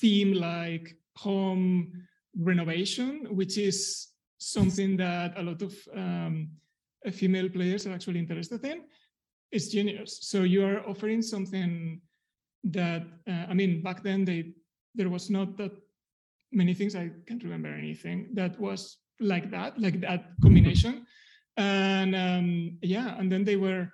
theme 0.00 0.34
like 0.34 0.94
home 1.16 1.90
renovation, 2.38 3.26
which 3.30 3.58
is 3.58 4.08
something 4.38 4.96
that 4.96 5.38
a 5.38 5.42
lot 5.42 5.62
of 5.62 5.74
um, 5.94 6.48
female 7.12 7.48
players 7.48 7.86
are 7.86 7.92
actually 7.92 8.18
interested 8.18 8.64
in, 8.64 8.82
is 9.52 9.70
genius. 9.70 10.18
So 10.22 10.42
you 10.42 10.64
are 10.64 10.86
offering 10.88 11.22
something 11.22 12.00
that 12.64 13.02
uh, 13.28 13.46
I 13.48 13.54
mean, 13.54 13.82
back 13.82 14.02
then 14.02 14.24
they 14.24 14.52
there 14.94 15.08
was 15.08 15.30
not 15.30 15.56
that 15.58 15.72
many 16.52 16.74
things. 16.74 16.94
I 16.96 17.10
can't 17.26 17.42
remember 17.42 17.68
anything 17.68 18.30
that 18.34 18.58
was 18.58 18.98
like 19.20 19.50
that, 19.50 19.78
like 19.80 20.00
that 20.00 20.30
combination. 20.42 21.06
And 21.56 22.14
um, 22.14 22.78
yeah, 22.82 23.16
and 23.18 23.30
then 23.30 23.44
they 23.44 23.56
were 23.56 23.90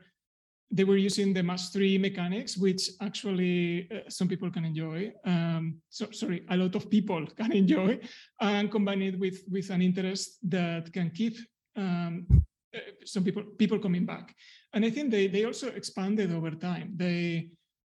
they 0.73 0.85
were 0.85 0.97
using 0.97 1.35
the 1.35 1.43
match 1.43 1.70
three 1.70 1.99
mechanics, 1.99 2.57
which 2.57 2.89
actually 3.03 3.89
uh, 3.93 4.09
some 4.09 4.27
people 4.27 4.51
can 4.51 4.64
enjoy. 4.64 5.12
Um, 5.25 5.77
so 5.91 6.11
sorry, 6.12 6.47
a 6.49 6.57
lot 6.57 6.75
of 6.75 6.91
people 6.91 7.27
can 7.37 7.53
enjoy, 7.53 8.01
and 8.41 8.70
combine 8.70 9.03
it 9.03 9.18
with 9.18 9.45
with 9.51 9.68
an 9.70 9.83
interest 9.83 10.39
that 10.49 10.91
can 10.93 11.11
keep 11.11 11.37
um, 11.77 12.27
uh, 12.75 12.79
some 13.05 13.23
people 13.23 13.45
people 13.59 13.79
coming 13.79 14.07
back. 14.07 14.35
And 14.73 14.85
I 14.85 14.91
think 14.91 15.11
they 15.11 15.27
they 15.27 15.45
also 15.45 15.68
expanded 15.68 16.33
over 16.33 16.51
time. 16.53 16.95
They 16.97 17.51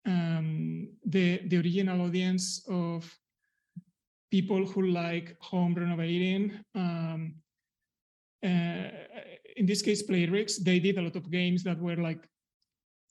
um, 0.05 0.89
the 1.05 1.41
the 1.47 1.57
original 1.57 2.01
audience 2.01 2.61
of 2.67 3.09
people 4.29 4.65
who 4.65 4.87
like 4.87 5.37
home 5.39 5.75
renovating. 5.75 6.59
Um, 6.75 7.35
uh, 8.43 8.89
in 9.55 9.65
this 9.65 9.81
case, 9.81 10.03
Playrix, 10.03 10.57
they 10.61 10.79
did 10.79 10.97
a 10.97 11.01
lot 11.01 11.15
of 11.15 11.31
games 11.31 11.63
that 11.63 11.79
were 11.79 11.95
like 11.95 12.27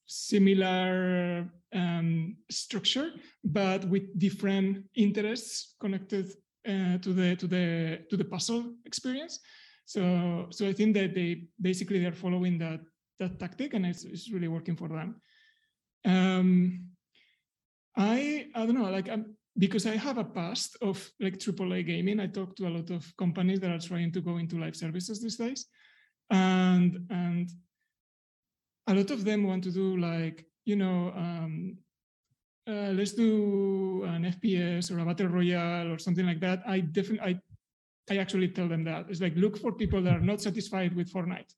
similar 0.06 1.48
um, 1.74 2.36
structure, 2.50 3.10
but 3.42 3.84
with 3.86 4.18
different 4.18 4.84
interests 4.94 5.74
connected 5.80 6.30
uh, 6.68 6.98
to 6.98 7.12
the 7.12 7.36
to 7.36 7.46
the 7.46 8.00
to 8.10 8.16
the 8.16 8.24
puzzle 8.24 8.74
experience. 8.84 9.40
So 9.84 10.46
so 10.50 10.68
I 10.68 10.72
think 10.72 10.94
that 10.94 11.14
they 11.14 11.48
basically 11.60 12.00
they're 12.00 12.12
following 12.12 12.58
that 12.58 12.80
that 13.20 13.38
tactic, 13.38 13.74
and 13.74 13.86
it's, 13.86 14.04
it's 14.04 14.30
really 14.30 14.48
working 14.48 14.76
for 14.76 14.88
them. 14.88 15.20
Um, 16.04 16.88
I 17.96 18.48
I 18.54 18.66
don't 18.66 18.74
know, 18.74 18.90
like 18.90 19.08
I'm, 19.08 19.36
because 19.56 19.86
I 19.86 19.96
have 19.96 20.18
a 20.18 20.24
past 20.24 20.76
of 20.82 21.10
like 21.20 21.38
AAA 21.38 21.86
gaming. 21.86 22.20
I 22.20 22.26
talk 22.26 22.56
to 22.56 22.66
a 22.66 22.70
lot 22.70 22.90
of 22.90 23.16
companies 23.16 23.60
that 23.60 23.70
are 23.70 23.78
trying 23.78 24.12
to 24.12 24.20
go 24.20 24.38
into 24.38 24.58
live 24.58 24.76
services 24.76 25.22
these 25.22 25.36
days, 25.36 25.66
and 26.30 27.06
and 27.10 27.50
a 28.86 28.94
lot 28.94 29.10
of 29.10 29.24
them 29.24 29.44
want 29.44 29.64
to 29.64 29.70
do 29.70 29.96
like 29.96 30.44
you 30.64 30.76
know 30.76 31.12
um, 31.16 31.76
uh, 32.66 32.92
let's 32.94 33.12
do 33.12 34.04
an 34.04 34.24
fps 34.24 34.90
or 34.90 34.98
a 34.98 35.04
battle 35.04 35.28
royale 35.28 35.92
or 35.92 35.98
something 35.98 36.26
like 36.26 36.40
that. 36.40 36.62
I 36.66 36.80
definitely 36.80 37.20
i 37.20 38.12
i 38.14 38.18
actually 38.18 38.48
tell 38.48 38.68
them 38.68 38.84
that. 38.84 39.06
It's 39.08 39.20
like 39.20 39.36
look 39.36 39.58
for 39.58 39.72
people 39.72 40.02
that 40.02 40.16
are 40.16 40.20
not 40.20 40.40
satisfied 40.40 40.94
with 40.94 41.12
fortnite. 41.12 41.52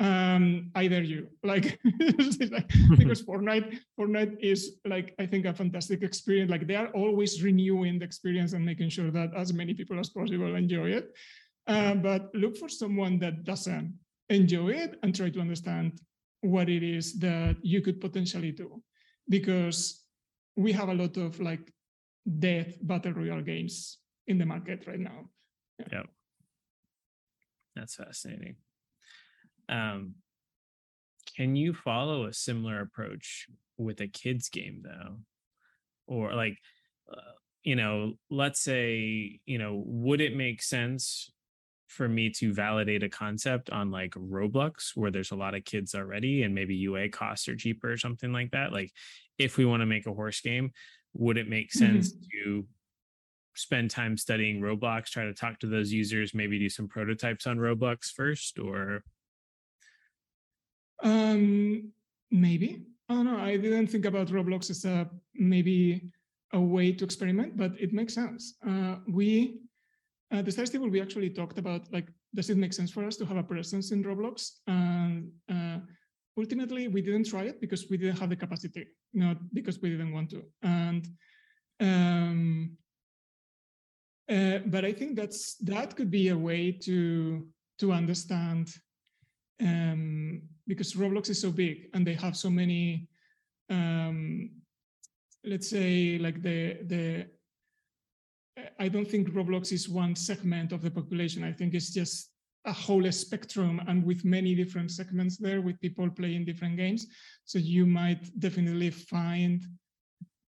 Um 0.00 0.70
either 0.74 1.02
you. 1.02 1.28
Like, 1.44 1.78
like 2.50 2.68
because 2.98 3.22
fortnite 3.22 3.78
fortnite 3.98 4.36
is 4.40 4.80
like 4.84 5.14
i 5.20 5.26
think 5.26 5.46
a 5.46 5.54
fantastic 5.54 6.02
experience. 6.02 6.50
Like 6.50 6.66
they 6.66 6.76
are 6.76 6.88
always 6.88 7.42
renewing 7.42 7.98
the 7.98 8.04
experience 8.04 8.54
and 8.54 8.64
making 8.64 8.88
sure 8.88 9.10
that 9.12 9.30
as 9.36 9.52
many 9.52 9.74
people 9.74 9.98
as 10.00 10.10
possible 10.10 10.54
enjoy 10.56 10.90
it. 10.90 11.14
Uh, 11.66 11.94
but 11.94 12.34
look 12.34 12.56
for 12.56 12.68
someone 12.68 13.18
that 13.20 13.44
doesn't 13.44 13.94
enjoy 14.28 14.70
it 14.70 14.98
and 15.02 15.14
try 15.14 15.30
to 15.30 15.40
understand 15.40 16.00
what 16.44 16.68
it 16.68 16.82
is 16.82 17.18
that 17.18 17.56
you 17.62 17.80
could 17.80 18.00
potentially 18.00 18.52
do 18.52 18.82
because 19.28 20.04
we 20.56 20.72
have 20.72 20.90
a 20.90 20.94
lot 20.94 21.16
of 21.16 21.40
like 21.40 21.72
death 22.38 22.76
battle 22.82 23.12
royale 23.12 23.40
games 23.40 23.98
in 24.26 24.36
the 24.38 24.44
market 24.44 24.84
right 24.86 25.00
now. 25.00 25.30
Yeah, 25.78 25.86
yep. 25.92 26.06
that's 27.74 27.96
fascinating. 27.96 28.56
Um 29.68 30.16
can 31.34 31.56
you 31.56 31.72
follow 31.72 32.26
a 32.26 32.32
similar 32.32 32.80
approach 32.80 33.48
with 33.78 34.00
a 34.00 34.06
kids 34.06 34.50
game 34.50 34.82
though? 34.84 35.16
Or 36.06 36.34
like 36.34 36.58
uh, 37.10 37.36
you 37.62 37.76
know 37.76 38.14
let's 38.30 38.60
say 38.60 39.40
you 39.46 39.58
know 39.58 39.82
would 39.86 40.20
it 40.20 40.36
make 40.36 40.62
sense 40.62 41.30
for 41.94 42.08
me 42.08 42.28
to 42.28 42.52
validate 42.52 43.02
a 43.02 43.08
concept 43.08 43.70
on 43.70 43.90
like 43.90 44.10
Roblox 44.12 44.96
where 44.96 45.10
there's 45.10 45.30
a 45.30 45.36
lot 45.36 45.54
of 45.54 45.64
kids 45.64 45.94
already 45.94 46.42
and 46.42 46.54
maybe 46.54 46.74
UA 46.74 47.10
costs 47.10 47.48
are 47.48 47.56
cheaper 47.56 47.92
or 47.92 47.96
something 47.96 48.32
like 48.32 48.50
that. 48.50 48.72
Like 48.72 48.92
if 49.38 49.56
we 49.56 49.64
want 49.64 49.80
to 49.80 49.86
make 49.86 50.06
a 50.06 50.12
horse 50.12 50.40
game, 50.40 50.72
would 51.14 51.38
it 51.38 51.48
make 51.48 51.72
sense 51.72 52.12
mm-hmm. 52.12 52.50
to 52.50 52.66
spend 53.54 53.90
time 53.90 54.16
studying 54.16 54.60
Roblox, 54.60 55.06
try 55.06 55.24
to 55.24 55.34
talk 55.34 55.60
to 55.60 55.66
those 55.66 55.92
users, 55.92 56.34
maybe 56.34 56.58
do 56.58 56.68
some 56.68 56.88
prototypes 56.88 57.46
on 57.46 57.58
Roblox 57.58 58.10
first 58.10 58.58
or 58.58 59.02
um 61.02 61.92
maybe. 62.30 62.82
I 63.08 63.14
don't 63.14 63.26
know. 63.26 63.38
I 63.38 63.56
didn't 63.56 63.88
think 63.88 64.06
about 64.06 64.28
Roblox 64.28 64.70
as 64.70 64.84
a 64.84 65.08
maybe 65.34 66.10
a 66.52 66.60
way 66.60 66.92
to 66.92 67.04
experiment, 67.04 67.56
but 67.56 67.72
it 67.78 67.92
makes 67.92 68.14
sense. 68.14 68.54
Uh, 68.66 68.96
we 69.08 69.58
uh, 70.32 70.42
the 70.42 70.52
Star 70.52 70.66
Stable, 70.66 70.88
we 70.88 71.00
actually 71.00 71.30
talked 71.30 71.58
about 71.58 71.92
like, 71.92 72.08
does 72.34 72.50
it 72.50 72.56
make 72.56 72.72
sense 72.72 72.90
for 72.90 73.04
us 73.04 73.16
to 73.16 73.26
have 73.26 73.36
a 73.36 73.42
presence 73.42 73.92
in 73.92 74.02
Roblox? 74.02 74.50
And 74.66 75.30
uh, 75.50 75.78
ultimately, 76.36 76.88
we 76.88 77.02
didn't 77.02 77.28
try 77.28 77.44
it 77.44 77.60
because 77.60 77.88
we 77.90 77.96
didn't 77.96 78.18
have 78.18 78.30
the 78.30 78.36
capacity, 78.36 78.88
not 79.12 79.36
because 79.52 79.80
we 79.80 79.90
didn't 79.90 80.12
want 80.12 80.30
to. 80.30 80.42
And 80.62 81.06
um, 81.80 82.76
uh, 84.30 84.58
but 84.66 84.84
I 84.84 84.92
think 84.92 85.16
that's 85.16 85.56
that 85.56 85.96
could 85.96 86.10
be 86.10 86.28
a 86.28 86.38
way 86.38 86.72
to 86.84 87.46
to 87.78 87.92
understand 87.92 88.68
um, 89.60 90.42
because 90.66 90.94
Roblox 90.94 91.28
is 91.28 91.40
so 91.40 91.50
big 91.50 91.88
and 91.92 92.06
they 92.06 92.14
have 92.14 92.36
so 92.36 92.48
many, 92.48 93.08
um, 93.68 94.50
let's 95.44 95.68
say, 95.68 96.18
like 96.18 96.42
the 96.42 96.78
the 96.86 97.26
I 98.78 98.88
don't 98.88 99.08
think 99.08 99.30
Roblox 99.30 99.72
is 99.72 99.88
one 99.88 100.14
segment 100.14 100.72
of 100.72 100.82
the 100.82 100.90
population. 100.90 101.42
I 101.44 101.52
think 101.52 101.74
it's 101.74 101.90
just 101.90 102.30
a 102.66 102.72
whole 102.72 103.10
spectrum 103.12 103.80
and 103.88 104.04
with 104.04 104.24
many 104.24 104.54
different 104.54 104.90
segments 104.90 105.36
there 105.36 105.60
with 105.60 105.80
people 105.80 106.08
playing 106.10 106.44
different 106.44 106.76
games. 106.76 107.06
So 107.44 107.58
you 107.58 107.84
might 107.84 108.38
definitely 108.38 108.90
find 108.90 109.62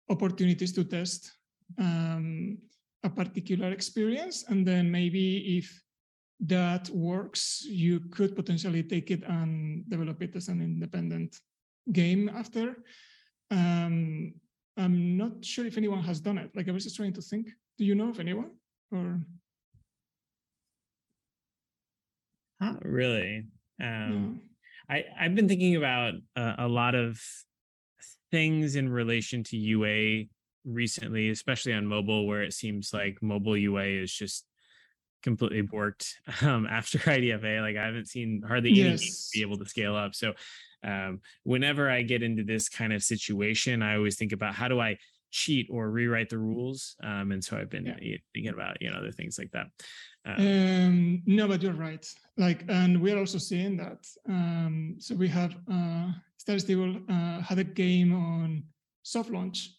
opportunities 0.10 0.74
to 0.74 0.84
test 0.84 1.32
um, 1.78 2.58
a 3.04 3.10
particular 3.10 3.72
experience. 3.72 4.46
And 4.48 4.66
then 4.66 4.90
maybe 4.90 5.58
if 5.58 5.84
that 6.40 6.90
works, 6.90 7.64
you 7.66 8.00
could 8.12 8.36
potentially 8.36 8.84
take 8.84 9.12
it 9.12 9.24
and 9.28 9.88
develop 9.90 10.22
it 10.24 10.36
as 10.36 10.48
an 10.48 10.62
independent 10.62 11.38
game 11.92 12.30
after. 12.30 12.78
Um, 13.52 14.34
I'm 14.78 15.18
not 15.18 15.44
sure 15.44 15.66
if 15.66 15.78
anyone 15.78 16.02
has 16.04 16.22
done 16.22 16.38
it. 16.38 16.50
Like 16.56 16.70
I 16.70 16.72
was 16.72 16.86
just 16.86 16.96
trying 16.96 17.14
to 17.14 17.22
think. 17.22 17.50
Do 17.80 17.86
you 17.86 17.96
know 17.96 18.10
of 18.10 18.20
anyone 18.20 18.52
or? 18.92 19.22
Not 22.60 22.84
really. 22.86 23.46
Um, 23.82 24.42
yeah. 24.90 24.98
I 24.98 25.04
I've 25.18 25.34
been 25.34 25.48
thinking 25.48 25.78
about 25.78 26.16
uh, 26.36 26.56
a 26.58 26.68
lot 26.68 26.94
of 26.94 27.22
things 28.32 28.76
in 28.76 28.90
relation 28.90 29.44
to 29.46 29.58
UA 29.58 30.26
recently, 30.66 31.30
especially 31.30 31.72
on 31.72 31.86
mobile, 31.86 32.28
where 32.28 32.44
it 32.44 32.52
seems 32.52 32.94
like 32.94 33.18
mobile 33.22 33.56
UA 33.56 34.04
is 34.04 34.14
just 34.14 34.46
completely 35.24 35.64
borked 35.64 36.16
um, 36.42 36.68
after 36.70 36.98
IDFA. 37.00 37.62
Like 37.62 37.78
I 37.78 37.86
haven't 37.86 38.10
seen 38.10 38.44
hardly 38.46 38.72
any 38.72 38.92
yes. 38.92 39.30
be 39.34 39.42
able 39.42 39.58
to 39.58 39.66
scale 39.66 39.96
up. 39.96 40.16
So 40.16 40.34
um, 40.84 41.22
whenever 41.44 41.90
I 41.90 42.02
get 42.02 42.24
into 42.24 42.44
this 42.44 42.68
kind 42.68 42.92
of 42.92 43.04
situation, 43.04 43.82
I 43.82 43.96
always 43.96 44.18
think 44.18 44.34
about 44.34 44.54
how 44.54 44.68
do 44.68 44.82
I 44.82 44.98
cheat 45.32 45.68
or 45.72 45.92
rewrite 45.92 46.30
the 46.30 46.38
rules. 46.38 46.96
Um, 47.04 47.32
and 47.32 47.44
so 47.44 47.58
I've 47.58 47.70
been 47.70 47.86
yeah. 47.86 48.18
thinking 48.34 48.54
about 48.54 48.82
you 48.82 48.90
know 48.90 48.98
other 48.98 49.12
things 49.12 49.38
like 49.38 49.52
that. 49.52 49.68
Um, 50.26 50.48
um, 50.48 51.24
no, 51.26 51.48
but 51.48 51.62
you're 51.62 51.74
right. 51.74 52.06
Like, 52.38 52.64
and 52.70 53.02
we're 53.02 53.18
also 53.18 53.38
seeing 53.38 53.78
that. 53.78 54.06
Um, 54.28 54.96
so 55.00 55.16
we 55.16 55.28
have 55.30 55.56
uh, 55.72 56.12
Star 56.38 56.60
Stable 56.60 56.98
uh, 57.10 57.42
had 57.42 57.60
a 57.60 57.64
game 57.64 58.14
on 58.14 58.64
soft 59.04 59.30
launch 59.30 59.72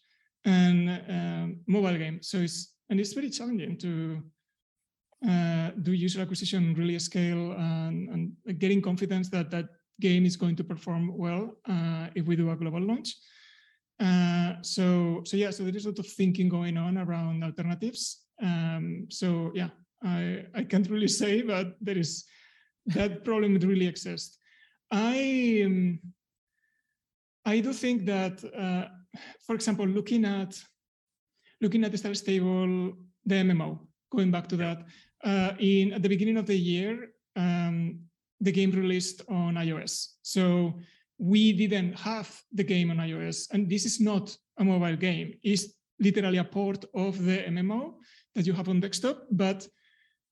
and 0.45 0.89
um, 1.09 1.59
mobile 1.67 1.97
game. 1.97 2.21
So 2.21 2.39
it's 2.39 2.73
and 2.89 2.99
it's 2.99 3.13
very 3.13 3.29
challenging 3.29 3.77
to 3.77 4.21
uh, 5.27 5.71
do 5.81 5.93
user 5.93 6.21
acquisition 6.21 6.73
really 6.73 6.97
scale 6.99 7.51
and, 7.53 8.09
and, 8.09 8.59
getting 8.59 8.81
confidence 8.81 9.29
that 9.29 9.51
that 9.51 9.65
game 9.99 10.25
is 10.25 10.35
going 10.35 10.55
to 10.55 10.63
perform 10.63 11.15
well 11.15 11.55
uh, 11.69 12.07
if 12.15 12.25
we 12.25 12.35
do 12.35 12.49
a 12.49 12.55
global 12.55 12.81
launch. 12.81 13.15
Uh, 14.01 14.55
so, 14.61 15.21
so 15.25 15.37
yeah, 15.37 15.51
so 15.51 15.63
there 15.63 15.75
is 15.75 15.85
a 15.85 15.89
lot 15.89 15.99
of 15.99 16.07
thinking 16.07 16.49
going 16.49 16.77
on 16.77 16.97
around 16.97 17.43
alternatives. 17.43 18.23
Um, 18.41 19.05
so 19.09 19.51
yeah, 19.53 19.69
I, 20.03 20.45
I 20.55 20.63
can't 20.63 20.89
really 20.89 21.07
say, 21.21 21.43
but 21.43 21.75
there 21.79 21.97
is 21.97 22.25
that 22.87 23.23
problem 23.23 23.55
really 23.55 23.85
exists. 23.85 24.39
I 24.89 25.63
um, 25.65 25.99
I 27.45 27.59
do 27.59 27.73
think 27.73 28.05
that, 28.05 28.43
uh, 28.55 28.87
for 29.45 29.55
example, 29.55 29.85
looking 29.85 30.25
at 30.25 30.59
looking 31.61 31.83
at 31.83 31.91
the 31.91 31.97
Star 31.97 32.13
Stable, 32.13 32.93
the 33.25 33.35
MMO, 33.35 33.79
going 34.11 34.31
back 34.31 34.47
to 34.49 34.57
that, 34.57 34.83
uh, 35.23 35.53
in 35.59 35.93
at 35.93 36.01
the 36.01 36.09
beginning 36.09 36.37
of 36.37 36.47
the 36.47 36.55
year, 36.55 37.11
um, 37.35 37.99
the 38.39 38.51
game 38.51 38.71
released 38.71 39.21
on 39.29 39.55
iOS. 39.55 40.13
So 40.23 40.79
we 41.21 41.53
didn't 41.53 41.93
have 41.99 42.41
the 42.51 42.63
game 42.63 42.89
on 42.89 42.97
iOS, 42.97 43.47
and 43.53 43.69
this 43.69 43.85
is 43.85 43.99
not 43.99 44.35
a 44.57 44.63
mobile 44.63 44.95
game. 44.95 45.35
It's 45.43 45.67
literally 45.99 46.39
a 46.39 46.43
port 46.43 46.83
of 46.95 47.23
the 47.23 47.37
MMO 47.43 47.93
that 48.33 48.47
you 48.47 48.53
have 48.53 48.67
on 48.67 48.79
desktop, 48.79 49.27
but 49.29 49.67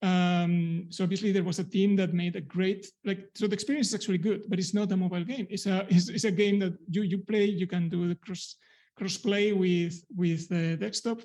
um, 0.01 0.87
so 0.89 1.03
obviously 1.03 1.31
there 1.31 1.43
was 1.43 1.59
a 1.59 1.63
team 1.63 1.95
that 1.97 2.13
made 2.13 2.35
a 2.35 2.41
great 2.41 2.87
like 3.05 3.29
so 3.35 3.45
the 3.45 3.53
experience 3.53 3.89
is 3.89 3.93
actually 3.93 4.17
good, 4.17 4.41
but 4.49 4.57
it's 4.57 4.73
not 4.73 4.91
a 4.91 4.97
mobile 4.97 5.23
game. 5.23 5.45
It's 5.51 5.67
a 5.67 5.85
it's, 5.89 6.09
it's 6.09 6.23
a 6.23 6.31
game 6.31 6.57
that 6.59 6.73
you 6.89 7.03
you 7.03 7.19
play. 7.19 7.45
You 7.45 7.67
can 7.67 7.87
do 7.87 8.07
the 8.07 8.15
cross 8.15 8.55
cross 8.97 9.15
play 9.17 9.53
with 9.53 10.03
with 10.15 10.49
the 10.49 10.75
desktop, 10.75 11.21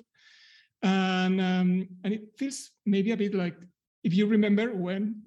and 0.83 1.41
um, 1.41 1.87
and 2.03 2.13
it 2.13 2.21
feels 2.37 2.69
maybe 2.85 3.11
a 3.13 3.17
bit 3.17 3.33
like 3.33 3.57
if 4.03 4.13
you 4.13 4.27
remember 4.27 4.75
when 4.75 5.23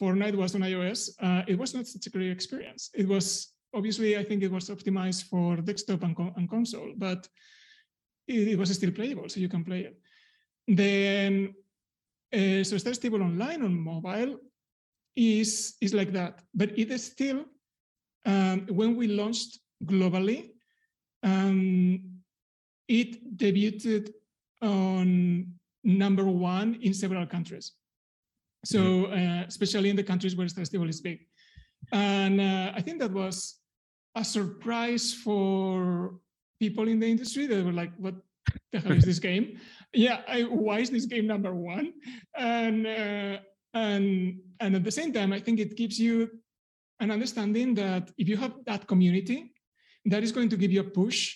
Fortnite 0.00 0.34
was 0.34 0.56
on 0.56 0.62
iOS, 0.62 1.10
uh, 1.20 1.44
it 1.46 1.56
was 1.56 1.72
not 1.72 1.86
such 1.86 2.06
a 2.08 2.10
great 2.10 2.32
experience. 2.32 2.90
It 2.94 3.06
was 3.06 3.52
obviously 3.76 4.16
I 4.18 4.24
think 4.24 4.42
it 4.42 4.50
was 4.50 4.70
optimized 4.70 5.24
for 5.30 5.56
desktop 5.56 6.02
and, 6.02 6.16
and 6.36 6.50
console, 6.50 6.92
but 6.96 7.28
it, 8.26 8.48
it 8.48 8.58
was 8.58 8.74
still 8.74 8.90
playable, 8.90 9.28
so 9.28 9.40
you 9.40 9.48
can 9.48 9.64
play 9.64 9.80
it. 9.88 9.96
Then 10.66 11.54
uh, 12.32 12.64
so 12.64 12.78
Star 12.78 12.94
Stable 12.94 13.22
Online 13.22 13.62
on 13.62 13.74
mobile 13.92 14.38
is, 15.14 15.76
is 15.80 15.94
like 15.94 16.12
that, 16.12 16.42
but 16.54 16.70
it 16.78 16.90
is 16.90 17.04
still, 17.04 17.44
um, 18.24 18.66
when 18.70 18.96
we 18.96 19.06
launched 19.06 19.58
globally, 19.84 20.50
um, 21.22 22.00
it 22.88 23.36
debuted 23.36 24.10
on 24.62 25.52
number 25.84 26.24
one 26.24 26.78
in 26.82 26.94
several 26.94 27.26
countries. 27.26 27.72
So 28.64 29.06
uh, 29.06 29.44
especially 29.46 29.90
in 29.90 29.96
the 29.96 30.02
countries 30.02 30.34
where 30.34 30.48
Star 30.48 30.64
Stable 30.64 30.88
is 30.88 31.00
big. 31.00 31.20
And 31.92 32.40
uh, 32.40 32.72
I 32.74 32.80
think 32.82 32.98
that 33.00 33.12
was 33.12 33.60
a 34.16 34.24
surprise 34.24 35.14
for 35.14 36.18
people 36.58 36.88
in 36.88 36.98
the 36.98 37.06
industry. 37.06 37.46
They 37.46 37.62
were 37.62 37.72
like, 37.72 37.92
what 37.98 38.16
the 38.72 38.80
hell 38.80 38.92
is 39.00 39.04
this 39.04 39.20
game? 39.20 39.60
yeah, 39.96 40.20
I, 40.28 40.42
why 40.42 40.80
is 40.80 40.90
this 40.90 41.06
game 41.06 41.26
number 41.26 41.54
one? 41.54 41.94
And 42.36 42.86
uh, 42.86 43.38
and 43.74 44.38
and 44.60 44.76
at 44.76 44.84
the 44.84 44.90
same 44.90 45.12
time, 45.12 45.32
I 45.32 45.40
think 45.40 45.58
it 45.58 45.76
gives 45.76 45.98
you 45.98 46.30
an 47.00 47.10
understanding 47.10 47.74
that 47.74 48.10
if 48.18 48.28
you 48.28 48.36
have 48.36 48.54
that 48.66 48.86
community, 48.86 49.52
that 50.06 50.22
is 50.22 50.32
going 50.32 50.48
to 50.50 50.56
give 50.56 50.72
you 50.72 50.80
a 50.80 50.90
push 51.00 51.34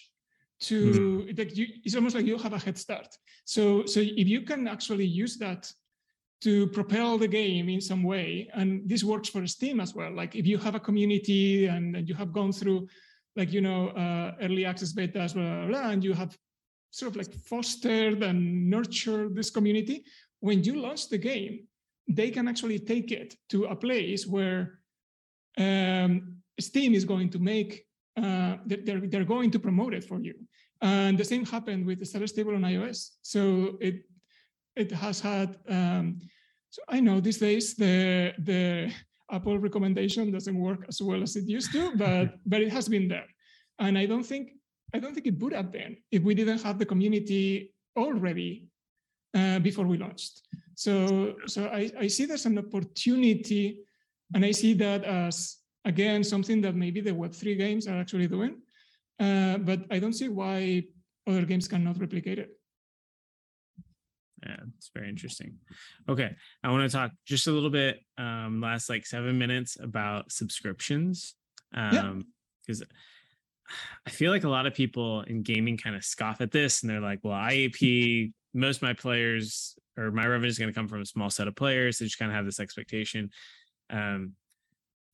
to 0.60 0.92
mm-hmm. 0.92 1.38
like 1.38 1.56
you, 1.56 1.66
it's 1.84 1.94
almost 1.94 2.14
like 2.14 2.26
you 2.26 2.36
have 2.38 2.52
a 2.52 2.58
head 2.58 2.78
start. 2.78 3.08
So 3.44 3.86
so 3.86 4.00
if 4.00 4.28
you 4.28 4.42
can 4.42 4.68
actually 4.68 5.06
use 5.06 5.36
that 5.38 5.70
to 6.42 6.66
propel 6.68 7.18
the 7.18 7.28
game 7.28 7.68
in 7.68 7.80
some 7.80 8.02
way, 8.02 8.48
and 8.54 8.88
this 8.88 9.04
works 9.04 9.28
for 9.28 9.46
Steam 9.46 9.80
as 9.80 9.94
well. 9.94 10.12
Like 10.12 10.34
if 10.34 10.46
you 10.46 10.58
have 10.58 10.74
a 10.74 10.80
community 10.80 11.66
and, 11.66 11.96
and 11.96 12.08
you 12.08 12.14
have 12.14 12.32
gone 12.32 12.52
through 12.52 12.88
like 13.36 13.52
you 13.52 13.60
know 13.60 13.88
uh, 13.88 14.34
early 14.40 14.64
access 14.64 14.92
betas, 14.92 15.34
blah, 15.34 15.42
blah, 15.42 15.66
blah, 15.66 15.90
and 15.90 16.02
you 16.02 16.12
have 16.14 16.36
sort 16.90 17.10
of 17.10 17.16
like 17.16 17.32
fostered 17.32 18.22
and 18.22 18.68
nurtured 18.68 19.34
this 19.34 19.50
community, 19.50 20.04
when 20.40 20.64
you 20.64 20.76
launch 20.76 21.08
the 21.08 21.18
game, 21.18 21.66
they 22.08 22.30
can 22.30 22.48
actually 22.48 22.78
take 22.78 23.12
it 23.12 23.36
to 23.48 23.64
a 23.64 23.76
place 23.76 24.26
where 24.26 24.80
um, 25.58 26.36
Steam 26.58 26.94
is 26.94 27.04
going 27.04 27.30
to 27.30 27.38
make, 27.38 27.86
uh, 28.16 28.56
they're, 28.66 29.00
they're 29.00 29.24
going 29.24 29.50
to 29.50 29.58
promote 29.58 29.94
it 29.94 30.04
for 30.04 30.20
you. 30.20 30.34
And 30.82 31.16
the 31.16 31.24
same 31.24 31.44
happened 31.44 31.86
with 31.86 32.00
the 32.00 32.06
Star 32.06 32.26
Stable 32.26 32.54
on 32.54 32.62
iOS. 32.62 33.10
So 33.22 33.76
it 33.80 34.02
it 34.76 34.90
has 34.92 35.20
had, 35.20 35.58
um, 35.68 36.20
so 36.70 36.82
I 36.88 37.00
know 37.00 37.20
these 37.20 37.38
days 37.38 37.74
the, 37.74 38.32
the 38.38 38.92
Apple 39.30 39.58
recommendation 39.58 40.30
doesn't 40.30 40.58
work 40.58 40.84
as 40.88 41.00
well 41.02 41.22
as 41.22 41.36
it 41.36 41.46
used 41.46 41.72
to, 41.72 41.96
but, 41.96 42.34
but 42.46 42.60
it 42.60 42.72
has 42.72 42.88
been 42.88 43.08
there. 43.08 43.26
And 43.78 43.96
I 43.96 44.06
don't 44.06 44.24
think 44.24 44.52
I 44.92 44.98
don't 44.98 45.14
think 45.14 45.26
it 45.26 45.38
would 45.38 45.52
have 45.52 45.70
been 45.70 45.96
if 46.10 46.22
we 46.22 46.34
didn't 46.34 46.62
have 46.62 46.78
the 46.78 46.86
community 46.86 47.72
already 47.96 48.66
uh, 49.34 49.58
before 49.60 49.86
we 49.86 49.98
launched. 49.98 50.42
So, 50.74 51.36
so 51.46 51.66
I, 51.66 51.90
I 51.98 52.06
see 52.06 52.24
there's 52.24 52.46
an 52.46 52.58
opportunity, 52.58 53.80
and 54.34 54.44
I 54.44 54.50
see 54.50 54.74
that 54.74 55.04
as 55.04 55.58
again 55.84 56.24
something 56.24 56.60
that 56.62 56.74
maybe 56.74 57.00
the 57.00 57.12
Web3 57.12 57.56
games 57.58 57.86
are 57.86 58.00
actually 58.00 58.26
doing, 58.26 58.56
uh, 59.20 59.58
but 59.58 59.84
I 59.90 59.98
don't 59.98 60.14
see 60.14 60.28
why 60.28 60.84
other 61.26 61.44
games 61.44 61.68
cannot 61.68 62.00
replicate 62.00 62.38
it. 62.38 62.50
Yeah, 64.44 64.56
it's 64.76 64.90
very 64.94 65.08
interesting. 65.08 65.56
Okay, 66.08 66.34
I 66.64 66.70
want 66.70 66.90
to 66.90 66.96
talk 66.96 67.10
just 67.26 67.46
a 67.46 67.52
little 67.52 67.70
bit, 67.70 68.00
um, 68.16 68.60
last 68.60 68.88
like 68.88 69.06
seven 69.06 69.38
minutes 69.38 69.78
about 69.80 70.32
subscriptions, 70.32 71.34
um, 71.74 72.26
because. 72.62 72.80
Yeah 72.80 72.86
I 74.06 74.10
feel 74.10 74.30
like 74.30 74.44
a 74.44 74.48
lot 74.48 74.66
of 74.66 74.74
people 74.74 75.22
in 75.22 75.42
gaming 75.42 75.76
kind 75.76 75.96
of 75.96 76.04
scoff 76.04 76.40
at 76.40 76.50
this 76.50 76.82
and 76.82 76.90
they're 76.90 77.00
like, 77.00 77.20
well, 77.22 77.34
IAP, 77.34 78.32
most 78.54 78.78
of 78.78 78.82
my 78.82 78.94
players 78.94 79.76
or 79.96 80.10
my 80.10 80.26
revenue 80.26 80.48
is 80.48 80.58
going 80.58 80.70
to 80.70 80.74
come 80.74 80.88
from 80.88 81.02
a 81.02 81.06
small 81.06 81.30
set 81.30 81.48
of 81.48 81.56
players. 81.56 81.98
They 81.98 82.06
just 82.06 82.18
kind 82.18 82.30
of 82.30 82.36
have 82.36 82.46
this 82.46 82.60
expectation. 82.60 83.30
Um, 83.90 84.32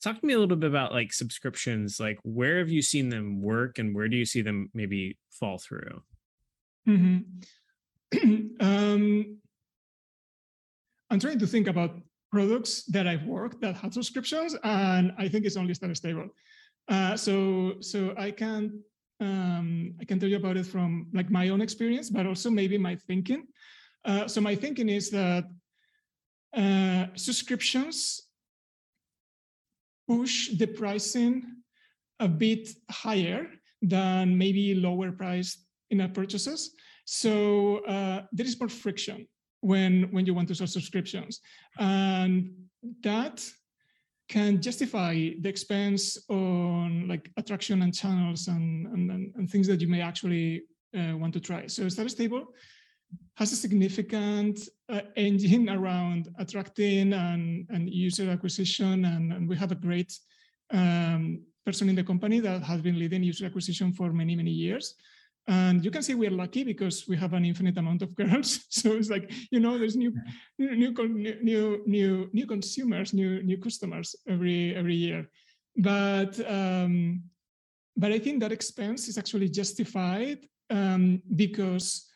talk 0.02 0.20
to 0.20 0.26
me 0.26 0.34
a 0.34 0.38
little 0.38 0.56
bit 0.56 0.70
about 0.70 0.92
like 0.92 1.12
subscriptions. 1.12 1.98
Like, 2.00 2.18
where 2.22 2.58
have 2.58 2.68
you 2.68 2.82
seen 2.82 3.08
them 3.08 3.42
work 3.42 3.78
and 3.78 3.94
where 3.94 4.08
do 4.08 4.16
you 4.16 4.26
see 4.26 4.42
them 4.42 4.70
maybe 4.74 5.18
fall 5.30 5.58
through? 5.58 6.02
Mm-hmm. 6.88 7.18
um, 8.60 9.38
I'm 11.10 11.20
trying 11.20 11.38
to 11.38 11.46
think 11.46 11.66
about 11.66 12.00
products 12.32 12.84
that 12.84 13.06
I've 13.06 13.24
worked 13.24 13.60
that 13.60 13.76
had 13.76 13.94
subscriptions, 13.94 14.56
and 14.64 15.12
I 15.18 15.28
think 15.28 15.44
it's 15.44 15.56
only 15.56 15.74
Star 15.74 15.94
Stable. 15.94 16.28
Uh, 16.88 17.16
so 17.16 17.74
so 17.80 18.14
I 18.16 18.30
can 18.30 18.80
um, 19.20 19.94
I 20.00 20.04
can 20.04 20.20
tell 20.20 20.28
you 20.28 20.36
about 20.36 20.56
it 20.56 20.66
from 20.66 21.06
like 21.12 21.30
my 21.30 21.48
own 21.48 21.60
experience, 21.60 22.10
but 22.10 22.26
also 22.26 22.50
maybe 22.50 22.78
my 22.78 22.96
thinking. 22.96 23.46
Uh, 24.04 24.28
so 24.28 24.40
my 24.40 24.54
thinking 24.54 24.88
is 24.88 25.10
that 25.10 25.44
uh, 26.56 27.06
subscriptions 27.14 28.22
push 30.08 30.50
the 30.56 30.66
pricing 30.66 31.44
a 32.20 32.28
bit 32.28 32.68
higher 32.90 33.48
than 33.82 34.38
maybe 34.38 34.74
lower 34.74 35.12
priced 35.12 35.66
in-app 35.90 36.14
purchases. 36.14 36.70
So 37.06 37.78
uh, 37.86 38.22
there 38.32 38.46
is 38.46 38.60
more 38.60 38.68
friction 38.68 39.26
when 39.60 40.10
when 40.12 40.26
you 40.26 40.34
want 40.34 40.48
to 40.48 40.54
sell 40.54 40.66
subscriptions, 40.66 41.40
and 41.78 42.50
that 43.02 43.48
can 44.28 44.60
justify 44.60 45.14
the 45.40 45.48
expense 45.48 46.18
on 46.28 47.06
like 47.08 47.30
attraction 47.36 47.82
and 47.82 47.94
channels 47.94 48.48
and, 48.48 48.86
and, 48.88 49.32
and 49.36 49.50
things 49.50 49.68
that 49.68 49.80
you 49.80 49.88
may 49.88 50.00
actually 50.00 50.64
uh, 50.98 51.16
want 51.16 51.32
to 51.32 51.40
try. 51.40 51.66
So 51.66 51.88
Star 51.88 52.08
Stable 52.08 52.44
has 53.36 53.52
a 53.52 53.56
significant 53.56 54.58
uh, 54.88 55.02
engine 55.16 55.68
around 55.76 56.28
attracting 56.38 57.12
and, 57.12 57.66
and 57.70 57.88
user 57.88 58.30
acquisition. 58.30 59.04
And, 59.04 59.32
and 59.32 59.48
we 59.48 59.56
have 59.56 59.72
a 59.72 59.76
great 59.76 60.18
um, 60.72 61.42
person 61.64 61.88
in 61.88 61.94
the 61.94 62.02
company 62.02 62.40
that 62.40 62.62
has 62.62 62.80
been 62.80 62.98
leading 62.98 63.22
user 63.22 63.46
acquisition 63.46 63.92
for 63.92 64.12
many, 64.12 64.34
many 64.34 64.50
years. 64.50 64.94
And 65.48 65.84
you 65.84 65.90
can 65.92 66.02
see 66.02 66.14
we're 66.14 66.30
lucky 66.30 66.64
because 66.64 67.06
we 67.06 67.16
have 67.16 67.32
an 67.32 67.44
infinite 67.44 67.78
amount 67.78 68.02
of 68.02 68.14
girls. 68.14 68.64
So 68.70 68.92
it's 68.92 69.10
like 69.10 69.32
you 69.50 69.60
know, 69.60 69.78
there's 69.78 69.96
new, 69.96 70.12
new, 70.58 70.92
new, 71.42 71.82
new, 71.86 72.30
new 72.32 72.46
consumers, 72.46 73.12
new, 73.12 73.42
new 73.42 73.58
customers 73.58 74.16
every 74.28 74.74
every 74.74 74.94
year. 74.94 75.28
But 75.76 76.38
um, 76.50 77.22
but 77.96 78.12
I 78.12 78.18
think 78.18 78.40
that 78.40 78.52
expense 78.52 79.08
is 79.08 79.18
actually 79.18 79.48
justified 79.48 80.46
um, 80.70 81.22
because 81.34 82.10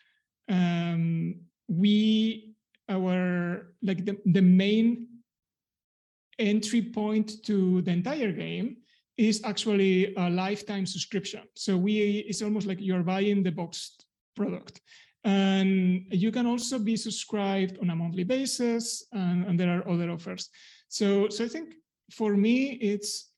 um, 0.49 1.37
we 1.69 2.55
our 2.89 3.73
like 3.83 4.05
the, 4.05 4.19
the 4.27 4.43
main 4.43 5.07
entry 6.39 6.83
point 6.83 7.45
to 7.45 7.83
the 7.83 7.91
entire 7.91 8.33
game 8.33 8.79
is 9.29 9.43
actually 9.45 10.15
a 10.17 10.31
lifetime 10.31 10.87
subscription. 10.87 11.43
So 11.55 11.77
we 11.77 12.25
it's 12.29 12.43
almost 12.43 12.67
like 12.67 12.81
you're 12.81 13.03
buying 13.03 13.43
the 13.43 13.53
boxed 13.53 14.07
product. 14.35 14.81
And 15.25 16.07
you 16.11 16.33
can 16.33 16.47
also 16.47 16.79
be 16.79 16.97
subscribed 16.97 17.77
on 17.83 17.91
a 17.91 17.97
monthly 17.97 18.25
basis, 18.25 19.05
and, 19.13 19.45
and 19.47 19.61
there 19.61 19.71
are 19.77 19.87
other 19.87 20.11
offers. 20.11 20.49
So, 20.89 21.29
so 21.29 21.45
I 21.45 21.49
think 21.49 21.75
for 22.11 22.35
me, 22.35 22.79
it's 22.93 23.31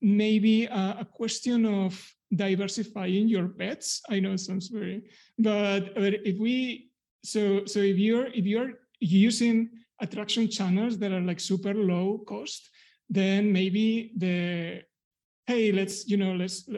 maybe 0.00 0.66
a, 0.66 0.98
a 1.00 1.06
question 1.20 1.66
of 1.66 1.92
diversifying 2.32 3.26
your 3.28 3.48
bets. 3.48 4.00
I 4.08 4.20
know 4.20 4.32
it 4.32 4.38
sounds 4.38 4.68
very, 4.68 5.02
but, 5.36 5.96
but 5.96 6.14
if 6.24 6.38
we 6.38 6.90
so 7.24 7.64
so 7.66 7.80
if 7.80 7.98
you're 7.98 8.28
if 8.40 8.44
you're 8.46 8.74
using 9.00 9.68
attraction 10.00 10.48
channels 10.48 10.98
that 10.98 11.10
are 11.10 11.26
like 11.30 11.40
super 11.40 11.74
low 11.74 12.18
cost, 12.18 12.70
then 13.08 13.52
maybe 13.52 14.12
the 14.16 14.82
hey 15.46 15.72
let's 15.72 16.08
you 16.08 16.16
know 16.16 16.34
let's 16.34 16.68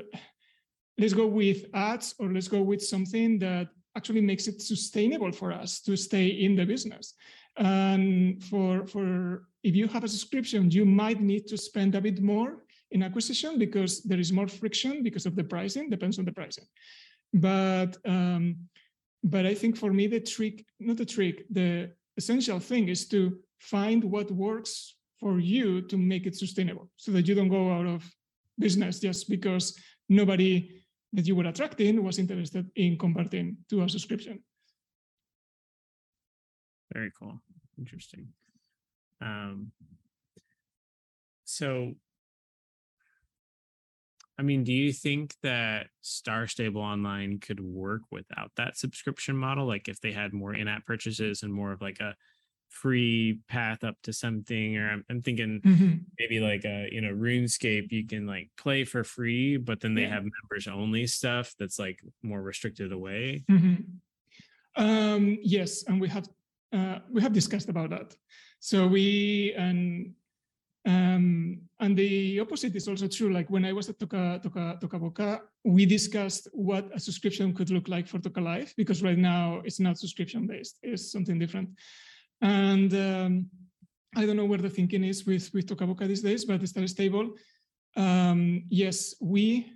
let's 0.98 1.14
go 1.14 1.26
with 1.26 1.66
ads 1.74 2.14
or 2.18 2.28
let's 2.32 2.48
go 2.48 2.60
with 2.60 2.82
something 2.82 3.38
that 3.38 3.68
actually 3.96 4.20
makes 4.20 4.46
it 4.46 4.60
sustainable 4.60 5.32
for 5.32 5.52
us 5.52 5.80
to 5.80 5.96
stay 5.96 6.26
in 6.26 6.54
the 6.54 6.64
business. 6.64 7.14
And 7.56 8.42
for 8.44 8.86
for 8.86 9.48
if 9.62 9.74
you 9.74 9.88
have 9.88 10.04
a 10.04 10.08
subscription 10.08 10.70
you 10.70 10.84
might 10.84 11.20
need 11.20 11.46
to 11.48 11.56
spend 11.56 11.94
a 11.94 12.00
bit 12.00 12.20
more 12.22 12.64
in 12.90 13.02
acquisition 13.02 13.58
because 13.58 14.02
there 14.02 14.20
is 14.20 14.32
more 14.32 14.48
friction 14.48 15.02
because 15.02 15.26
of 15.26 15.34
the 15.34 15.44
pricing 15.44 15.90
depends 15.90 16.18
on 16.18 16.24
the 16.24 16.32
pricing. 16.32 16.66
But 17.32 17.96
um, 18.06 18.68
but 19.24 19.46
i 19.46 19.54
think 19.54 19.76
for 19.76 19.92
me 19.92 20.06
the 20.06 20.20
trick 20.20 20.64
not 20.80 20.96
the 20.96 21.04
trick 21.04 21.44
the 21.50 21.90
essential 22.16 22.58
thing 22.58 22.88
is 22.88 23.06
to 23.08 23.38
find 23.58 24.04
what 24.04 24.30
works 24.30 24.94
for 25.20 25.40
you 25.40 25.82
to 25.82 25.96
make 25.96 26.26
it 26.26 26.36
sustainable 26.36 26.88
so 26.96 27.10
that 27.12 27.26
you 27.26 27.34
don't 27.34 27.48
go 27.48 27.72
out 27.72 27.86
of 27.86 28.04
business 28.58 29.00
just 29.00 29.28
because 29.28 29.78
nobody 30.08 30.82
that 31.12 31.26
you 31.26 31.34
were 31.34 31.46
attracting 31.46 32.02
was 32.04 32.18
interested 32.18 32.70
in 32.76 32.98
converting 32.98 33.56
to 33.70 33.82
a 33.82 33.88
subscription. 33.88 34.42
Very 36.92 37.10
cool. 37.18 37.40
Interesting. 37.78 38.28
Um, 39.20 39.72
so 41.44 41.94
I 44.38 44.42
mean, 44.44 44.62
do 44.62 44.72
you 44.72 44.92
think 44.92 45.34
that 45.42 45.88
Star 46.00 46.46
Stable 46.46 46.80
Online 46.80 47.40
could 47.40 47.58
work 47.58 48.02
without 48.12 48.52
that 48.56 48.76
subscription 48.76 49.36
model? 49.36 49.66
Like 49.66 49.88
if 49.88 50.00
they 50.00 50.12
had 50.12 50.32
more 50.32 50.54
in-app 50.54 50.86
purchases 50.86 51.42
and 51.42 51.52
more 51.52 51.72
of 51.72 51.82
like 51.82 51.98
a 51.98 52.14
free 52.68 53.40
path 53.48 53.84
up 53.84 53.96
to 54.02 54.12
something, 54.12 54.76
or 54.76 54.90
I'm, 54.90 55.04
I'm 55.10 55.22
thinking 55.22 55.60
mm-hmm. 55.64 55.94
maybe 56.18 56.40
like 56.40 56.64
a 56.64 56.88
you 56.90 57.00
know 57.00 57.12
RuneScape, 57.12 57.90
you 57.90 58.06
can 58.06 58.26
like 58.26 58.50
play 58.56 58.84
for 58.84 59.04
free, 59.04 59.56
but 59.56 59.80
then 59.80 59.94
they 59.94 60.02
yeah. 60.02 60.14
have 60.14 60.24
members 60.24 60.68
only 60.68 61.06
stuff 61.06 61.54
that's 61.58 61.78
like 61.78 62.00
more 62.22 62.42
restricted 62.42 62.92
away. 62.92 63.44
Mm-hmm. 63.50 64.82
Um, 64.82 65.38
yes, 65.42 65.84
and 65.88 66.00
we 66.00 66.08
have 66.08 66.28
uh, 66.72 66.98
we 67.10 67.20
have 67.22 67.32
discussed 67.32 67.68
about 67.68 67.90
that. 67.90 68.14
So 68.60 68.86
we 68.86 69.54
and 69.56 70.14
um, 70.86 71.60
and 71.80 71.96
the 71.96 72.40
opposite 72.40 72.74
is 72.74 72.88
also 72.88 73.08
true. 73.08 73.32
Like 73.32 73.50
when 73.50 73.64
I 73.64 73.72
was 73.72 73.88
at 73.88 73.98
Toca, 73.98 74.42
Toca, 74.42 74.80
Toca 74.80 74.98
Boca, 74.98 75.42
we 75.64 75.84
discussed 75.84 76.48
what 76.52 76.90
a 76.94 77.00
subscription 77.00 77.52
could 77.52 77.70
look 77.70 77.88
like 77.88 78.06
for 78.06 78.18
Toca 78.18 78.42
Life, 78.42 78.74
because 78.76 79.02
right 79.02 79.18
now 79.18 79.60
it's 79.64 79.80
not 79.80 79.98
subscription 79.98 80.46
based, 80.46 80.78
it's 80.82 81.12
something 81.12 81.38
different. 81.38 81.70
And 82.40 82.92
um, 82.94 83.46
I 84.16 84.26
don't 84.26 84.36
know 84.36 84.44
where 84.44 84.58
the 84.58 84.70
thinking 84.70 85.04
is 85.04 85.26
with, 85.26 85.52
with 85.52 85.66
Toca 85.66 85.86
Boca 85.86 86.06
these 86.06 86.22
days, 86.22 86.44
but 86.44 86.62
it's 86.62 86.70
Star 86.70 86.86
Stable. 86.86 87.30
Um, 87.96 88.64
yes, 88.68 89.14
we, 89.20 89.72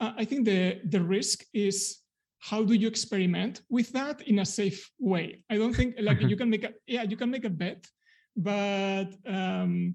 uh, 0.00 0.12
I 0.16 0.24
think 0.24 0.44
the, 0.44 0.80
the 0.84 1.02
risk 1.02 1.44
is 1.54 1.98
how 2.38 2.62
do 2.62 2.74
you 2.74 2.86
experiment 2.86 3.62
with 3.68 3.90
that 3.92 4.22
in 4.22 4.40
a 4.40 4.44
safe 4.44 4.90
way? 4.98 5.42
I 5.50 5.56
don't 5.56 5.74
think 5.74 5.96
like 6.00 6.20
you 6.20 6.36
can 6.36 6.50
make 6.50 6.64
a, 6.64 6.72
yeah, 6.86 7.02
you 7.02 7.16
can 7.16 7.30
make 7.30 7.44
a 7.44 7.50
bet, 7.50 7.86
but 8.36 9.14
um, 9.26 9.94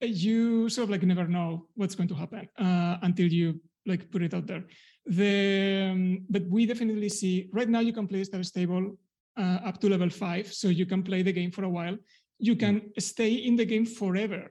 you 0.00 0.68
sort 0.68 0.84
of 0.84 0.90
like 0.90 1.02
never 1.02 1.26
know 1.26 1.66
what's 1.74 1.94
going 1.94 2.08
to 2.08 2.14
happen 2.14 2.48
uh, 2.58 2.98
until 3.02 3.26
you 3.26 3.60
like 3.86 4.10
put 4.10 4.22
it 4.22 4.34
out 4.34 4.46
there. 4.46 4.64
The 5.06 5.90
um, 5.92 6.26
but 6.28 6.46
we 6.48 6.66
definitely 6.66 7.08
see 7.08 7.48
right 7.52 7.68
now 7.68 7.80
you 7.80 7.92
can 7.92 8.06
play 8.06 8.24
Star 8.24 8.42
Stable 8.42 8.96
uh, 9.40 9.58
up 9.68 9.80
to 9.80 9.88
level 9.88 10.10
five, 10.10 10.46
so 10.60 10.68
you 10.68 10.86
can 10.86 11.02
play 11.02 11.22
the 11.22 11.32
game 11.32 11.50
for 11.50 11.64
a 11.64 11.68
while. 11.78 11.96
You 12.38 12.56
can 12.56 12.74
stay 12.98 13.32
in 13.48 13.56
the 13.56 13.64
game 13.64 13.86
forever 13.86 14.42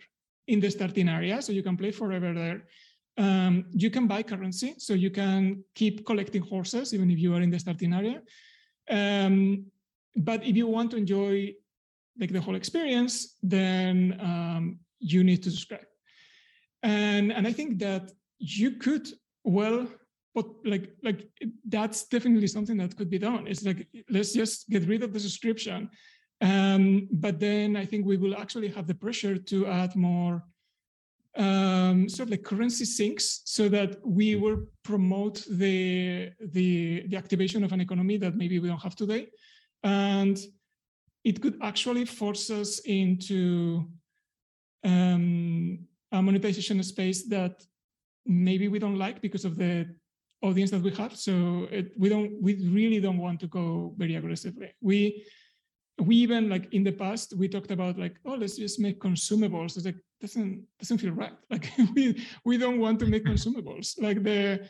in 0.47 0.59
the 0.59 0.71
starting 0.71 1.09
area, 1.09 1.41
so 1.41 1.51
you 1.51 1.63
can 1.63 1.77
play 1.77 1.91
forever 1.91 2.33
there. 2.33 2.59
Um, 3.17 3.65
you 3.71 3.89
can 3.89 4.07
buy 4.07 4.23
currency, 4.23 4.75
so 4.77 4.93
you 4.93 5.11
can 5.11 5.63
keep 5.75 6.05
collecting 6.05 6.41
horses 6.41 6.93
even 6.93 7.11
if 7.11 7.19
you 7.19 7.35
are 7.35 7.41
in 7.41 7.49
the 7.49 7.59
starting 7.59 7.93
area. 7.93 8.21
Um, 8.89 9.65
but 10.15 10.43
if 10.43 10.55
you 10.55 10.67
want 10.67 10.91
to 10.91 10.97
enjoy 10.97 11.53
like 12.19 12.31
the 12.31 12.41
whole 12.41 12.55
experience, 12.55 13.37
then 13.43 14.17
um, 14.19 14.79
you 14.99 15.23
need 15.23 15.43
to 15.43 15.51
subscribe. 15.51 15.89
And 16.83 17.31
and 17.31 17.45
I 17.47 17.53
think 17.53 17.79
that 17.79 18.11
you 18.39 18.71
could 18.71 19.07
well 19.43 19.87
but 20.39 20.47
like 20.73 20.85
like 21.03 21.21
that's 21.67 21.99
definitely 22.07 22.47
something 22.47 22.77
that 22.77 22.95
could 22.97 23.09
be 23.09 23.19
done. 23.19 23.43
It's 23.51 23.63
like 23.69 23.87
let's 24.09 24.33
just 24.41 24.69
get 24.69 24.87
rid 24.87 25.03
of 25.03 25.11
the 25.13 25.19
subscription. 25.19 25.89
Um, 26.41 27.07
but 27.11 27.39
then 27.39 27.75
I 27.75 27.85
think 27.85 28.05
we 28.05 28.17
will 28.17 28.35
actually 28.43 28.69
have 28.69 28.87
the 28.87 28.99
pressure 29.05 29.37
to 29.37 29.67
add 29.67 29.95
more 29.95 30.43
um, 31.35 32.07
sort 32.09 32.27
of 32.27 32.31
like 32.31 32.43
currency 32.43 32.85
sinks 32.85 33.41
so 33.45 33.69
that 33.69 33.97
we 34.05 34.35
will 34.35 34.59
promote 34.83 35.45
the, 35.49 36.31
the, 36.53 37.03
the 37.07 37.17
activation 37.17 37.63
of 37.63 37.71
an 37.73 37.81
economy 37.81 38.17
that 38.17 38.35
maybe 38.35 38.59
we 38.59 38.69
don't 38.69 38.81
have 38.81 38.95
today. 38.95 39.27
And 39.83 40.37
it 41.23 41.41
could 41.41 41.57
actually 41.61 42.05
force 42.05 42.49
us 42.49 42.79
into 42.85 43.85
um, 44.85 45.79
a 46.11 46.21
monetization 46.21 46.81
space 46.83 47.27
that 47.27 47.63
maybe 48.25 48.69
we 48.69 48.79
don't 48.79 48.97
like 48.97 49.21
because 49.21 49.45
of 49.45 49.57
the 49.57 49.87
audience 50.41 50.71
that 50.71 50.81
we 50.81 50.91
have. 50.91 51.15
So 51.15 51.67
it, 51.71 51.91
we 51.97 52.09
don't, 52.09 52.41
we 52.41 52.55
really 52.69 52.99
don't 52.99 53.17
want 53.17 53.39
to 53.41 53.47
go 53.47 53.93
very 53.97 54.15
aggressively. 54.15 54.73
We, 54.81 55.25
we 55.99 56.15
even 56.15 56.49
like 56.49 56.73
in 56.73 56.83
the 56.83 56.91
past 56.91 57.33
we 57.35 57.47
talked 57.47 57.71
about 57.71 57.99
like 57.99 58.15
oh 58.25 58.35
let's 58.35 58.57
just 58.57 58.79
make 58.79 58.99
consumables. 58.99 59.75
It's 59.75 59.85
like 59.85 59.97
doesn't 60.21 60.63
doesn't 60.79 60.97
feel 60.99 61.11
right. 61.11 61.33
Like 61.49 61.69
we 61.95 62.25
we 62.45 62.57
don't 62.57 62.79
want 62.79 62.99
to 62.99 63.05
make 63.05 63.25
consumables. 63.25 64.01
Like 64.01 64.23
the 64.23 64.67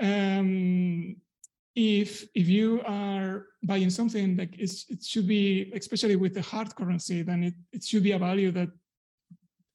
um 0.00 1.16
if 1.74 2.24
if 2.34 2.48
you 2.48 2.82
are 2.86 3.46
buying 3.62 3.90
something 3.90 4.36
like 4.36 4.58
it 4.58 5.04
should 5.04 5.26
be 5.26 5.72
especially 5.74 6.16
with 6.16 6.34
the 6.34 6.42
hard 6.42 6.74
currency 6.74 7.22
then 7.22 7.44
it, 7.44 7.54
it 7.72 7.82
should 7.82 8.02
be 8.02 8.12
a 8.12 8.18
value 8.18 8.50
that 8.52 8.68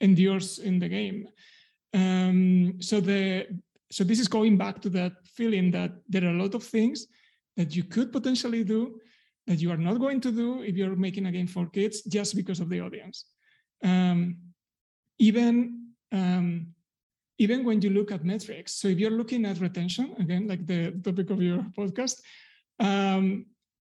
endures 0.01 0.59
in 0.59 0.79
the 0.79 0.89
game. 0.89 1.27
Um, 1.93 2.79
so 2.81 2.99
the 2.99 3.47
so 3.89 4.03
this 4.03 4.19
is 4.19 4.27
going 4.27 4.57
back 4.57 4.81
to 4.81 4.89
that 4.89 5.13
feeling 5.25 5.71
that 5.71 5.91
there 6.07 6.23
are 6.25 6.35
a 6.35 6.41
lot 6.41 6.53
of 6.55 6.63
things 6.63 7.07
that 7.55 7.75
you 7.75 7.83
could 7.83 8.11
potentially 8.11 8.63
do 8.63 8.99
that 9.47 9.59
you 9.59 9.71
are 9.71 9.77
not 9.77 9.99
going 9.99 10.19
to 10.21 10.31
do 10.31 10.61
if 10.61 10.75
you're 10.75 10.95
making 10.95 11.25
a 11.25 11.31
game 11.31 11.47
for 11.47 11.67
kids 11.67 12.01
just 12.03 12.35
because 12.35 12.59
of 12.59 12.69
the 12.69 12.81
audience. 12.81 13.25
Um, 13.83 14.37
even 15.19 15.87
um, 16.11 16.67
even 17.39 17.63
when 17.63 17.81
you 17.81 17.91
look 17.91 18.11
at 18.11 18.25
metrics, 18.25 18.73
so 18.73 18.87
if 18.87 18.97
you're 18.97 19.11
looking 19.11 19.45
at 19.45 19.59
retention, 19.59 20.15
again, 20.19 20.47
like 20.47 20.65
the 20.65 20.91
topic 21.03 21.29
of 21.29 21.41
your 21.41 21.59
podcast, 21.77 22.21
um, 22.79 23.45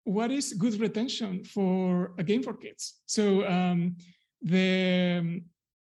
what 0.03 0.29
is 0.31 0.53
good 0.53 0.79
retention 0.79 1.43
for 1.43 2.13
a 2.17 2.23
game 2.23 2.43
for 2.43 2.53
kids? 2.53 3.01
So 3.05 3.47
um, 3.47 3.95
the 4.41 5.41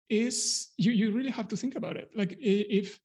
is 0.09 0.69
you, 0.77 0.91
you 0.91 1.11
really 1.11 1.31
have 1.31 1.47
to 1.49 1.57
think 1.57 1.75
about 1.75 1.97
it. 1.97 2.11
Like 2.15 2.37
if, 2.39 2.99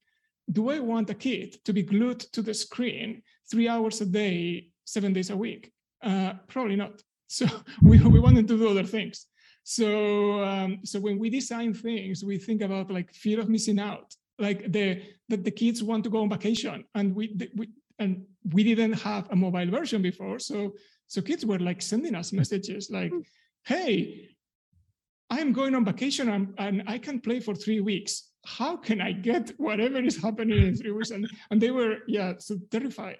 do 0.51 0.69
I 0.69 0.79
want 0.79 1.09
a 1.09 1.13
kid 1.13 1.63
to 1.65 1.73
be 1.73 1.83
glued 1.83 2.19
to 2.19 2.41
the 2.41 2.53
screen 2.53 3.21
three 3.49 3.67
hours 3.67 4.01
a 4.01 4.05
day, 4.05 4.69
seven 4.85 5.13
days 5.13 5.29
a 5.29 5.37
week? 5.37 5.71
Uh, 6.01 6.33
probably 6.47 6.75
not. 6.75 7.01
So 7.31 7.45
we, 7.83 7.99
we 7.99 8.19
want 8.19 8.37
them 8.37 8.47
to 8.47 8.57
do 8.57 8.69
other 8.69 8.83
things. 8.83 9.27
So 9.63 10.43
um, 10.43 10.79
so 10.83 10.99
when 10.99 11.19
we 11.19 11.29
design 11.29 11.75
things, 11.75 12.23
we 12.23 12.39
think 12.39 12.63
about 12.63 12.89
like 12.89 13.13
fear 13.13 13.39
of 13.39 13.49
missing 13.49 13.79
out, 13.79 14.15
like 14.39 14.71
the 14.71 15.03
that 15.27 15.43
the 15.43 15.51
kids 15.51 15.83
want 15.83 16.03
to 16.05 16.09
go 16.09 16.23
on 16.23 16.29
vacation, 16.29 16.85
and 16.95 17.13
we, 17.13 17.37
we 17.55 17.69
and 17.99 18.25
we 18.51 18.63
didn't 18.63 18.93
have 18.93 19.29
a 19.29 19.35
mobile 19.35 19.69
version 19.69 20.01
before, 20.01 20.39
so 20.39 20.73
so 21.05 21.21
kids 21.21 21.45
were 21.45 21.59
like 21.59 21.83
sending 21.83 22.15
us 22.15 22.33
messages 22.33 22.89
like, 22.89 23.13
"Hey, 23.63 24.29
I'm 25.29 25.53
going 25.53 25.75
on 25.75 25.85
vacation 25.85 26.29
and, 26.29 26.53
and 26.57 26.83
I 26.87 26.97
can 26.97 27.19
play 27.19 27.39
for 27.39 27.53
three 27.53 27.81
weeks. 27.81 28.28
How 28.57 28.75
can 28.77 28.99
I 28.99 29.11
get 29.11 29.51
whatever 29.57 29.99
is 29.99 30.17
happening 30.17 30.61
in 30.67 30.75
three 30.75 30.91
weeks? 30.91 31.11
And, 31.11 31.29
and 31.51 31.61
they 31.61 31.71
were, 31.71 31.97
yeah, 32.07 32.33
so 32.39 32.57
terrified. 32.71 33.17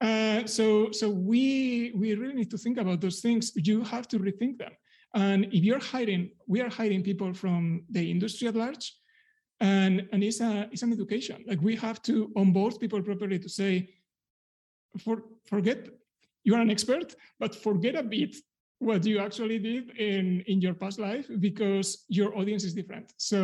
Uh, 0.00 0.44
so 0.44 0.90
so 0.90 1.08
we 1.08 1.92
we 1.94 2.14
really 2.14 2.34
need 2.34 2.50
to 2.50 2.58
think 2.58 2.78
about 2.78 3.00
those 3.00 3.20
things. 3.20 3.52
You 3.54 3.82
have 3.84 4.06
to 4.08 4.18
rethink 4.18 4.58
them. 4.58 4.72
And 5.14 5.44
if 5.46 5.62
you're 5.62 5.84
hiring, 5.94 6.30
we 6.46 6.60
are 6.60 6.68
hiring 6.68 7.02
people 7.02 7.32
from 7.32 7.84
the 7.88 8.10
industry 8.10 8.48
at 8.48 8.56
large, 8.56 8.86
and 9.60 10.08
and 10.12 10.22
it's 10.24 10.40
a 10.40 10.68
it's 10.72 10.82
an 10.82 10.92
education. 10.92 11.44
Like 11.46 11.60
we 11.62 11.76
have 11.76 12.02
to 12.02 12.32
onboard 12.36 12.74
people 12.80 13.00
properly 13.02 13.38
to 13.38 13.48
say, 13.48 13.88
for 14.98 15.22
forget 15.46 15.88
you 16.42 16.54
are 16.56 16.60
an 16.60 16.70
expert, 16.70 17.14
but 17.38 17.54
forget 17.54 17.94
a 17.94 18.02
bit 18.02 18.36
what 18.80 19.06
you 19.06 19.20
actually 19.20 19.58
did 19.58 19.96
in 19.96 20.42
in 20.48 20.60
your 20.60 20.74
past 20.74 20.98
life 20.98 21.26
because 21.38 22.04
your 22.08 22.36
audience 22.36 22.64
is 22.64 22.74
different. 22.74 23.12
So 23.16 23.40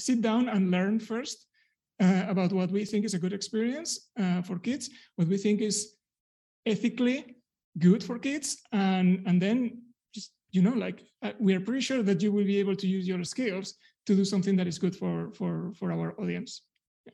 sit 0.00 0.20
down 0.20 0.48
and 0.48 0.70
learn 0.70 0.98
first 0.98 1.46
uh, 2.00 2.24
about 2.28 2.52
what 2.52 2.70
we 2.70 2.84
think 2.84 3.04
is 3.04 3.14
a 3.14 3.18
good 3.18 3.32
experience 3.32 4.10
uh, 4.18 4.42
for 4.42 4.58
kids, 4.58 4.90
what 5.16 5.28
we 5.28 5.36
think 5.36 5.60
is 5.60 5.96
ethically 6.66 7.36
good 7.78 8.02
for 8.02 8.18
kids, 8.18 8.62
and 8.72 9.22
and 9.26 9.40
then 9.40 9.82
just 10.14 10.32
you 10.50 10.62
know 10.62 10.72
like 10.72 11.02
uh, 11.22 11.32
we 11.38 11.54
are 11.54 11.60
pretty 11.60 11.80
sure 11.80 12.02
that 12.02 12.22
you 12.22 12.32
will 12.32 12.44
be 12.44 12.58
able 12.58 12.76
to 12.76 12.86
use 12.86 13.06
your 13.06 13.22
skills 13.24 13.74
to 14.06 14.14
do 14.14 14.24
something 14.24 14.56
that 14.56 14.66
is 14.66 14.78
good 14.78 14.96
for 14.96 15.30
for 15.32 15.72
for 15.74 15.92
our 15.92 16.18
audience. 16.20 16.62
Yeah. 17.06 17.12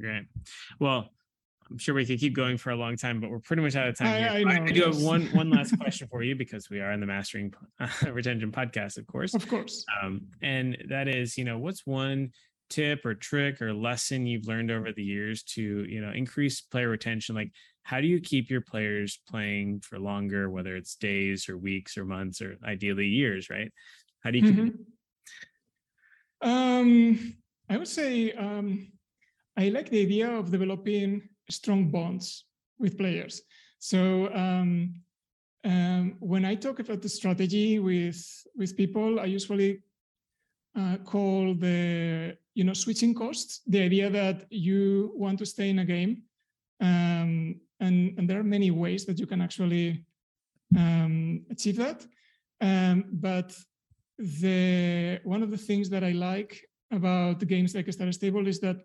Great. 0.00 0.26
Well, 0.78 1.10
I'm 1.70 1.78
sure 1.78 1.94
we 1.94 2.06
could 2.06 2.18
keep 2.18 2.34
going 2.34 2.56
for 2.56 2.70
a 2.70 2.76
long 2.76 2.96
time, 2.96 3.20
but 3.20 3.30
we're 3.30 3.40
pretty 3.40 3.62
much 3.62 3.76
out 3.76 3.88
of 3.88 3.96
time. 3.96 4.08
I. 4.08 4.38
I, 4.38 4.42
know, 4.42 4.64
I 4.64 4.66
do 4.66 4.80
yes. 4.80 4.94
have 4.94 5.02
one 5.02 5.26
one 5.26 5.50
last 5.50 5.76
question 5.80 6.08
for 6.08 6.22
you 6.22 6.34
because 6.34 6.70
we 6.70 6.80
are 6.80 6.92
in 6.92 7.00
the 7.00 7.06
Mastering 7.06 7.52
Retention 8.10 8.50
podcast, 8.50 8.98
of 8.98 9.06
course. 9.06 9.34
Of 9.34 9.48
course. 9.48 9.84
Um, 10.02 10.22
and 10.42 10.76
that 10.88 11.08
is, 11.08 11.36
you 11.36 11.44
know, 11.44 11.58
what's 11.58 11.86
one 11.86 12.32
tip 12.70 13.04
or 13.04 13.14
trick 13.14 13.60
or 13.62 13.72
lesson 13.72 14.26
you've 14.26 14.46
learned 14.46 14.70
over 14.70 14.92
the 14.92 15.02
years 15.02 15.42
to, 15.42 15.62
you 15.62 16.00
know, 16.00 16.10
increase 16.10 16.60
player 16.60 16.88
retention? 16.88 17.34
Like, 17.34 17.52
how 17.82 18.00
do 18.00 18.06
you 18.06 18.20
keep 18.20 18.50
your 18.50 18.60
players 18.60 19.20
playing 19.28 19.80
for 19.80 19.98
longer, 19.98 20.50
whether 20.50 20.76
it's 20.76 20.94
days 20.94 21.48
or 21.48 21.56
weeks 21.56 21.96
or 21.96 22.04
months 22.04 22.40
or 22.42 22.58
ideally 22.64 23.06
years, 23.06 23.48
right? 23.50 23.72
How 24.20 24.30
do 24.30 24.38
you 24.38 24.44
keep 24.44 24.56
mm-hmm. 24.56 26.48
um, 26.48 27.34
I 27.68 27.76
would 27.76 27.88
say 27.88 28.32
um, 28.32 28.92
I 29.56 29.68
like 29.70 29.90
the 29.90 30.02
idea 30.02 30.30
of 30.30 30.50
developing 30.50 31.28
strong 31.50 31.90
bonds 31.90 32.44
with 32.78 32.98
players. 32.98 33.42
So 33.78 34.32
um, 34.34 34.94
um, 35.64 36.16
when 36.20 36.44
I 36.44 36.54
talk 36.54 36.78
about 36.78 37.02
the 37.02 37.08
strategy 37.08 37.78
with 37.78 38.46
with 38.56 38.76
people, 38.76 39.20
I 39.20 39.26
usually 39.26 39.82
uh, 40.76 40.96
call 41.04 41.54
the 41.54 42.36
you 42.54 42.64
know 42.64 42.74
switching 42.74 43.14
costs 43.14 43.62
the 43.66 43.82
idea 43.82 44.10
that 44.10 44.46
you 44.50 45.12
want 45.14 45.38
to 45.38 45.46
stay 45.46 45.70
in 45.70 45.80
a 45.80 45.84
game, 45.84 46.22
um, 46.80 47.60
and 47.80 48.18
and 48.18 48.28
there 48.28 48.40
are 48.40 48.44
many 48.44 48.70
ways 48.70 49.04
that 49.06 49.18
you 49.18 49.26
can 49.26 49.40
actually 49.40 50.04
um, 50.76 51.44
achieve 51.50 51.76
that. 51.76 52.06
Um, 52.60 53.04
but 53.12 53.56
the 54.18 55.20
one 55.24 55.42
of 55.42 55.50
the 55.50 55.58
things 55.58 55.88
that 55.90 56.04
I 56.04 56.12
like 56.12 56.68
about 56.90 57.46
games 57.46 57.74
like 57.74 57.92
Star 57.92 58.10
Stable 58.12 58.46
is 58.46 58.60
that 58.60 58.84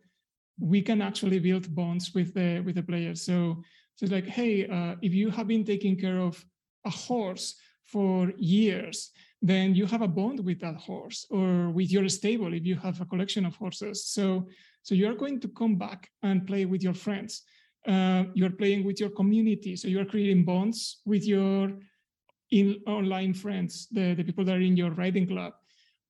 we 0.60 0.82
can 0.82 1.02
actually 1.02 1.40
build 1.40 1.74
bonds 1.74 2.14
with 2.14 2.34
the 2.34 2.62
with 2.62 2.76
the 2.76 2.84
players. 2.84 3.22
So, 3.22 3.64
so 3.96 4.04
it's 4.06 4.12
like, 4.12 4.28
hey, 4.28 4.68
uh, 4.68 4.96
if 5.02 5.14
you 5.14 5.30
have 5.30 5.48
been 5.48 5.64
taking 5.64 5.98
care 5.98 6.20
of 6.20 6.44
a 6.86 6.90
horse 6.90 7.56
for 7.84 8.32
years, 8.38 9.12
then 9.42 9.76
you 9.76 9.86
have 9.86 10.02
a 10.02 10.08
bond 10.08 10.40
with 10.40 10.60
that 10.62 10.76
horse, 10.76 11.26
or 11.30 11.70
with 11.70 11.92
your 11.92 12.08
stable 12.10 12.54
if 12.54 12.66
you 12.66 12.76
have 12.76 13.02
a 13.02 13.06
collection 13.06 13.46
of 13.46 13.56
horses. 13.56 14.06
So, 14.06 14.48
so 14.84 14.96
you 14.96 15.10
are 15.10 15.16
going 15.16 15.40
to 15.42 15.48
come 15.50 15.76
back 15.76 16.10
and 16.22 16.48
play 16.48 16.66
with 16.66 16.82
your 16.82 16.94
friends. 16.94 17.44
Uh, 17.86 18.24
you 18.34 18.46
are 18.46 18.58
playing 18.62 18.86
with 18.86 19.00
your 19.00 19.10
community, 19.10 19.76
so 19.76 19.88
you 19.88 20.00
are 20.00 20.06
creating 20.06 20.46
bonds 20.46 21.02
with 21.06 21.26
your 21.26 21.72
in 22.52 22.80
online 22.88 23.34
friends, 23.34 23.88
the, 23.92 24.14
the 24.14 24.24
people 24.24 24.46
that 24.46 24.56
are 24.56 24.62
in 24.62 24.78
your 24.78 24.92
riding 24.92 25.28
club, 25.28 25.54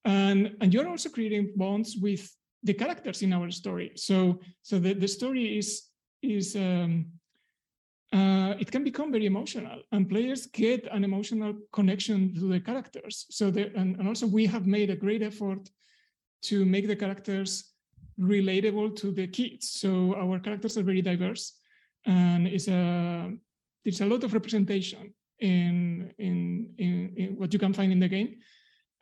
and 0.05 0.55
and 0.61 0.73
you're 0.73 0.89
also 0.89 1.09
creating 1.09 1.53
bonds 1.55 1.97
with 1.97 2.29
the 2.63 2.73
characters 2.73 3.21
in 3.21 3.33
our 3.33 3.51
story. 3.51 3.91
So 3.95 4.39
so 4.61 4.79
the, 4.79 4.93
the 4.93 5.07
story 5.07 5.57
is 5.57 5.89
is 6.21 6.55
um, 6.55 7.05
uh, 8.13 8.53
it 8.59 8.71
can 8.71 8.83
become 8.83 9.11
very 9.11 9.25
emotional, 9.25 9.81
and 9.91 10.07
players 10.07 10.45
get 10.45 10.87
an 10.91 11.03
emotional 11.03 11.53
connection 11.71 12.33
to 12.35 12.47
the 12.47 12.59
characters. 12.59 13.25
So 13.29 13.51
the, 13.51 13.71
and, 13.75 13.97
and 13.97 14.07
also 14.07 14.27
we 14.27 14.45
have 14.45 14.67
made 14.67 14.89
a 14.89 14.95
great 14.95 15.23
effort 15.23 15.69
to 16.43 16.65
make 16.65 16.87
the 16.87 16.95
characters 16.95 17.73
relatable 18.19 18.95
to 18.97 19.11
the 19.11 19.27
kids. 19.27 19.71
So 19.71 20.15
our 20.15 20.39
characters 20.39 20.77
are 20.77 20.83
very 20.83 21.01
diverse, 21.01 21.53
and 22.05 22.47
it's 22.47 22.67
a 22.67 23.31
there's 23.83 24.01
a 24.01 24.05
lot 24.05 24.23
of 24.23 24.33
representation 24.33 25.13
in 25.39 26.13
in 26.19 26.73
in, 26.77 27.13
in 27.17 27.27
what 27.37 27.51
you 27.51 27.59
can 27.59 27.73
find 27.73 27.91
in 27.91 27.99
the 27.99 28.07
game 28.07 28.37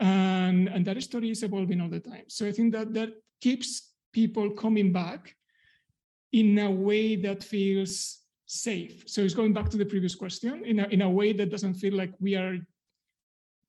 and 0.01 0.67
and 0.67 0.85
that 0.85 1.01
story 1.01 1.29
is 1.29 1.43
evolving 1.43 1.79
all 1.79 1.89
the 1.89 1.99
time. 1.99 2.25
So 2.27 2.45
i 2.45 2.51
think 2.51 2.73
that 2.73 2.93
that 2.93 3.11
keeps 3.39 3.93
people 4.11 4.49
coming 4.51 4.91
back 4.91 5.35
in 6.33 6.57
a 6.59 6.69
way 6.69 7.15
that 7.15 7.43
feels 7.43 8.19
safe. 8.45 9.03
So 9.05 9.21
it's 9.21 9.33
going 9.33 9.53
back 9.53 9.69
to 9.69 9.77
the 9.77 9.85
previous 9.85 10.15
question 10.15 10.65
in 10.65 10.79
a, 10.79 10.87
in 10.87 11.01
a 11.01 11.09
way 11.09 11.33
that 11.33 11.49
doesn't 11.49 11.75
feel 11.75 11.95
like 11.95 12.13
we 12.19 12.35
are 12.35 12.57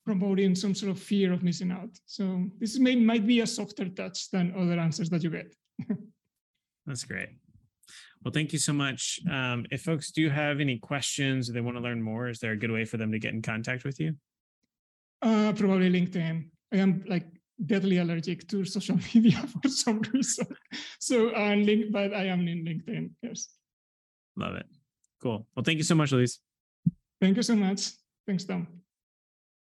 promoting 0.05 0.55
some 0.55 0.74
sort 0.74 0.91
of 0.91 1.01
fear 1.01 1.33
of 1.33 1.43
missing 1.43 1.70
out. 1.70 1.91
So 2.07 2.45
this 2.59 2.78
may, 2.78 2.97
might 2.97 3.26
be 3.26 3.41
a 3.41 3.47
softer 3.47 3.89
touch 3.89 4.30
than 4.30 4.53
other 4.57 4.80
answers 4.80 5.11
that 5.11 5.22
you 5.22 5.30
get. 5.30 5.55
That's 6.87 7.05
great. 7.05 7.28
Well, 8.24 8.33
thank 8.33 8.53
you 8.53 8.59
so 8.59 8.72
much. 8.72 9.20
Um, 9.30 9.66
if 9.70 9.83
folks 9.83 10.11
do 10.11 10.28
have 10.28 10.61
any 10.61 10.78
questions 10.78 11.49
or 11.49 11.53
they 11.53 11.61
want 11.61 11.76
to 11.76 11.83
learn 11.83 12.03
more, 12.03 12.28
is 12.28 12.41
there 12.41 12.53
a 12.53 12.57
good 12.57 12.72
way 12.72 12.85
for 12.85 12.97
them 12.97 13.12
to 13.12 13.18
get 13.18 13.35
in 13.35 13.43
contact 13.43 13.85
with 13.85 14.01
you? 14.01 14.14
Uh, 15.23 15.53
probably 15.53 15.89
LinkedIn. 15.89 16.49
I 16.73 16.77
am 16.77 17.05
like 17.07 17.27
deadly 17.64 17.99
allergic 17.99 18.49
to 18.49 18.64
social 18.64 18.99
media 19.14 19.39
for 19.39 19.68
some 19.68 20.01
reason. 20.12 20.47
So, 20.99 21.31
uh, 21.35 21.55
link, 21.55 21.93
but 21.93 22.12
I 22.12 22.25
am 22.27 22.49
in 22.49 22.64
LinkedIn. 22.64 23.11
Yes. 23.23 23.49
Love 24.37 24.57
it. 24.57 24.66
Cool. 25.23 25.47
Well, 25.55 25.62
thank 25.62 25.79
you 25.79 25.85
so 25.85 25.95
much, 25.95 26.11
Luis. 26.12 26.41
Thank 27.20 27.37
you 27.37 27.43
so 27.43 27.55
much. 27.55 27.93
Thanks, 28.27 28.45
Tom. 28.45 28.66